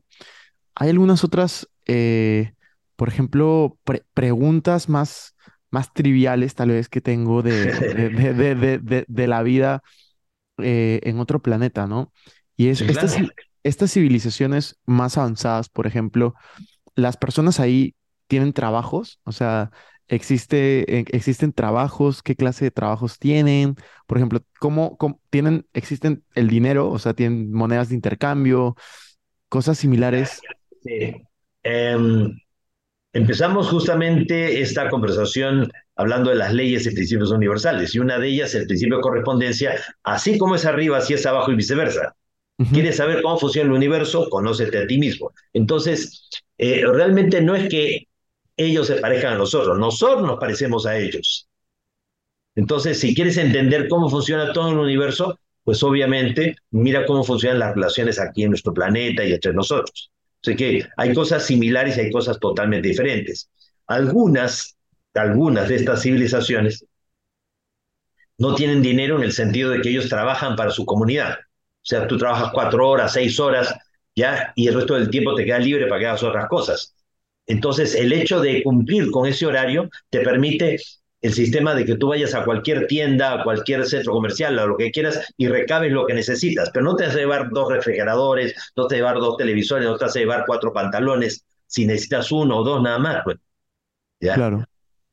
Hay 0.75 0.89
algunas 0.89 1.23
otras, 1.23 1.69
eh, 1.87 2.53
por 2.95 3.09
ejemplo, 3.09 3.77
pre- 3.83 4.05
preguntas 4.13 4.89
más, 4.89 5.35
más 5.71 5.93
triviales 5.93 6.55
tal 6.55 6.69
vez 6.69 6.89
que 6.89 7.01
tengo 7.01 7.41
de, 7.41 7.71
de, 8.11 8.55
de, 8.79 9.05
de, 9.07 9.27
la 9.27 9.43
vida 9.43 9.83
eh, 10.59 10.99
en 11.03 11.19
otro 11.19 11.41
planeta, 11.41 11.87
¿no? 11.87 12.11
Y 12.57 12.69
es 12.69 12.81
estas, 12.81 13.17
estas 13.63 13.91
civilizaciones 13.93 14.77
más 14.85 15.17
avanzadas, 15.17 15.69
por 15.69 15.87
ejemplo, 15.87 16.35
las 16.95 17.17
personas 17.17 17.59
ahí 17.59 17.95
tienen 18.27 18.53
trabajos, 18.53 19.19
o 19.23 19.31
sea, 19.31 19.71
existe, 20.11 20.99
eh, 20.99 21.05
existen 21.11 21.53
trabajos, 21.53 22.21
qué 22.21 22.35
clase 22.35 22.65
de 22.65 22.71
trabajos 22.71 23.17
tienen, 23.17 23.75
por 24.07 24.17
ejemplo, 24.17 24.41
cómo, 24.59 24.97
cómo 24.97 25.21
tienen, 25.29 25.65
existen 25.73 26.23
el 26.35 26.49
dinero, 26.49 26.89
o 26.89 26.99
sea, 26.99 27.13
tienen 27.13 27.51
monedas 27.51 27.89
de 27.89 27.95
intercambio, 27.95 28.75
cosas 29.47 29.77
similares. 29.77 30.41
Sí. 30.83 31.15
Em, 31.63 32.37
empezamos 33.13 33.69
justamente 33.69 34.61
esta 34.61 34.89
conversación 34.89 35.71
hablando 35.95 36.29
de 36.29 36.35
las 36.35 36.53
leyes 36.53 36.85
y 36.85 36.91
principios 36.91 37.31
universales, 37.31 37.95
y 37.95 37.99
una 37.99 38.19
de 38.19 38.27
ellas, 38.27 38.53
el 38.53 38.67
principio 38.67 38.97
de 38.97 39.03
correspondencia, 39.03 39.75
así 40.03 40.37
como 40.37 40.55
es 40.55 40.65
arriba, 40.65 40.97
así 40.97 41.13
es 41.13 41.25
abajo 41.25 41.51
y 41.51 41.55
viceversa. 41.55 42.15
¿Quieres 42.71 42.97
saber 42.97 43.23
cómo 43.23 43.39
funciona 43.39 43.71
el 43.71 43.75
universo? 43.75 44.29
Conócete 44.29 44.77
a 44.77 44.85
ti 44.85 44.99
mismo. 44.99 45.31
Entonces, 45.51 46.29
eh, 46.59 46.83
realmente 46.85 47.41
no 47.41 47.55
es 47.55 47.67
que 47.69 48.07
ellos 48.57 48.87
se 48.87 48.95
parezcan 48.97 49.33
a 49.33 49.37
nosotros, 49.37 49.77
nosotros 49.77 50.23
nos 50.27 50.39
parecemos 50.39 50.85
a 50.85 50.97
ellos. 50.97 51.47
Entonces, 52.55 52.99
si 52.99 53.15
quieres 53.15 53.37
entender 53.37 53.87
cómo 53.87 54.09
funciona 54.09 54.51
todo 54.53 54.69
el 54.69 54.77
universo, 54.77 55.39
pues 55.63 55.81
obviamente 55.83 56.55
mira 56.71 57.05
cómo 57.05 57.23
funcionan 57.23 57.59
las 57.59 57.75
relaciones 57.75 58.19
aquí 58.19 58.43
en 58.43 58.49
nuestro 58.49 58.73
planeta 58.73 59.23
y 59.23 59.33
entre 59.33 59.53
nosotros. 59.53 60.11
Así 60.43 60.55
que 60.55 60.87
hay 60.97 61.13
cosas 61.13 61.45
similares 61.45 61.97
y 61.97 62.01
hay 62.01 62.11
cosas 62.11 62.39
totalmente 62.39 62.87
diferentes. 62.87 63.49
Algunas, 63.87 64.75
algunas 65.13 65.69
de 65.69 65.75
estas 65.75 66.01
civilizaciones 66.01 66.85
no 68.37 68.55
tienen 68.55 68.81
dinero 68.81 69.17
en 69.17 69.23
el 69.23 69.31
sentido 69.33 69.69
de 69.69 69.81
que 69.81 69.89
ellos 69.89 70.09
trabajan 70.09 70.55
para 70.55 70.71
su 70.71 70.85
comunidad. 70.85 71.37
O 71.39 71.85
sea, 71.85 72.07
tú 72.07 72.17
trabajas 72.17 72.51
cuatro 72.53 72.89
horas, 72.89 73.13
seis 73.13 73.39
horas, 73.39 73.73
ya, 74.15 74.51
y 74.55 74.67
el 74.67 74.73
resto 74.75 74.95
del 74.95 75.09
tiempo 75.09 75.35
te 75.35 75.45
queda 75.45 75.59
libre 75.59 75.87
para 75.87 75.99
que 75.99 76.07
hagas 76.07 76.23
otras 76.23 76.47
cosas. 76.49 76.95
Entonces, 77.47 77.95
el 77.95 78.13
hecho 78.13 78.39
de 78.39 78.63
cumplir 78.63 79.11
con 79.11 79.27
ese 79.27 79.45
horario 79.45 79.89
te 80.09 80.21
permite 80.21 80.77
el 81.21 81.33
sistema 81.33 81.75
de 81.75 81.85
que 81.85 81.95
tú 81.95 82.07
vayas 82.07 82.33
a 82.33 82.43
cualquier 82.43 82.87
tienda, 82.87 83.33
a 83.33 83.43
cualquier 83.43 83.85
centro 83.85 84.13
comercial, 84.13 84.57
a 84.57 84.65
lo 84.65 84.75
que 84.75 84.91
quieras, 84.91 85.31
y 85.37 85.47
recabes 85.47 85.91
lo 85.91 86.05
que 86.05 86.13
necesitas. 86.13 86.71
Pero 86.71 86.85
no 86.85 86.95
te 86.95 87.05
vas 87.05 87.15
a 87.15 87.19
llevar 87.19 87.49
dos 87.51 87.71
refrigeradores, 87.71 88.55
no 88.75 88.87
te 88.87 88.95
vas 88.95 89.11
a 89.11 89.13
llevar 89.13 89.15
dos 89.21 89.37
televisores, 89.37 89.87
no 89.87 89.97
te 89.97 90.05
vas 90.05 90.15
a 90.15 90.19
llevar 90.19 90.43
cuatro 90.47 90.73
pantalones, 90.73 91.45
si 91.67 91.85
necesitas 91.85 92.31
uno 92.31 92.59
o 92.59 92.63
dos 92.63 92.81
nada 92.81 92.97
más, 92.97 93.21
pues, 93.23 93.37
¿ya? 94.19 94.33
Claro. 94.33 94.65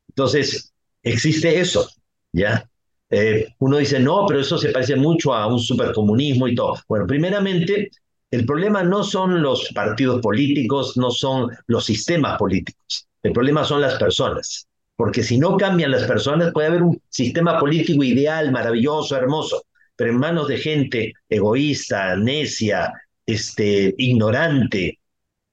Entonces, 0.08 0.72
existe 1.02 1.60
eso, 1.60 1.88
¿ya? 2.32 2.68
Eh, 3.10 3.46
uno 3.58 3.76
dice, 3.76 4.00
no, 4.00 4.24
pero 4.26 4.40
eso 4.40 4.58
se 4.58 4.70
parece 4.70 4.96
mucho 4.96 5.34
a 5.34 5.46
un 5.46 5.60
supercomunismo 5.60 6.48
y 6.48 6.54
todo. 6.54 6.74
Bueno, 6.88 7.06
primeramente, 7.06 7.90
el 8.30 8.44
problema 8.44 8.82
no 8.82 9.02
son 9.04 9.42
los 9.42 9.70
partidos 9.74 10.20
políticos, 10.20 10.96
no 10.96 11.10
son 11.10 11.50
los 11.66 11.84
sistemas 11.84 12.38
políticos. 12.38 13.08
El 13.22 13.32
problema 13.32 13.64
son 13.64 13.80
las 13.80 13.94
personas. 13.98 14.66
Porque 14.96 15.22
si 15.22 15.38
no 15.38 15.56
cambian 15.56 15.92
las 15.92 16.04
personas, 16.04 16.52
puede 16.52 16.68
haber 16.68 16.82
un 16.82 17.00
sistema 17.08 17.58
político 17.58 18.02
ideal, 18.02 18.50
maravilloso, 18.50 19.16
hermoso, 19.16 19.64
pero 19.96 20.10
en 20.10 20.18
manos 20.18 20.48
de 20.48 20.58
gente 20.58 21.12
egoísta, 21.28 22.16
necia, 22.16 22.92
este, 23.24 23.94
ignorante, 23.96 24.98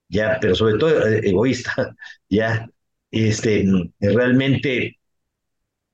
ya, 0.08 0.38
pero 0.40 0.54
sobre 0.54 0.78
todo 0.78 1.06
eh, 1.06 1.20
egoísta, 1.24 1.94
ya, 2.28 2.68
este, 3.10 3.64
realmente 4.00 4.98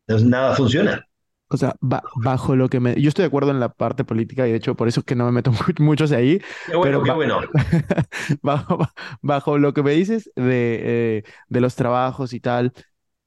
pues, 0.07 0.24
nada 0.24 0.57
funciona. 0.57 1.07
O 1.53 1.57
sea, 1.59 1.76
ba- 1.80 2.03
bajo 2.16 2.57
lo 2.57 2.68
que 2.68 2.80
me... 2.80 3.00
Yo 3.00 3.09
estoy 3.09 3.24
de 3.24 3.26
acuerdo 3.28 3.50
en 3.50 3.61
la 3.61 3.68
parte 3.72 4.05
política 4.05 4.46
y 4.48 4.53
de 4.53 4.57
hecho 4.57 4.74
por 4.74 4.88
eso 4.88 5.00
es 5.00 5.07
que 5.07 5.14
no 5.16 5.26
me 5.26 5.32
meto 5.32 5.50
mu- 5.78 5.84
mucho 5.84 6.05
hacia 6.05 6.18
ahí, 6.18 6.40
Qué 6.66 6.76
bueno, 6.76 6.96
pero 6.96 7.03
qué 7.03 7.12
bueno. 7.12 7.40
bajo, 8.42 8.78
bajo 9.22 9.59
lo 9.59 9.74
que 9.74 9.82
me 9.82 9.92
dices 9.92 10.30
de, 10.36 11.18
eh, 11.18 11.22
de 11.48 11.61
los 11.61 11.74
trabajos 11.76 12.32
y 12.32 12.40
tal, 12.40 12.72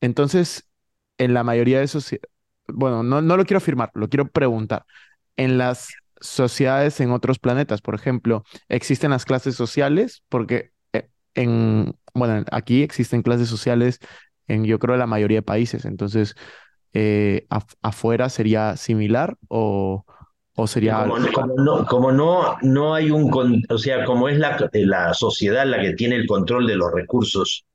entonces 0.02 0.70
en 1.18 1.34
la 1.34 1.44
mayoría 1.44 1.80
de 1.80 1.86
esos, 1.86 2.10
bueno, 2.68 3.04
no, 3.04 3.22
no 3.22 3.38
lo 3.38 3.46
quiero 3.46 3.58
afirmar, 3.60 3.92
lo 3.94 4.10
quiero 4.10 4.28
preguntar. 4.30 4.86
En 5.38 5.58
las 5.58 5.90
sociedades 6.22 7.00
en 7.02 7.12
otros 7.12 7.40
planetas, 7.40 7.82
por 7.82 7.96
ejemplo, 7.96 8.44
¿existen 8.70 9.12
las 9.12 9.26
clases 9.26 9.56
sociales? 9.56 10.24
Porque 10.30 10.72
eh, 10.94 11.10
en, 11.36 11.96
bueno, 12.14 12.46
aquí 12.52 12.82
existen 12.84 13.22
clases 13.22 13.50
sociales 13.50 14.00
en 14.48 14.66
yo 14.66 14.80
creo 14.80 14.96
la 14.98 15.08
mayoría 15.08 15.40
de 15.40 15.42
países, 15.44 15.86
entonces 15.86 16.36
eh, 16.96 17.48
af- 17.52 17.76
afuera 17.84 18.30
sería 18.30 18.78
similar 18.78 19.38
o, 19.50 20.06
o 20.56 20.68
sería... 20.68 21.06
como, 21.06 21.20
no- 21.20 21.32
como 21.32 21.56
no, 21.58 21.86
como 21.86 22.12
no, 22.12 22.58
no 22.62 22.94
hay 22.96 23.12
un, 23.12 23.30
con- 23.30 23.62
o 23.70 23.78
sea, 23.78 24.06
como 24.06 24.30
es 24.30 24.38
la, 24.40 24.58
la 24.74 25.14
sociedad 25.14 25.66
la 25.66 25.82
que 25.82 25.94
tiene 25.94 26.16
el 26.16 26.28
control 26.28 26.68
de 26.68 26.76
los 26.76 26.92
recursos, 26.94 27.66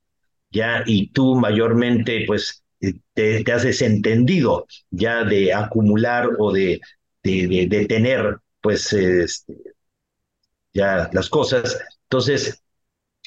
ya, 0.50 0.82
y 0.86 1.10
tú 1.12 1.36
mayormente, 1.36 2.24
pues, 2.26 2.64
eh, 2.80 2.94
te, 3.14 3.44
te 3.44 3.52
has 3.52 3.64
desentendido 3.64 4.66
ya 4.90 5.24
de 5.24 5.54
acumular 5.54 6.28
o 6.38 6.52
de, 6.52 6.80
de, 7.22 7.48
de, 7.48 7.66
de 7.68 7.86
tener, 7.86 8.38
pues, 8.62 8.92
este, 8.94 9.54
ya 10.72 11.08
las 11.12 11.28
cosas. 11.28 11.78
Entonces, 12.04 12.62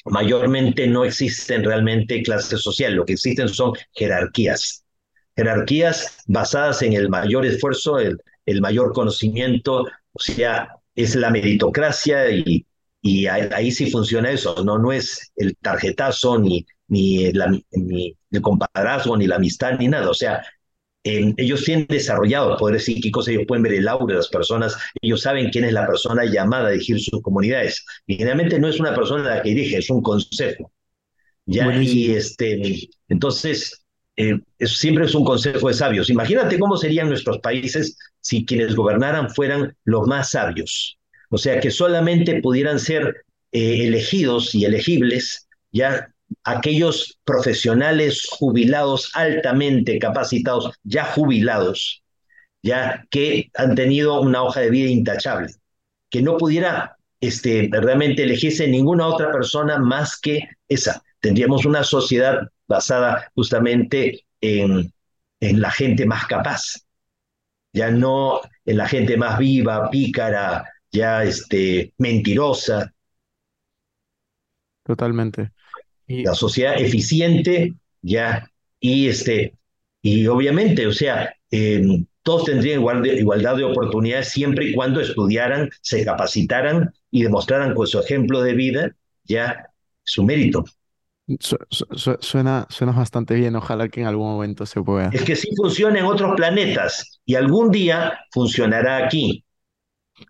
mayormente 0.06 0.88
no 0.88 1.04
existen 1.06 1.64
realmente 1.64 2.22
clases 2.24 2.62
sociales, 2.62 2.96
lo 2.98 3.06
que 3.06 3.14
existen 3.14 3.48
son 3.50 3.74
jerarquías. 3.94 4.83
Jerarquías 5.36 6.18
basadas 6.26 6.82
en 6.82 6.92
el 6.94 7.08
mayor 7.08 7.44
esfuerzo, 7.46 7.98
el, 7.98 8.18
el 8.46 8.60
mayor 8.60 8.92
conocimiento, 8.92 9.82
o 10.12 10.18
sea, 10.20 10.68
es 10.94 11.14
la 11.16 11.30
meritocracia 11.30 12.30
y, 12.30 12.66
y 13.02 13.26
ahí, 13.26 13.48
ahí 13.54 13.72
sí 13.72 13.90
funciona 13.90 14.30
eso, 14.30 14.62
no, 14.64 14.78
no 14.78 14.92
es 14.92 15.32
el 15.36 15.56
tarjetazo, 15.56 16.38
ni, 16.38 16.64
ni, 16.88 17.32
la, 17.32 17.48
ni 17.72 18.16
el 18.30 18.40
compadrazgo, 18.42 19.16
ni 19.16 19.26
la 19.26 19.36
amistad, 19.36 19.78
ni 19.78 19.88
nada. 19.88 20.08
O 20.10 20.14
sea, 20.14 20.42
eh, 21.04 21.34
ellos 21.36 21.64
tienen 21.64 21.86
desarrollado 21.88 22.56
poderes 22.56 22.84
psíquicos, 22.84 23.28
ellos 23.28 23.44
pueden 23.46 23.62
ver 23.62 23.74
el 23.74 23.88
aura 23.88 24.14
de 24.14 24.18
las 24.18 24.28
personas, 24.28 24.76
ellos 25.02 25.20
saben 25.22 25.50
quién 25.50 25.64
es 25.64 25.72
la 25.72 25.86
persona 25.86 26.24
llamada 26.24 26.68
a 26.68 26.70
dirigir 26.70 27.00
sus 27.00 27.20
comunidades. 27.22 27.84
Y 28.06 28.16
generalmente 28.16 28.58
no 28.58 28.68
es 28.68 28.80
una 28.80 28.94
persona 28.94 29.36
la 29.36 29.42
que 29.42 29.50
dirige, 29.50 29.78
es 29.78 29.90
un 29.90 30.02
consejo. 30.02 30.72
¿ya? 31.46 31.74
Y 31.82 32.12
este, 32.12 32.88
entonces, 33.08 33.83
eh, 34.16 34.40
es- 34.58 34.78
siempre 34.78 35.04
es 35.06 35.14
un 35.14 35.24
consejo 35.24 35.68
de 35.68 35.74
sabios. 35.74 36.10
Imagínate 36.10 36.58
cómo 36.58 36.76
serían 36.76 37.08
nuestros 37.08 37.38
países 37.40 37.96
si 38.20 38.44
quienes 38.46 38.74
gobernaran 38.74 39.30
fueran 39.30 39.76
los 39.84 40.06
más 40.06 40.30
sabios. 40.30 40.98
O 41.30 41.38
sea, 41.38 41.60
que 41.60 41.70
solamente 41.70 42.40
pudieran 42.40 42.78
ser 42.78 43.24
eh, 43.52 43.86
elegidos 43.86 44.54
y 44.54 44.64
elegibles 44.64 45.48
ya 45.72 46.08
aquellos 46.44 47.18
profesionales 47.24 48.26
jubilados, 48.30 49.10
altamente 49.14 49.98
capacitados, 49.98 50.72
ya 50.84 51.04
jubilados, 51.04 52.02
ya 52.62 53.06
que 53.10 53.50
han 53.56 53.74
tenido 53.76 54.20
una 54.20 54.42
hoja 54.42 54.60
de 54.60 54.70
vida 54.70 54.90
intachable, 54.90 55.48
que 56.10 56.22
no 56.22 56.38
pudiera 56.38 56.98
este, 57.20 57.70
realmente 57.72 58.24
elegirse 58.24 58.68
ninguna 58.68 59.08
otra 59.08 59.32
persona 59.32 59.78
más 59.78 60.20
que 60.20 60.48
esa. 60.68 61.03
Tendríamos 61.24 61.64
una 61.64 61.84
sociedad 61.84 62.48
basada 62.68 63.30
justamente 63.34 64.26
en, 64.40 64.92
en 65.40 65.60
la 65.60 65.70
gente 65.70 66.06
más 66.06 66.26
capaz, 66.26 66.84
ya 67.72 67.90
no 67.90 68.40
en 68.64 68.76
la 68.78 68.88
gente 68.88 69.16
más 69.16 69.38
viva, 69.38 69.90
pícara, 69.90 70.64
ya 70.92 71.24
este, 71.24 71.94
mentirosa, 71.98 72.92
Totalmente. 74.82 75.52
Y 76.06 76.22
la 76.24 76.34
sociedad 76.34 76.80
eficiente, 76.80 77.74
ya, 78.02 78.50
y 78.80 79.08
este, 79.08 79.54
y 80.02 80.26
obviamente, 80.26 80.86
o 80.86 80.92
sea, 80.92 81.34
eh, 81.50 81.82
todos 82.22 82.44
tendrían 82.44 82.80
igual 82.80 83.02
de- 83.02 83.16
igualdad 83.16 83.56
de 83.56 83.64
oportunidades 83.64 84.28
siempre 84.28 84.66
y 84.66 84.74
cuando 84.74 85.00
estudiaran, 85.00 85.70
se 85.80 86.04
capacitaran 86.04 86.92
y 87.10 87.22
demostraran 87.22 87.74
con 87.74 87.86
su 87.86 87.98
ejemplo 88.00 88.42
de 88.42 88.52
vida 88.54 88.96
ya 89.24 89.66
su 90.02 90.24
mérito. 90.24 90.64
Su- 91.40 91.56
su- 91.70 91.86
su- 91.92 92.16
suena, 92.20 92.66
suena 92.68 92.92
bastante 92.92 93.34
bien, 93.34 93.56
ojalá 93.56 93.88
que 93.88 94.00
en 94.00 94.06
algún 94.06 94.28
momento 94.28 94.66
se 94.66 94.82
pueda. 94.82 95.08
Es 95.10 95.22
que 95.22 95.36
sí 95.36 95.48
funciona 95.56 95.98
en 95.98 96.04
otros 96.04 96.34
planetas 96.36 97.20
y 97.24 97.34
algún 97.34 97.70
día 97.70 98.18
funcionará 98.32 98.98
aquí. 99.06 99.44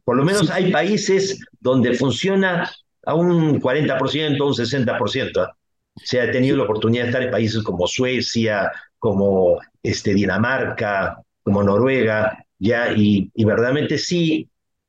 Por 0.05 0.17
lo 0.17 0.25
menos 0.25 0.47
Sí, 0.47 0.53
hay 0.53 0.73
países 0.73 1.41
donde 1.61 1.95
funciona 1.95 2.71
a 3.05 3.15
un 3.15 3.61
40%, 3.61 4.47
un 4.47 4.55
60%. 4.55 5.43
¿ah? 5.43 5.57
Se 5.97 6.21
ha 6.21 6.31
tenido 6.31 6.57
la 6.57 6.65
oportunidad 6.65 7.05
de 7.05 7.09
estar 7.11 7.23
en 7.23 7.31
países 7.31 7.63
como 7.63 7.87
Suecia, 7.87 8.71
como 8.99 9.61
este, 9.83 10.15
Dinamarca, 10.15 11.21
como 11.43 11.63
Noruega, 11.63 12.45
ya, 12.59 12.93
y, 12.97 13.31
y 13.35 13.45
verdaderamente 13.45 13.99
sí 13.99 14.49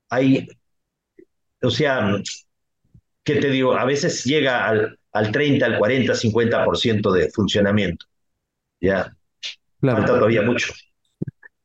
hay, 0.10 0.47
o 1.62 1.70
sea, 1.70 2.16
¿qué 3.24 3.36
te 3.38 3.49
digo? 3.49 3.74
A 3.76 3.86
veces 3.86 4.24
llega 4.24 4.68
al, 4.68 4.99
al 5.16 5.32
30, 5.32 5.66
al 5.66 5.78
40, 5.78 6.13
50% 6.13 7.11
de 7.11 7.30
funcionamiento, 7.32 8.05
ya, 8.82 9.16
claro. 9.80 9.97
falta 9.99 10.13
todavía 10.16 10.41
mucho. 10.41 10.74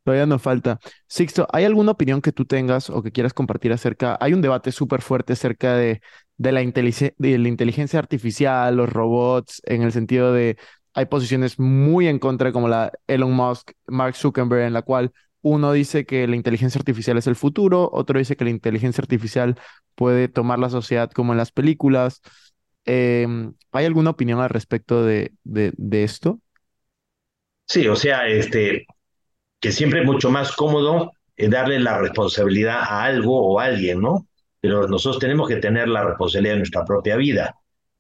Todavía 0.05 0.27
nos 0.27 0.41
falta. 0.41 0.79
Sixto, 1.07 1.47
¿hay 1.53 1.65
alguna 1.65 1.91
opinión 1.93 2.23
que 2.23 2.33
tú 2.33 2.47
tengas 2.47 2.89
o 2.89 3.03
que 3.03 3.13
quieras 3.13 3.35
compartir 3.35 3.73
acerca? 3.73 4.17
Hay 4.21 4.33
un 4.33 4.41
debate 4.41 4.73
súper 4.73 5.03
fuerte 5.03 5.35
acerca 5.35 5.75
de, 5.75 6.01
de 6.39 6.53
la 6.53 6.61
de 6.61 7.39
la 7.39 7.49
inteligencia 7.49 7.99
artificial, 7.99 8.77
los 8.77 8.91
robots, 8.91 9.61
en 9.67 9.83
el 9.83 9.93
sentido 9.93 10.33
de 10.33 10.57
hay 10.95 11.07
posiciones 11.07 11.59
muy 11.59 12.09
en 12.09 12.19
contra, 12.19 12.53
como 12.53 12.69
la 12.69 12.93
Elon 13.07 13.33
Musk, 13.33 13.73
Mark 13.87 14.17
Zuckerberg, 14.17 14.67
en 14.67 14.73
la 14.73 14.83
cual 14.83 15.13
uno 15.43 15.73
dice 15.73 16.05
que 16.05 16.27
la 16.27 16.37
inteligencia 16.37 16.79
artificial 16.79 17.17
es 17.19 17.27
el 17.27 17.37
futuro, 17.37 17.89
otro 17.93 18.19
dice 18.19 18.37
que 18.37 18.45
la 18.45 18.51
inteligencia 18.51 19.03
artificial 19.03 19.57
puede 19.95 20.29
tomar 20.29 20.59
la 20.59 20.71
sociedad 20.71 21.11
como 21.11 21.33
en 21.33 21.39
las 21.39 21.53
películas. 21.53 22.21
Em, 22.93 23.55
¿hay 23.71 23.87
alguna 23.87 24.11
opinión 24.11 24.41
al 24.41 24.49
respecto 24.49 25.05
de, 25.05 25.31
de, 25.45 26.03
esto? 26.03 26.41
Sí, 27.65 27.87
o 27.87 27.95
sea, 27.95 28.27
este, 28.27 28.85
que 29.61 29.71
siempre 29.71 30.01
es 30.01 30.07
mucho 30.07 30.29
más 30.29 30.51
cómodo 30.57 31.13
eh, 31.37 31.49
darle 31.49 31.79
la 31.79 31.99
responsabilidad 31.99 32.81
a 32.81 33.05
algo 33.05 33.47
o 33.47 33.61
a 33.61 33.67
alguien, 33.67 34.01
¿no? 34.01 34.27
Pero 34.61 34.89
nosotros 34.89 35.21
tenemos 35.21 35.49
que 35.49 35.57
tener 35.59 35.87
la 35.87 36.03
responsabilidad 36.03 36.55
de 36.55 36.59
nuestra 36.59 36.85
propia 36.85 37.15
vida. 37.15 37.55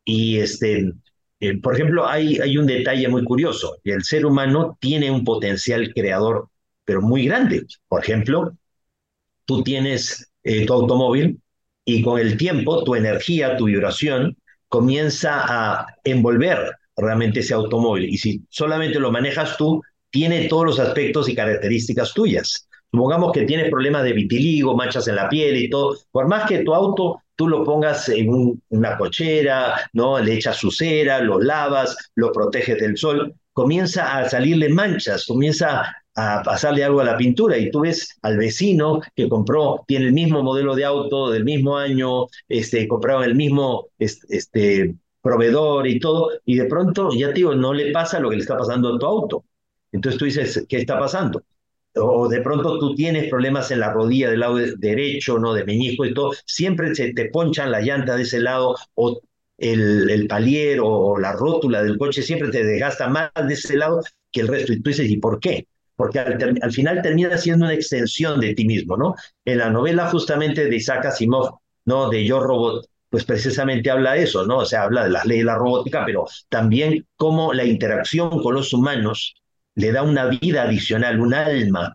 Y 0.05 0.38
este, 0.38 0.93
eh, 1.38 1.61
por 1.61 1.74
ejemplo, 1.74 2.09
hay, 2.09 2.41
hay 2.41 2.59
un 2.59 2.66
detalle 2.66 3.07
muy 3.07 3.22
curioso. 3.22 3.78
El 3.84 4.03
ser 4.03 4.26
humano 4.26 4.76
tiene 4.80 5.09
un 5.12 5.22
potencial 5.22 5.95
creador, 5.95 6.49
pero 6.84 7.01
muy 7.01 7.26
grande. 7.26 7.64
Por 7.86 8.03
ejemplo, 8.03 8.57
tú 9.45 9.62
tienes 9.62 10.32
eh, 10.43 10.66
tu 10.66 10.72
automóvil 10.72 11.41
y 11.84 12.03
con 12.03 12.18
el 12.18 12.36
tiempo 12.36 12.82
tu 12.82 12.97
energía, 12.97 13.57
tu 13.57 13.66
vibración, 13.66 14.36
comienza 14.71 15.43
a 15.47 15.87
envolver 16.05 16.73
realmente 16.97 17.41
ese 17.41 17.55
automóvil. 17.55 18.09
Y 18.09 18.16
si 18.18 18.43
solamente 18.49 18.99
lo 18.99 19.12
manejas 19.12 19.59
tú, 19.59 19.83
tiene 20.11 20.49
todos 20.49 20.64
los 20.64 20.81
aspectos 20.81 21.29
y 21.29 21.35
características 21.35 22.14
tuyas. 22.14 22.66
Supongamos 22.91 23.33
que 23.33 23.43
tienes 23.45 23.71
problemas 23.71 24.05
de 24.05 24.14
vitiligo, 24.14 24.77
manchas 24.77 25.07
en 25.09 25.16
la 25.16 25.29
piel 25.29 25.57
y 25.57 25.71
todo. 25.71 25.97
Por 26.11 26.27
más 26.29 26.49
que 26.49 26.64
tu 26.64 26.75
auto 26.75 27.23
tú 27.37 27.49
lo 27.49 27.64
pongas 27.64 28.09
en 28.09 28.29
un- 28.31 28.62
una 28.71 28.97
cochera, 28.99 29.89
¿no? 29.93 30.18
Le 30.18 30.35
echas 30.35 30.57
su 30.57 30.71
cera, 30.71 31.21
lo 31.21 31.41
lavas, 31.41 31.97
lo 32.16 32.33
proteges 32.33 32.79
del 32.81 32.97
sol, 32.97 33.35
comienza 33.53 34.18
a 34.18 34.29
salirle 34.29 34.68
manchas, 34.71 35.27
comienza 35.27 35.95
a 36.39 36.43
pasarle 36.43 36.85
algo 36.85 37.01
a 37.01 37.05
la 37.05 37.16
pintura 37.16 37.57
y 37.59 37.71
tú 37.71 37.81
ves 37.81 38.18
al 38.23 38.37
vecino 38.39 39.01
que 39.14 39.29
compró, 39.29 39.85
tiene 39.87 40.07
el 40.07 40.12
mismo 40.12 40.43
modelo 40.43 40.75
de 40.75 40.85
auto 40.85 41.31
del 41.31 41.45
mismo 41.45 41.77
año, 41.79 42.27
este, 42.49 42.87
compraron 42.89 43.25
el 43.25 43.35
mismo 43.35 43.89
es- 43.99 44.25
este, 44.31 44.95
proveedor 45.23 45.87
y 45.87 45.99
todo, 46.01 46.31
y 46.45 46.57
de 46.57 46.64
pronto, 46.66 47.11
ya 47.14 47.29
te 47.29 47.35
digo, 47.35 47.55
no 47.55 47.73
le 47.75 47.93
pasa 47.93 48.21
lo 48.21 48.31
que 48.31 48.37
le 48.37 48.43
está 48.43 48.57
pasando 48.59 48.95
a 48.95 48.99
tu 48.99 49.07
auto. 49.07 49.45
Entonces 49.93 50.18
tú 50.18 50.25
dices, 50.27 50.64
¿qué 50.68 50.79
está 50.79 50.99
pasando? 50.99 51.43
o 51.97 52.29
de 52.29 52.41
pronto 52.41 52.79
tú 52.79 52.95
tienes 52.95 53.29
problemas 53.29 53.71
en 53.71 53.81
la 53.81 53.93
rodilla 53.93 54.31
del 54.31 54.41
lado 54.41 54.57
de- 54.57 54.75
derecho, 54.77 55.39
¿no? 55.39 55.53
De 55.55 55.64
meñisco 55.64 56.05
y 56.05 56.14
todo, 56.14 56.33
siempre 56.47 56.95
se 56.95 57.12
te 57.12 57.27
ponchan 57.31 57.71
las 57.73 57.85
llantas 57.85 58.16
de 58.16 58.23
ese 58.23 58.41
lado 58.41 58.77
o 58.95 59.21
el, 59.59 60.09
el 60.11 60.27
palier 60.29 60.81
o, 60.81 60.87
o 60.89 61.18
la 61.18 61.33
rótula 61.33 61.83
del 61.83 61.99
coche 61.99 62.23
siempre 62.23 62.51
te 62.51 62.64
desgasta 62.64 63.09
más 63.09 63.31
de 63.47 63.55
ese 63.55 63.77
lado 63.77 64.01
que 64.33 64.41
el 64.41 64.49
resto. 64.49 64.73
Y 64.73 64.81
tú 64.83 64.91
dices, 64.91 65.11
¿y 65.11 65.16
por 65.18 65.41
qué? 65.41 65.66
Porque 66.01 66.18
al, 66.18 66.59
al 66.62 66.72
final 66.72 67.03
termina 67.03 67.36
siendo 67.36 67.66
una 67.66 67.74
extensión 67.74 68.40
de 68.40 68.55
ti 68.55 68.64
mismo, 68.64 68.96
¿no? 68.96 69.14
En 69.44 69.59
la 69.59 69.68
novela 69.68 70.09
justamente 70.09 70.64
de 70.66 70.76
Isaac 70.76 71.05
Asimov, 71.05 71.59
¿no? 71.84 72.09
De 72.09 72.24
Yo 72.24 72.40
Robot, 72.40 72.86
pues 73.11 73.24
precisamente 73.26 73.90
habla 73.90 74.14
de 74.14 74.22
eso, 74.22 74.46
¿no? 74.46 74.59
O 74.59 74.64
sea, 74.64 74.84
habla 74.84 75.05
de 75.05 75.11
las 75.11 75.26
leyes 75.26 75.42
de 75.42 75.46
la 75.53 75.57
robótica, 75.59 76.05
pero 76.07 76.24
también 76.48 77.07
cómo 77.16 77.53
la 77.53 77.64
interacción 77.64 78.42
con 78.42 78.55
los 78.55 78.72
humanos 78.72 79.34
le 79.74 79.92
da 79.92 80.03
una 80.03 80.26
vida 80.26 80.62
adicional, 80.62 81.20
un 81.20 81.34
alma 81.34 81.94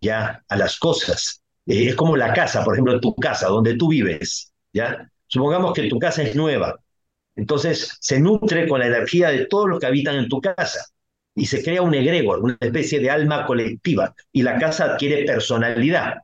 ya 0.00 0.42
a 0.48 0.56
las 0.56 0.78
cosas. 0.78 1.42
Eh, 1.66 1.88
es 1.88 1.94
como 1.94 2.16
la 2.16 2.32
casa, 2.32 2.64
por 2.64 2.74
ejemplo, 2.74 2.98
tu 3.00 3.14
casa, 3.16 3.48
donde 3.48 3.76
tú 3.76 3.88
vives, 3.88 4.52
¿ya? 4.72 5.10
Supongamos 5.26 5.74
que 5.74 5.88
tu 5.88 5.98
casa 5.98 6.22
es 6.22 6.34
nueva, 6.34 6.78
entonces 7.36 7.96
se 8.00 8.20
nutre 8.20 8.68
con 8.68 8.80
la 8.80 8.86
energía 8.86 9.30
de 9.30 9.46
todos 9.46 9.68
los 9.68 9.78
que 9.80 9.86
habitan 9.86 10.16
en 10.16 10.28
tu 10.28 10.40
casa 10.40 10.86
y 11.34 11.46
se 11.46 11.62
crea 11.62 11.82
un 11.82 11.94
egregor, 11.94 12.40
una 12.40 12.56
especie 12.60 13.00
de 13.00 13.10
alma 13.10 13.46
colectiva 13.46 14.14
y 14.32 14.42
la 14.42 14.58
casa 14.58 14.94
adquiere 14.94 15.24
personalidad. 15.24 16.18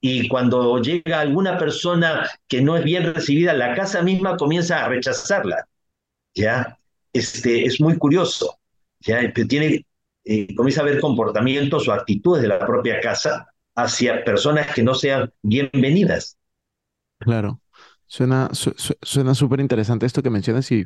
Y 0.00 0.28
cuando 0.28 0.80
llega 0.82 1.20
alguna 1.20 1.58
persona 1.58 2.28
que 2.48 2.60
no 2.62 2.76
es 2.76 2.84
bien 2.84 3.14
recibida, 3.14 3.54
la 3.54 3.74
casa 3.74 4.02
misma 4.02 4.36
comienza 4.36 4.84
a 4.84 4.88
rechazarla, 4.88 5.66
¿ya? 6.34 6.78
Este, 7.12 7.66
es 7.66 7.80
muy 7.80 7.98
curioso, 7.98 8.58
¿ya? 9.00 9.32
Tiene, 9.32 9.86
eh, 10.24 10.54
comienza 10.54 10.82
a 10.82 10.84
ver 10.84 11.00
comportamientos 11.00 11.88
o 11.88 11.92
actitudes 11.92 12.42
de 12.42 12.48
la 12.48 12.60
propia 12.66 13.00
casa 13.00 13.48
hacia 13.76 14.24
personas 14.24 14.72
que 14.74 14.82
no 14.82 14.94
sean 14.94 15.32
bienvenidas. 15.42 16.36
Claro. 17.18 17.60
Suena, 18.06 18.50
su- 18.52 18.74
su- 18.76 19.34
súper 19.34 19.60
interesante 19.60 20.04
esto 20.06 20.22
que 20.22 20.28
mencionas 20.30 20.70
y, 20.72 20.84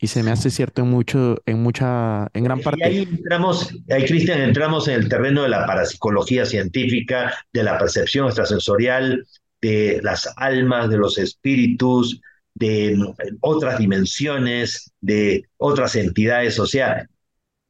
y 0.00 0.06
se 0.06 0.22
me 0.22 0.30
hace 0.30 0.50
cierto 0.50 0.82
en 0.82 0.88
mucho, 0.88 1.36
en 1.44 1.62
mucha, 1.62 2.28
en 2.32 2.44
gran 2.44 2.60
Y 2.60 2.62
parte. 2.62 2.84
ahí 2.84 2.98
entramos, 2.98 3.74
ahí 3.90 4.04
Cristian, 4.04 4.40
entramos 4.40 4.86
en 4.88 4.94
el 4.94 5.08
terreno 5.08 5.42
de 5.42 5.48
la 5.48 5.66
parapsicología 5.66 6.46
científica, 6.46 7.34
de 7.52 7.64
la 7.64 7.78
percepción 7.78 8.26
extrasensorial, 8.26 9.26
de 9.60 10.00
las 10.02 10.32
almas, 10.36 10.88
de 10.88 10.98
los 10.98 11.18
espíritus, 11.18 12.20
de 12.54 12.96
mm, 12.96 13.38
otras 13.40 13.78
dimensiones, 13.78 14.92
de 15.00 15.44
otras 15.56 15.96
entidades, 15.96 16.58
o 16.60 16.66
sea, 16.66 17.08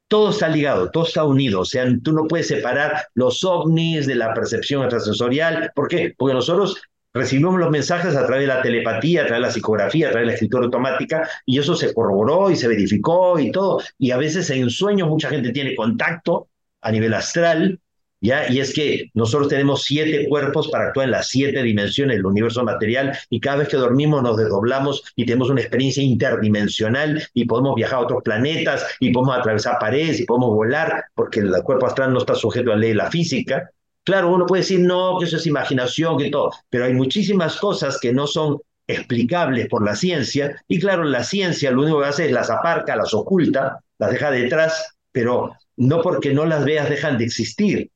todo 0.07 0.31
está 0.31 0.49
ligado, 0.49 0.89
todo 0.89 1.05
está 1.05 1.23
unido, 1.23 1.61
o 1.61 1.65
sea, 1.65 1.85
tú 2.03 2.13
no 2.13 2.27
puedes 2.27 2.47
separar 2.47 3.07
los 3.13 3.43
ovnis 3.43 4.07
de 4.07 4.15
la 4.15 4.33
percepción 4.33 4.81
extrasensorial. 4.81 5.71
¿Por 5.75 5.87
qué? 5.87 6.15
Porque 6.17 6.33
nosotros 6.33 6.81
recibimos 7.13 7.59
los 7.59 7.71
mensajes 7.71 8.15
a 8.15 8.25
través 8.25 8.47
de 8.47 8.53
la 8.53 8.61
telepatía, 8.61 9.21
a 9.21 9.25
través 9.25 9.41
de 9.41 9.47
la 9.47 9.53
psicografía, 9.53 10.07
a 10.07 10.11
través 10.11 10.27
de 10.27 10.31
la 10.31 10.33
escritura 10.35 10.65
automática, 10.65 11.27
y 11.45 11.59
eso 11.59 11.75
se 11.75 11.93
corroboró 11.93 12.51
y 12.51 12.55
se 12.55 12.67
verificó 12.67 13.39
y 13.39 13.51
todo. 13.51 13.81
Y 13.97 14.11
a 14.11 14.17
veces 14.17 14.49
en 14.49 14.69
sueños 14.69 15.07
mucha 15.07 15.29
gente 15.29 15.51
tiene 15.51 15.75
contacto 15.75 16.47
a 16.81 16.91
nivel 16.91 17.13
astral, 17.13 17.79
¿ya? 18.21 18.51
Y 18.51 18.59
es 18.59 18.73
que 18.73 19.09
nosotros 19.13 19.49
tenemos 19.49 19.83
siete 19.83 20.27
cuerpos 20.27 20.69
para 20.69 20.87
actuar 20.87 21.05
en 21.05 21.11
las 21.11 21.27
siete 21.27 21.63
dimensiones 21.63 22.17
del 22.17 22.25
universo 22.25 22.63
material, 22.63 23.17
y 23.29 23.39
cada 23.39 23.57
vez 23.57 23.69
que 23.69 23.77
dormimos 23.77 24.21
nos 24.21 24.37
desdoblamos 24.37 25.03
y 25.15 25.25
tenemos 25.25 25.49
una 25.49 25.61
experiencia 25.61 26.03
interdimensional 26.03 27.23
y 27.33 27.45
podemos 27.45 27.75
viajar 27.75 27.99
a 27.99 28.03
otros 28.03 28.23
planetas 28.23 28.85
y 28.99 29.11
podemos 29.11 29.37
atravesar 29.37 29.77
paredes 29.79 30.19
y 30.19 30.25
podemos 30.25 30.49
volar, 30.49 31.05
porque 31.15 31.39
el 31.39 31.51
cuerpo 31.63 31.87
astral 31.87 32.13
no 32.13 32.19
está 32.19 32.35
sujeto 32.35 32.71
a 32.71 32.75
la 32.75 32.81
ley 32.81 32.89
de 32.89 32.95
la 32.95 33.09
física. 33.11 33.71
Claro, 34.03 34.33
uno 34.33 34.45
puede 34.45 34.61
decir, 34.61 34.79
no, 34.79 35.17
que 35.19 35.25
eso 35.25 35.37
es 35.37 35.45
imaginación, 35.45 36.17
que 36.17 36.29
todo, 36.29 36.51
pero 36.69 36.85
hay 36.85 36.93
muchísimas 36.93 37.57
cosas 37.57 37.99
que 37.99 38.11
no 38.13 38.25
son 38.27 38.59
explicables 38.87 39.67
por 39.67 39.85
la 39.85 39.95
ciencia, 39.95 40.59
y 40.67 40.79
claro, 40.79 41.03
la 41.03 41.23
ciencia 41.23 41.69
lo 41.71 41.83
único 41.83 41.99
que 42.01 42.07
hace 42.07 42.25
es 42.25 42.31
las 42.31 42.49
aparca, 42.49 42.95
las 42.95 43.13
oculta, 43.13 43.79
las 43.99 44.11
deja 44.11 44.31
detrás, 44.31 44.95
pero 45.11 45.55
no 45.77 46.01
porque 46.01 46.33
no 46.33 46.45
las 46.45 46.65
veas 46.65 46.89
dejan 46.89 47.17
de 47.17 47.25
existir. 47.25 47.91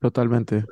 Totalmente. 0.00 0.64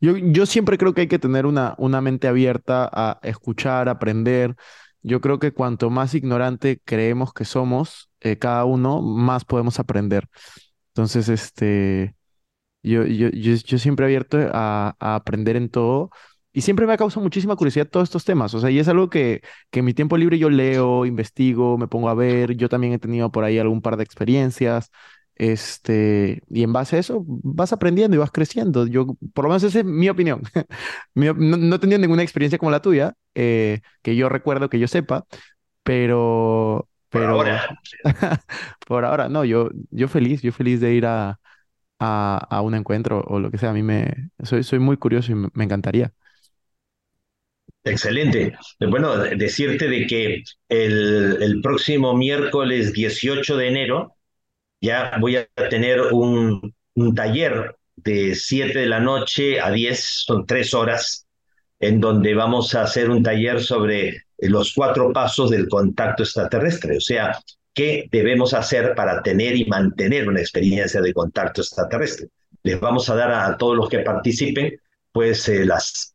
Yo, 0.00 0.16
yo 0.16 0.46
siempre 0.46 0.78
creo 0.78 0.94
que 0.94 1.02
hay 1.02 1.08
que 1.08 1.18
tener 1.18 1.46
una, 1.46 1.74
una 1.78 2.00
mente 2.00 2.28
abierta 2.28 2.88
a 2.92 3.18
escuchar, 3.22 3.88
aprender. 3.88 4.56
Yo 5.02 5.20
creo 5.20 5.38
que 5.38 5.52
cuanto 5.52 5.90
más 5.90 6.14
ignorante 6.14 6.80
creemos 6.84 7.32
que 7.32 7.44
somos, 7.44 8.10
eh, 8.20 8.38
cada 8.38 8.64
uno, 8.64 9.02
más 9.02 9.44
podemos 9.44 9.78
aprender. 9.78 10.28
Entonces, 10.88 11.28
este, 11.28 12.14
yo, 12.82 13.04
yo, 13.06 13.28
yo, 13.30 13.54
yo 13.54 13.78
siempre 13.78 14.06
abierto 14.06 14.38
a, 14.52 14.96
a 14.98 15.14
aprender 15.16 15.56
en 15.56 15.68
todo 15.70 16.10
y 16.52 16.62
siempre 16.62 16.86
me 16.86 16.92
ha 16.92 16.96
causado 16.96 17.22
muchísima 17.22 17.54
curiosidad 17.56 17.86
todos 17.88 18.08
estos 18.08 18.24
temas. 18.24 18.54
O 18.54 18.60
sea, 18.60 18.70
y 18.70 18.78
es 18.78 18.88
algo 18.88 19.08
que, 19.10 19.42
que 19.70 19.80
en 19.80 19.84
mi 19.84 19.94
tiempo 19.94 20.16
libre 20.16 20.38
yo 20.38 20.50
leo, 20.50 21.06
investigo, 21.06 21.78
me 21.78 21.86
pongo 21.88 22.08
a 22.08 22.14
ver. 22.14 22.56
Yo 22.56 22.68
también 22.68 22.92
he 22.92 22.98
tenido 22.98 23.30
por 23.30 23.44
ahí 23.44 23.58
algún 23.58 23.82
par 23.82 23.96
de 23.96 24.02
experiencias. 24.04 24.90
Este, 25.36 26.42
y 26.50 26.62
en 26.64 26.72
base 26.72 26.96
a 26.96 26.98
eso 26.98 27.24
vas 27.26 27.72
aprendiendo 27.72 28.16
y 28.16 28.18
vas 28.20 28.30
creciendo. 28.32 28.86
Yo, 28.86 29.06
por 29.32 29.44
lo 29.44 29.50
menos 29.50 29.62
esa 29.62 29.78
es 29.80 29.84
mi 29.84 30.08
opinión. 30.08 30.42
No, 31.14 31.34
no 31.34 31.76
he 31.76 31.78
tenido 31.78 31.98
ninguna 31.98 32.22
experiencia 32.22 32.58
como 32.58 32.70
la 32.70 32.82
tuya, 32.82 33.14
eh, 33.34 33.80
que 34.02 34.16
yo 34.16 34.28
recuerdo, 34.28 34.68
que 34.70 34.78
yo 34.78 34.88
sepa, 34.88 35.26
pero, 35.82 36.88
Por 37.10 37.20
pero 37.22 37.32
ahora, 37.34 37.68
por 38.86 39.04
ahora, 39.04 39.28
no, 39.28 39.44
yo, 39.44 39.70
yo 39.90 40.08
feliz, 40.08 40.42
yo 40.42 40.52
feliz 40.52 40.80
de 40.80 40.94
ir 40.94 41.06
a, 41.06 41.40
a, 42.00 42.38
a 42.50 42.62
un 42.62 42.74
encuentro 42.74 43.22
o 43.28 43.40
lo 43.40 43.50
que 43.50 43.58
sea. 43.58 43.70
A 43.70 43.72
mí 43.74 43.82
me, 43.82 44.30
soy, 44.42 44.62
soy 44.64 44.78
muy 44.80 44.96
curioso 44.96 45.32
y 45.32 45.34
me, 45.36 45.64
encantaría. 45.64 46.12
excelente. 47.84 48.52
Bueno, 48.80 49.16
decirte 49.16 49.88
de 49.88 50.06
que 50.06 50.42
el, 50.68 51.42
el 51.42 51.60
próximo 51.62 52.16
miércoles 52.16 52.92
18 52.92 53.56
de 53.56 53.68
enero 53.68 54.16
ya 54.80 55.18
voy 55.20 55.36
a 55.36 55.48
tener 55.70 56.00
un, 56.12 56.74
un 56.94 57.14
taller 57.14 57.76
de 57.96 58.34
7 58.34 58.80
de 58.80 58.86
la 58.86 59.00
noche 59.00 59.60
a 59.60 59.70
10, 59.72 60.24
son 60.26 60.46
tres 60.46 60.74
horas, 60.74 61.26
en 61.80 62.00
donde 62.00 62.34
vamos 62.34 62.74
a 62.74 62.82
hacer 62.82 63.10
un 63.10 63.22
taller 63.22 63.62
sobre 63.62 64.24
los 64.38 64.74
cuatro 64.74 65.12
pasos 65.12 65.50
del 65.50 65.68
contacto 65.68 66.24
extraterrestre, 66.24 66.98
o 66.98 67.00
sea, 67.00 67.38
qué 67.74 68.08
debemos 68.10 68.54
hacer 68.54 68.94
para 68.94 69.22
tener 69.22 69.56
y 69.56 69.64
mantener 69.66 70.28
una 70.28 70.40
experiencia 70.40 71.00
de 71.00 71.12
contacto 71.12 71.60
extraterrestre. 71.60 72.28
Les 72.62 72.78
vamos 72.78 73.08
a 73.08 73.14
dar 73.14 73.30
a 73.32 73.56
todos 73.56 73.76
los 73.76 73.88
que 73.88 74.00
participen, 74.00 74.78
pues, 75.12 75.48
eh, 75.48 75.64
las, 75.64 76.14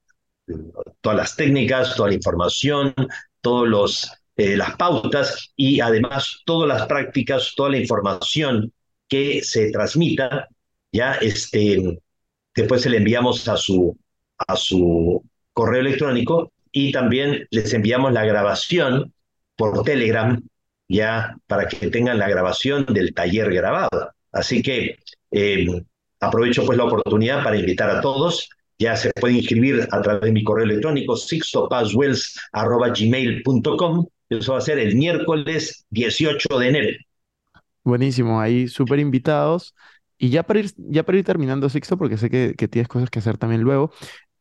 todas 1.02 1.18
las 1.18 1.36
técnicas, 1.36 1.96
toda 1.96 2.10
la 2.10 2.16
información, 2.16 2.94
todos 3.42 3.68
los 3.68 4.12
eh, 4.38 4.58
las 4.58 4.76
pautas 4.76 5.54
y 5.56 5.80
además 5.80 6.42
todas 6.46 6.68
las 6.68 6.88
prácticas, 6.88 7.54
toda 7.56 7.70
la 7.70 7.78
información 7.78 8.74
que 9.08 9.42
se 9.42 9.72
transmita, 9.72 10.50
ya 10.92 11.14
este, 11.14 12.02
después 12.54 12.82
se 12.82 12.90
le 12.90 12.98
enviamos 12.98 13.48
a 13.48 13.56
su, 13.56 13.98
a 14.46 14.58
su 14.58 15.24
correo 15.54 15.80
electrónico 15.80 16.52
y 16.70 16.92
también 16.92 17.48
les 17.50 17.74
enviamos 17.74 18.12
la 18.12 18.26
grabación 18.26 19.14
por 19.56 19.84
Telegram, 19.84 20.42
ya 20.88 21.36
para 21.48 21.68
que 21.68 21.90
tengan 21.90 22.20
la 22.20 22.30
grabación 22.30 22.86
del 22.86 23.14
taller 23.14 23.54
grabado. 23.54 24.12
Así 24.32 24.62
que 24.62 25.00
eh, 25.32 25.66
aprovecho 26.20 26.66
pues 26.66 26.78
la 26.78 26.86
oportunidad 26.86 27.44
para 27.44 27.58
invitar 27.58 27.90
a 27.90 28.00
todos. 28.02 28.48
Ya 28.78 28.98
se 28.98 29.12
pueden 29.12 29.38
inscribir 29.38 29.88
a 29.92 30.02
través 30.02 30.24
de 30.24 30.32
mi 30.32 30.44
correo 30.44 30.66
electrónico 30.66 31.16
sixtopaswells.gmail.com. 31.16 34.06
Eso 34.30 34.54
va 34.54 34.58
a 34.58 34.62
ser 34.62 34.80
el 34.80 34.96
miércoles 34.96 35.86
18 35.92 36.60
de 36.60 36.68
enero. 36.68 36.90
Buenísimo, 37.84 38.42
ahí 38.42 38.68
súper 38.68 39.00
invitados. 39.00 39.76
Y 40.18 40.30
ya 40.30 40.44
para 40.44 40.60
ir, 40.60 40.72
ya 40.78 41.04
para 41.04 41.18
ir 41.18 41.24
terminando, 41.24 41.70
Sixto, 41.70 41.98
porque 41.98 42.18
sé 42.18 42.30
que, 42.30 42.56
que 42.58 42.68
tienes 42.68 42.88
cosas 42.88 43.10
que 43.10 43.20
hacer 43.20 43.38
también 43.38 43.62
luego, 43.62 43.92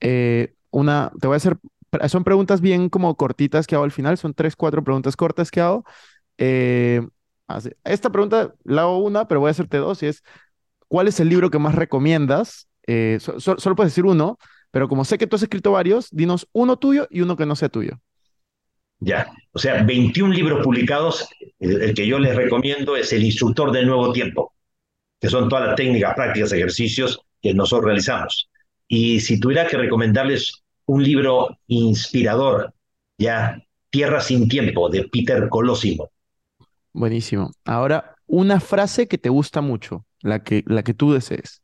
eh, 0.01 0.55
una, 0.71 1.13
te 1.21 1.27
voy 1.27 1.35
a 1.35 1.37
hacer, 1.37 1.59
son 2.09 2.25
preguntas 2.25 2.61
bien 2.61 2.89
como 2.89 3.17
cortitas 3.17 3.67
que 3.67 3.75
hago 3.75 3.85
al 3.85 3.93
final, 3.93 4.19
son 4.19 4.35
tres, 4.35 4.57
cuatro 4.57 4.83
preguntas 4.83 5.17
cortas 5.17 5.51
que 5.51 5.61
hago. 5.61 5.85
Eh, 6.39 7.03
esta 7.85 8.11
pregunta 8.11 8.55
la 8.65 8.83
hago 8.83 8.99
una, 8.99 9.29
pero 9.29 9.41
voy 9.41 9.49
a 9.49 9.51
hacerte 9.53 9.77
dos, 9.79 10.03
y 10.03 10.07
es, 10.07 10.23
¿cuál 10.89 11.09
es 11.09 11.21
el 11.21 11.29
libro 11.29 11.51
que 11.51 11.59
más 11.59 11.75
recomiendas? 11.75 12.69
Eh, 12.87 13.19
so- 13.21 13.41
so- 13.41 13.59
solo 13.59 13.77
puedes 13.77 13.93
decir 13.93 14.07
uno, 14.07 14.39
pero 14.71 14.89
como 14.89 15.05
sé 15.05 15.19
que 15.19 15.27
tú 15.27 15.37
has 15.37 15.43
escrito 15.43 15.73
varios, 15.73 16.09
dinos 16.11 16.49
uno 16.53 16.79
tuyo 16.79 17.07
y 17.11 17.23
uno 17.23 17.37
que 17.37 17.47
no 17.47 17.57
sea 17.57 17.69
tuyo. 17.71 18.01
Ya, 19.01 19.31
o 19.53 19.59
sea, 19.59 19.83
21 19.83 20.33
libros 20.35 20.65
publicados. 20.65 21.29
El, 21.59 21.83
el 21.83 21.95
que 21.95 22.07
yo 22.07 22.19
les 22.19 22.35
recomiendo 22.37 22.97
es 22.97 23.13
El 23.13 23.25
Instructor 23.25 23.71
del 23.73 23.87
Nuevo 23.87 24.13
Tiempo, 24.13 24.55
que 25.21 25.31
son 25.31 25.49
todas 25.49 25.67
las 25.69 25.77
técnicas, 25.77 26.15
prácticas, 26.15 26.53
ejercicios 26.53 27.21
que 27.43 27.55
nosotros 27.55 27.87
realizamos. 27.87 28.51
Y 28.89 29.21
si 29.21 29.41
tuviera 29.41 29.67
que 29.69 29.79
recomendarles 29.79 30.65
un 30.87 31.05
libro 31.05 31.59
inspirador, 31.69 32.75
ya, 33.19 33.63
Tierra 33.91 34.21
sin 34.21 34.49
Tiempo, 34.49 34.91
de 34.91 35.05
Peter 35.09 35.49
Colosimo. 35.51 36.11
Buenísimo. 36.95 37.51
Ahora, 37.65 38.15
una 38.27 38.61
frase 38.61 39.09
que 39.09 39.19
te 39.19 39.29
gusta 39.29 39.61
mucho, 39.61 40.07
la 40.23 40.43
que, 40.43 40.65
la 40.67 40.83
que 40.83 40.95
tú 40.95 41.13
desees. 41.13 41.63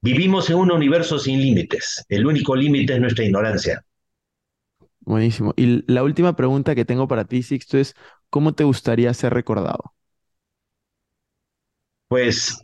Vivimos 0.00 0.48
en 0.50 0.56
un 0.58 0.70
universo 0.70 1.18
sin 1.18 1.40
límites. 1.40 2.04
El 2.08 2.26
único 2.26 2.54
límite 2.54 2.92
es 2.94 3.00
nuestra 3.00 3.24
ignorancia. 3.24 3.84
Buenísimo. 5.00 5.52
Y 5.56 5.84
la 5.92 6.02
última 6.02 6.36
pregunta 6.36 6.74
que 6.74 6.84
tengo 6.84 7.08
para 7.08 7.24
ti, 7.24 7.42
Sixto, 7.42 7.78
es 7.78 7.94
¿cómo 8.30 8.54
te 8.54 8.64
gustaría 8.64 9.12
ser 9.14 9.34
recordado? 9.34 9.94
Pues 12.08 12.60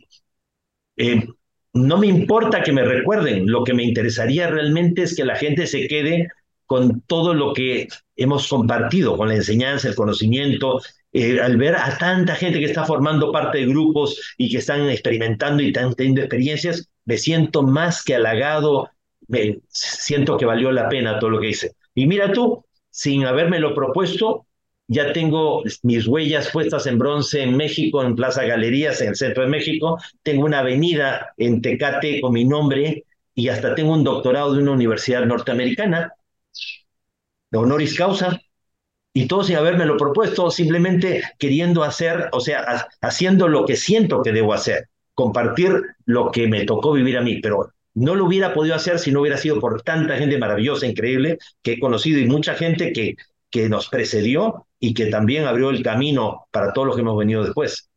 eh, 0.97 1.27
no 1.73 1.97
me 1.97 2.07
importa 2.07 2.61
que 2.63 2.71
me 2.71 2.83
recuerden, 2.83 3.49
lo 3.51 3.63
que 3.63 3.73
me 3.73 3.83
interesaría 3.83 4.49
realmente 4.49 5.03
es 5.03 5.15
que 5.15 5.25
la 5.25 5.35
gente 5.35 5.67
se 5.67 5.87
quede 5.87 6.27
con 6.69 7.01
todo 7.01 7.33
lo 7.33 7.51
que 7.51 7.87
hemos 8.15 8.47
compartido, 8.47 9.17
con 9.17 9.29
la 9.29 9.33
enseñanza, 9.33 9.87
el 9.87 9.95
conocimiento, 9.95 10.79
eh, 11.11 11.41
al 11.41 11.57
ver 11.57 11.75
a 11.75 11.97
tanta 11.97 12.35
gente 12.35 12.59
que 12.59 12.65
está 12.65 12.85
formando 12.85 13.31
parte 13.31 13.57
de 13.57 13.65
grupos 13.65 14.35
y 14.37 14.51
que 14.51 14.59
están 14.59 14.87
experimentando 14.87 15.63
y 15.63 15.69
están 15.69 15.95
teniendo 15.95 16.21
experiencias, 16.21 16.87
me 17.05 17.17
siento 17.17 17.63
más 17.63 18.03
que 18.03 18.13
halagado, 18.13 18.91
me 19.27 19.61
siento 19.69 20.37
que 20.37 20.45
valió 20.45 20.71
la 20.71 20.87
pena 20.89 21.17
todo 21.17 21.31
lo 21.31 21.39
que 21.39 21.49
hice. 21.49 21.71
Y 21.95 22.05
mira 22.05 22.31
tú, 22.31 22.63
sin 22.91 23.25
habérmelo 23.25 23.73
propuesto, 23.73 24.45
ya 24.87 25.11
tengo 25.11 25.63
mis 25.81 26.05
huellas 26.05 26.51
puestas 26.51 26.85
en 26.85 26.99
bronce 26.99 27.41
en 27.41 27.57
México, 27.57 28.03
en 28.03 28.15
Plaza 28.15 28.43
Galerías, 28.43 29.01
en 29.01 29.09
el 29.09 29.15
centro 29.15 29.41
de 29.41 29.49
México. 29.49 29.97
Tengo 30.21 30.45
una 30.45 30.59
avenida 30.59 31.33
en 31.37 31.63
Tecate 31.63 32.21
con 32.21 32.33
mi 32.33 32.45
nombre 32.45 33.05
y 33.33 33.49
hasta 33.49 33.73
tengo 33.73 33.93
un 33.93 34.03
doctorado 34.03 34.53
de 34.53 34.61
una 34.61 34.73
universidad 34.73 35.25
norteamericana, 35.25 36.13
de 37.51 37.57
honoris 37.57 37.97
causa. 37.97 38.39
Y 39.13 39.27
todo 39.27 39.43
sin 39.43 39.55
habérmelo 39.57 39.97
propuesto, 39.97 40.51
simplemente 40.51 41.23
queriendo 41.39 41.83
hacer, 41.83 42.29
o 42.31 42.39
sea, 42.39 42.61
ha- 42.67 42.87
haciendo 43.01 43.47
lo 43.47 43.65
que 43.65 43.75
siento 43.75 44.21
que 44.21 44.31
debo 44.31 44.53
hacer, 44.53 44.89
compartir 45.15 45.81
lo 46.05 46.31
que 46.31 46.47
me 46.47 46.65
tocó 46.65 46.93
vivir 46.93 47.17
a 47.17 47.21
mí, 47.21 47.41
pero 47.41 47.73
no 47.95 48.15
lo 48.15 48.25
hubiera 48.25 48.53
podido 48.53 48.75
hacer 48.75 48.99
si 48.99 49.11
no 49.11 49.21
hubiera 49.21 49.37
sido 49.37 49.59
por 49.59 49.81
tanta 49.81 50.17
gente 50.17 50.37
maravillosa, 50.37 50.85
increíble, 50.87 51.39
que 51.63 51.73
he 51.73 51.79
conocido 51.79 52.19
y 52.19 52.27
mucha 52.27 52.53
gente 52.55 52.93
que, 52.93 53.15
que 53.49 53.67
nos 53.67 53.89
precedió 53.89 54.67
y 54.79 54.93
que 54.93 55.07
también 55.07 55.45
abrió 55.45 55.71
el 55.71 55.83
camino 55.83 56.45
para 56.51 56.71
todos 56.73 56.87
los 56.87 56.95
que 56.95 57.01
hemos 57.01 57.17
venido 57.17 57.43
después. 57.43 57.89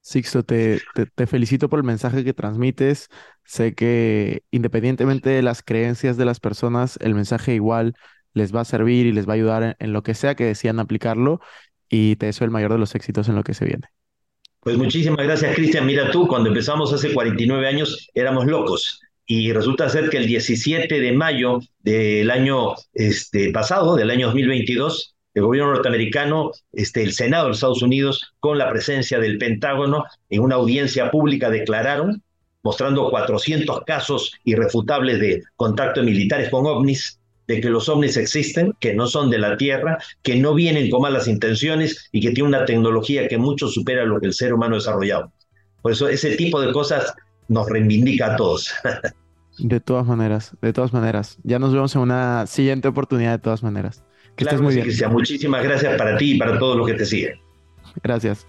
Sixto, 0.00 0.44
te, 0.44 0.86
te 1.14 1.26
felicito 1.26 1.68
por 1.68 1.80
el 1.80 1.84
mensaje 1.84 2.22
que 2.24 2.32
transmites. 2.32 3.08
Sé 3.44 3.74
que 3.74 4.44
independientemente 4.52 5.30
de 5.30 5.42
las 5.42 5.62
creencias 5.62 6.16
de 6.16 6.24
las 6.24 6.38
personas, 6.40 6.96
el 7.00 7.14
mensaje 7.14 7.54
igual 7.54 7.96
les 8.36 8.54
va 8.54 8.60
a 8.60 8.64
servir 8.64 9.06
y 9.06 9.12
les 9.12 9.26
va 9.26 9.32
a 9.32 9.36
ayudar 9.36 9.76
en, 9.78 9.92
lo 9.92 10.02
que 10.02 10.14
sea 10.14 10.34
que 10.34 10.44
decidan 10.44 10.78
aplicarlo. 10.78 11.40
Y 11.88 12.16
te 12.16 12.26
deseo 12.26 12.44
el 12.44 12.50
mayor 12.50 12.72
de 12.72 12.78
los 12.78 12.94
éxitos 12.94 13.28
en 13.28 13.36
lo 13.36 13.42
que 13.42 13.54
se 13.54 13.64
viene. 13.64 13.88
Pues 14.60 14.76
muchísimas 14.76 15.24
gracias, 15.24 15.54
Cristian. 15.54 15.86
Mira 15.86 16.10
tú, 16.10 16.26
cuando 16.26 16.48
empezamos 16.48 16.92
hace 16.92 17.14
49 17.14 17.66
años 17.66 18.10
éramos 18.14 18.46
locos 18.46 19.00
y 19.24 19.52
resulta 19.52 19.88
ser 19.88 20.10
que 20.10 20.18
el 20.18 20.26
17 20.26 21.00
de 21.00 21.12
mayo 21.12 21.60
del 21.78 22.30
año 22.30 22.74
este, 22.92 23.52
pasado, 23.52 23.96
del 23.96 24.10
año 24.10 24.26
2022, 24.26 25.14
el 25.34 25.42
gobierno 25.42 25.72
norteamericano, 25.72 26.50
este, 26.72 27.02
el 27.02 27.12
Senado 27.12 27.44
de 27.44 27.48
los 27.50 27.58
Estados 27.58 27.82
Unidos, 27.82 28.34
con 28.40 28.58
la 28.58 28.70
presencia 28.70 29.18
del 29.18 29.38
Pentágono, 29.38 30.04
en 30.28 30.42
una 30.42 30.56
audiencia 30.56 31.10
pública 31.10 31.48
declararon, 31.48 32.22
mostrando 32.62 33.08
400 33.10 33.84
casos 33.84 34.32
irrefutables 34.44 35.20
de 35.20 35.42
contacto 35.54 36.00
de 36.00 36.06
militares 36.06 36.50
con 36.50 36.66
ovnis, 36.66 37.20
de 37.46 37.60
que 37.60 37.70
los 37.70 37.88
ovnis 37.88 38.16
existen, 38.16 38.74
que 38.80 38.94
no 38.94 39.06
son 39.06 39.30
de 39.30 39.38
la 39.38 39.56
Tierra, 39.56 39.98
que 40.22 40.36
no 40.36 40.54
vienen 40.54 40.90
con 40.90 41.02
malas 41.02 41.28
intenciones 41.28 42.08
y 42.12 42.20
que 42.20 42.30
tienen 42.32 42.54
una 42.54 42.64
tecnología 42.64 43.28
que 43.28 43.38
mucho 43.38 43.68
supera 43.68 44.04
lo 44.04 44.20
que 44.20 44.26
el 44.26 44.34
ser 44.34 44.52
humano 44.52 44.74
ha 44.74 44.78
desarrollado. 44.78 45.32
Por 45.82 45.92
eso 45.92 46.08
ese 46.08 46.36
tipo 46.36 46.60
de 46.60 46.72
cosas 46.72 47.14
nos 47.48 47.68
reivindica 47.68 48.34
a 48.34 48.36
todos. 48.36 48.72
De 49.58 49.80
todas 49.80 50.06
maneras, 50.06 50.54
de 50.60 50.72
todas 50.74 50.92
maneras. 50.92 51.38
Ya 51.42 51.58
nos 51.58 51.72
vemos 51.72 51.94
en 51.94 52.02
una 52.02 52.46
siguiente 52.46 52.88
oportunidad 52.88 53.32
de 53.32 53.38
todas 53.38 53.62
maneras. 53.62 54.04
Que 54.36 54.44
Claro 54.44 54.56
estés 54.56 54.60
muy 54.60 54.72
sí, 54.72 54.76
bien. 54.76 54.84
Cristian. 54.84 55.12
Muchísimas 55.12 55.64
gracias 55.64 55.96
para 55.96 56.18
ti 56.18 56.32
y 56.32 56.38
para 56.38 56.58
todos 56.58 56.76
los 56.76 56.86
que 56.86 56.92
te 56.92 57.06
siguen. 57.06 57.40
Gracias. 58.02 58.46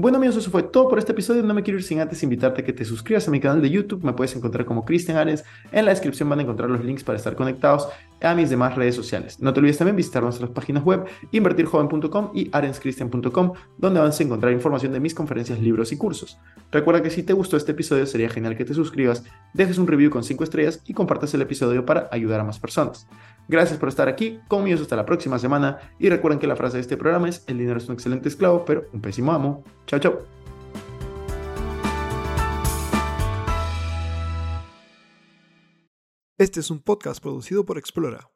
Bueno 0.00 0.16
amigos, 0.16 0.38
eso 0.38 0.50
fue 0.50 0.62
todo 0.62 0.88
por 0.88 0.98
este 0.98 1.12
episodio. 1.12 1.42
No 1.42 1.52
me 1.52 1.62
quiero 1.62 1.78
ir 1.78 1.84
sin 1.84 2.00
antes 2.00 2.22
invitarte 2.22 2.62
a 2.62 2.64
que 2.64 2.72
te 2.72 2.86
suscribas 2.86 3.28
a 3.28 3.30
mi 3.30 3.38
canal 3.38 3.60
de 3.60 3.68
YouTube. 3.68 4.02
Me 4.02 4.14
puedes 4.14 4.34
encontrar 4.34 4.64
como 4.64 4.86
Cristian 4.86 5.18
Arens. 5.18 5.44
En 5.72 5.84
la 5.84 5.90
descripción 5.90 6.26
van 6.26 6.38
a 6.38 6.42
encontrar 6.42 6.70
los 6.70 6.82
links 6.82 7.04
para 7.04 7.18
estar 7.18 7.36
conectados 7.36 7.86
a 8.22 8.34
mis 8.34 8.48
demás 8.48 8.76
redes 8.76 8.94
sociales. 8.94 9.40
No 9.40 9.52
te 9.52 9.60
olvides 9.60 9.76
también 9.76 9.96
visitar 9.96 10.22
nuestras 10.22 10.48
páginas 10.52 10.84
web 10.84 11.04
invertirjoven.com 11.32 12.30
y 12.34 12.48
arenscristian.com 12.50 13.52
donde 13.76 14.00
vas 14.00 14.18
a 14.18 14.22
encontrar 14.22 14.54
información 14.54 14.94
de 14.94 15.00
mis 15.00 15.14
conferencias, 15.14 15.60
libros 15.60 15.92
y 15.92 15.98
cursos. 15.98 16.38
Recuerda 16.72 17.02
que 17.02 17.10
si 17.10 17.22
te 17.22 17.34
gustó 17.34 17.58
este 17.58 17.72
episodio 17.72 18.06
sería 18.06 18.30
genial 18.30 18.56
que 18.56 18.64
te 18.64 18.72
suscribas, 18.72 19.24
dejes 19.52 19.76
un 19.76 19.86
review 19.86 20.10
con 20.10 20.24
5 20.24 20.44
estrellas 20.44 20.80
y 20.86 20.94
compartas 20.94 21.34
el 21.34 21.42
episodio 21.42 21.84
para 21.84 22.08
ayudar 22.10 22.40
a 22.40 22.44
más 22.44 22.58
personas. 22.58 23.06
Gracias 23.50 23.80
por 23.80 23.88
estar 23.88 24.08
aquí, 24.08 24.38
conmigo 24.46 24.80
hasta 24.80 24.94
la 24.94 25.04
próxima 25.04 25.36
semana 25.36 25.80
y 25.98 26.08
recuerden 26.08 26.38
que 26.38 26.46
la 26.46 26.54
frase 26.54 26.76
de 26.76 26.82
este 26.82 26.96
programa 26.96 27.28
es 27.28 27.42
el 27.48 27.58
dinero 27.58 27.78
es 27.78 27.88
un 27.88 27.94
excelente 27.94 28.28
esclavo 28.28 28.64
pero 28.64 28.84
un 28.92 29.00
pésimo 29.00 29.32
amo. 29.32 29.64
Chao, 29.88 29.98
chao. 29.98 30.20
Este 36.38 36.60
es 36.60 36.70
un 36.70 36.80
podcast 36.80 37.20
producido 37.20 37.66
por 37.66 37.76
Explora. 37.76 38.30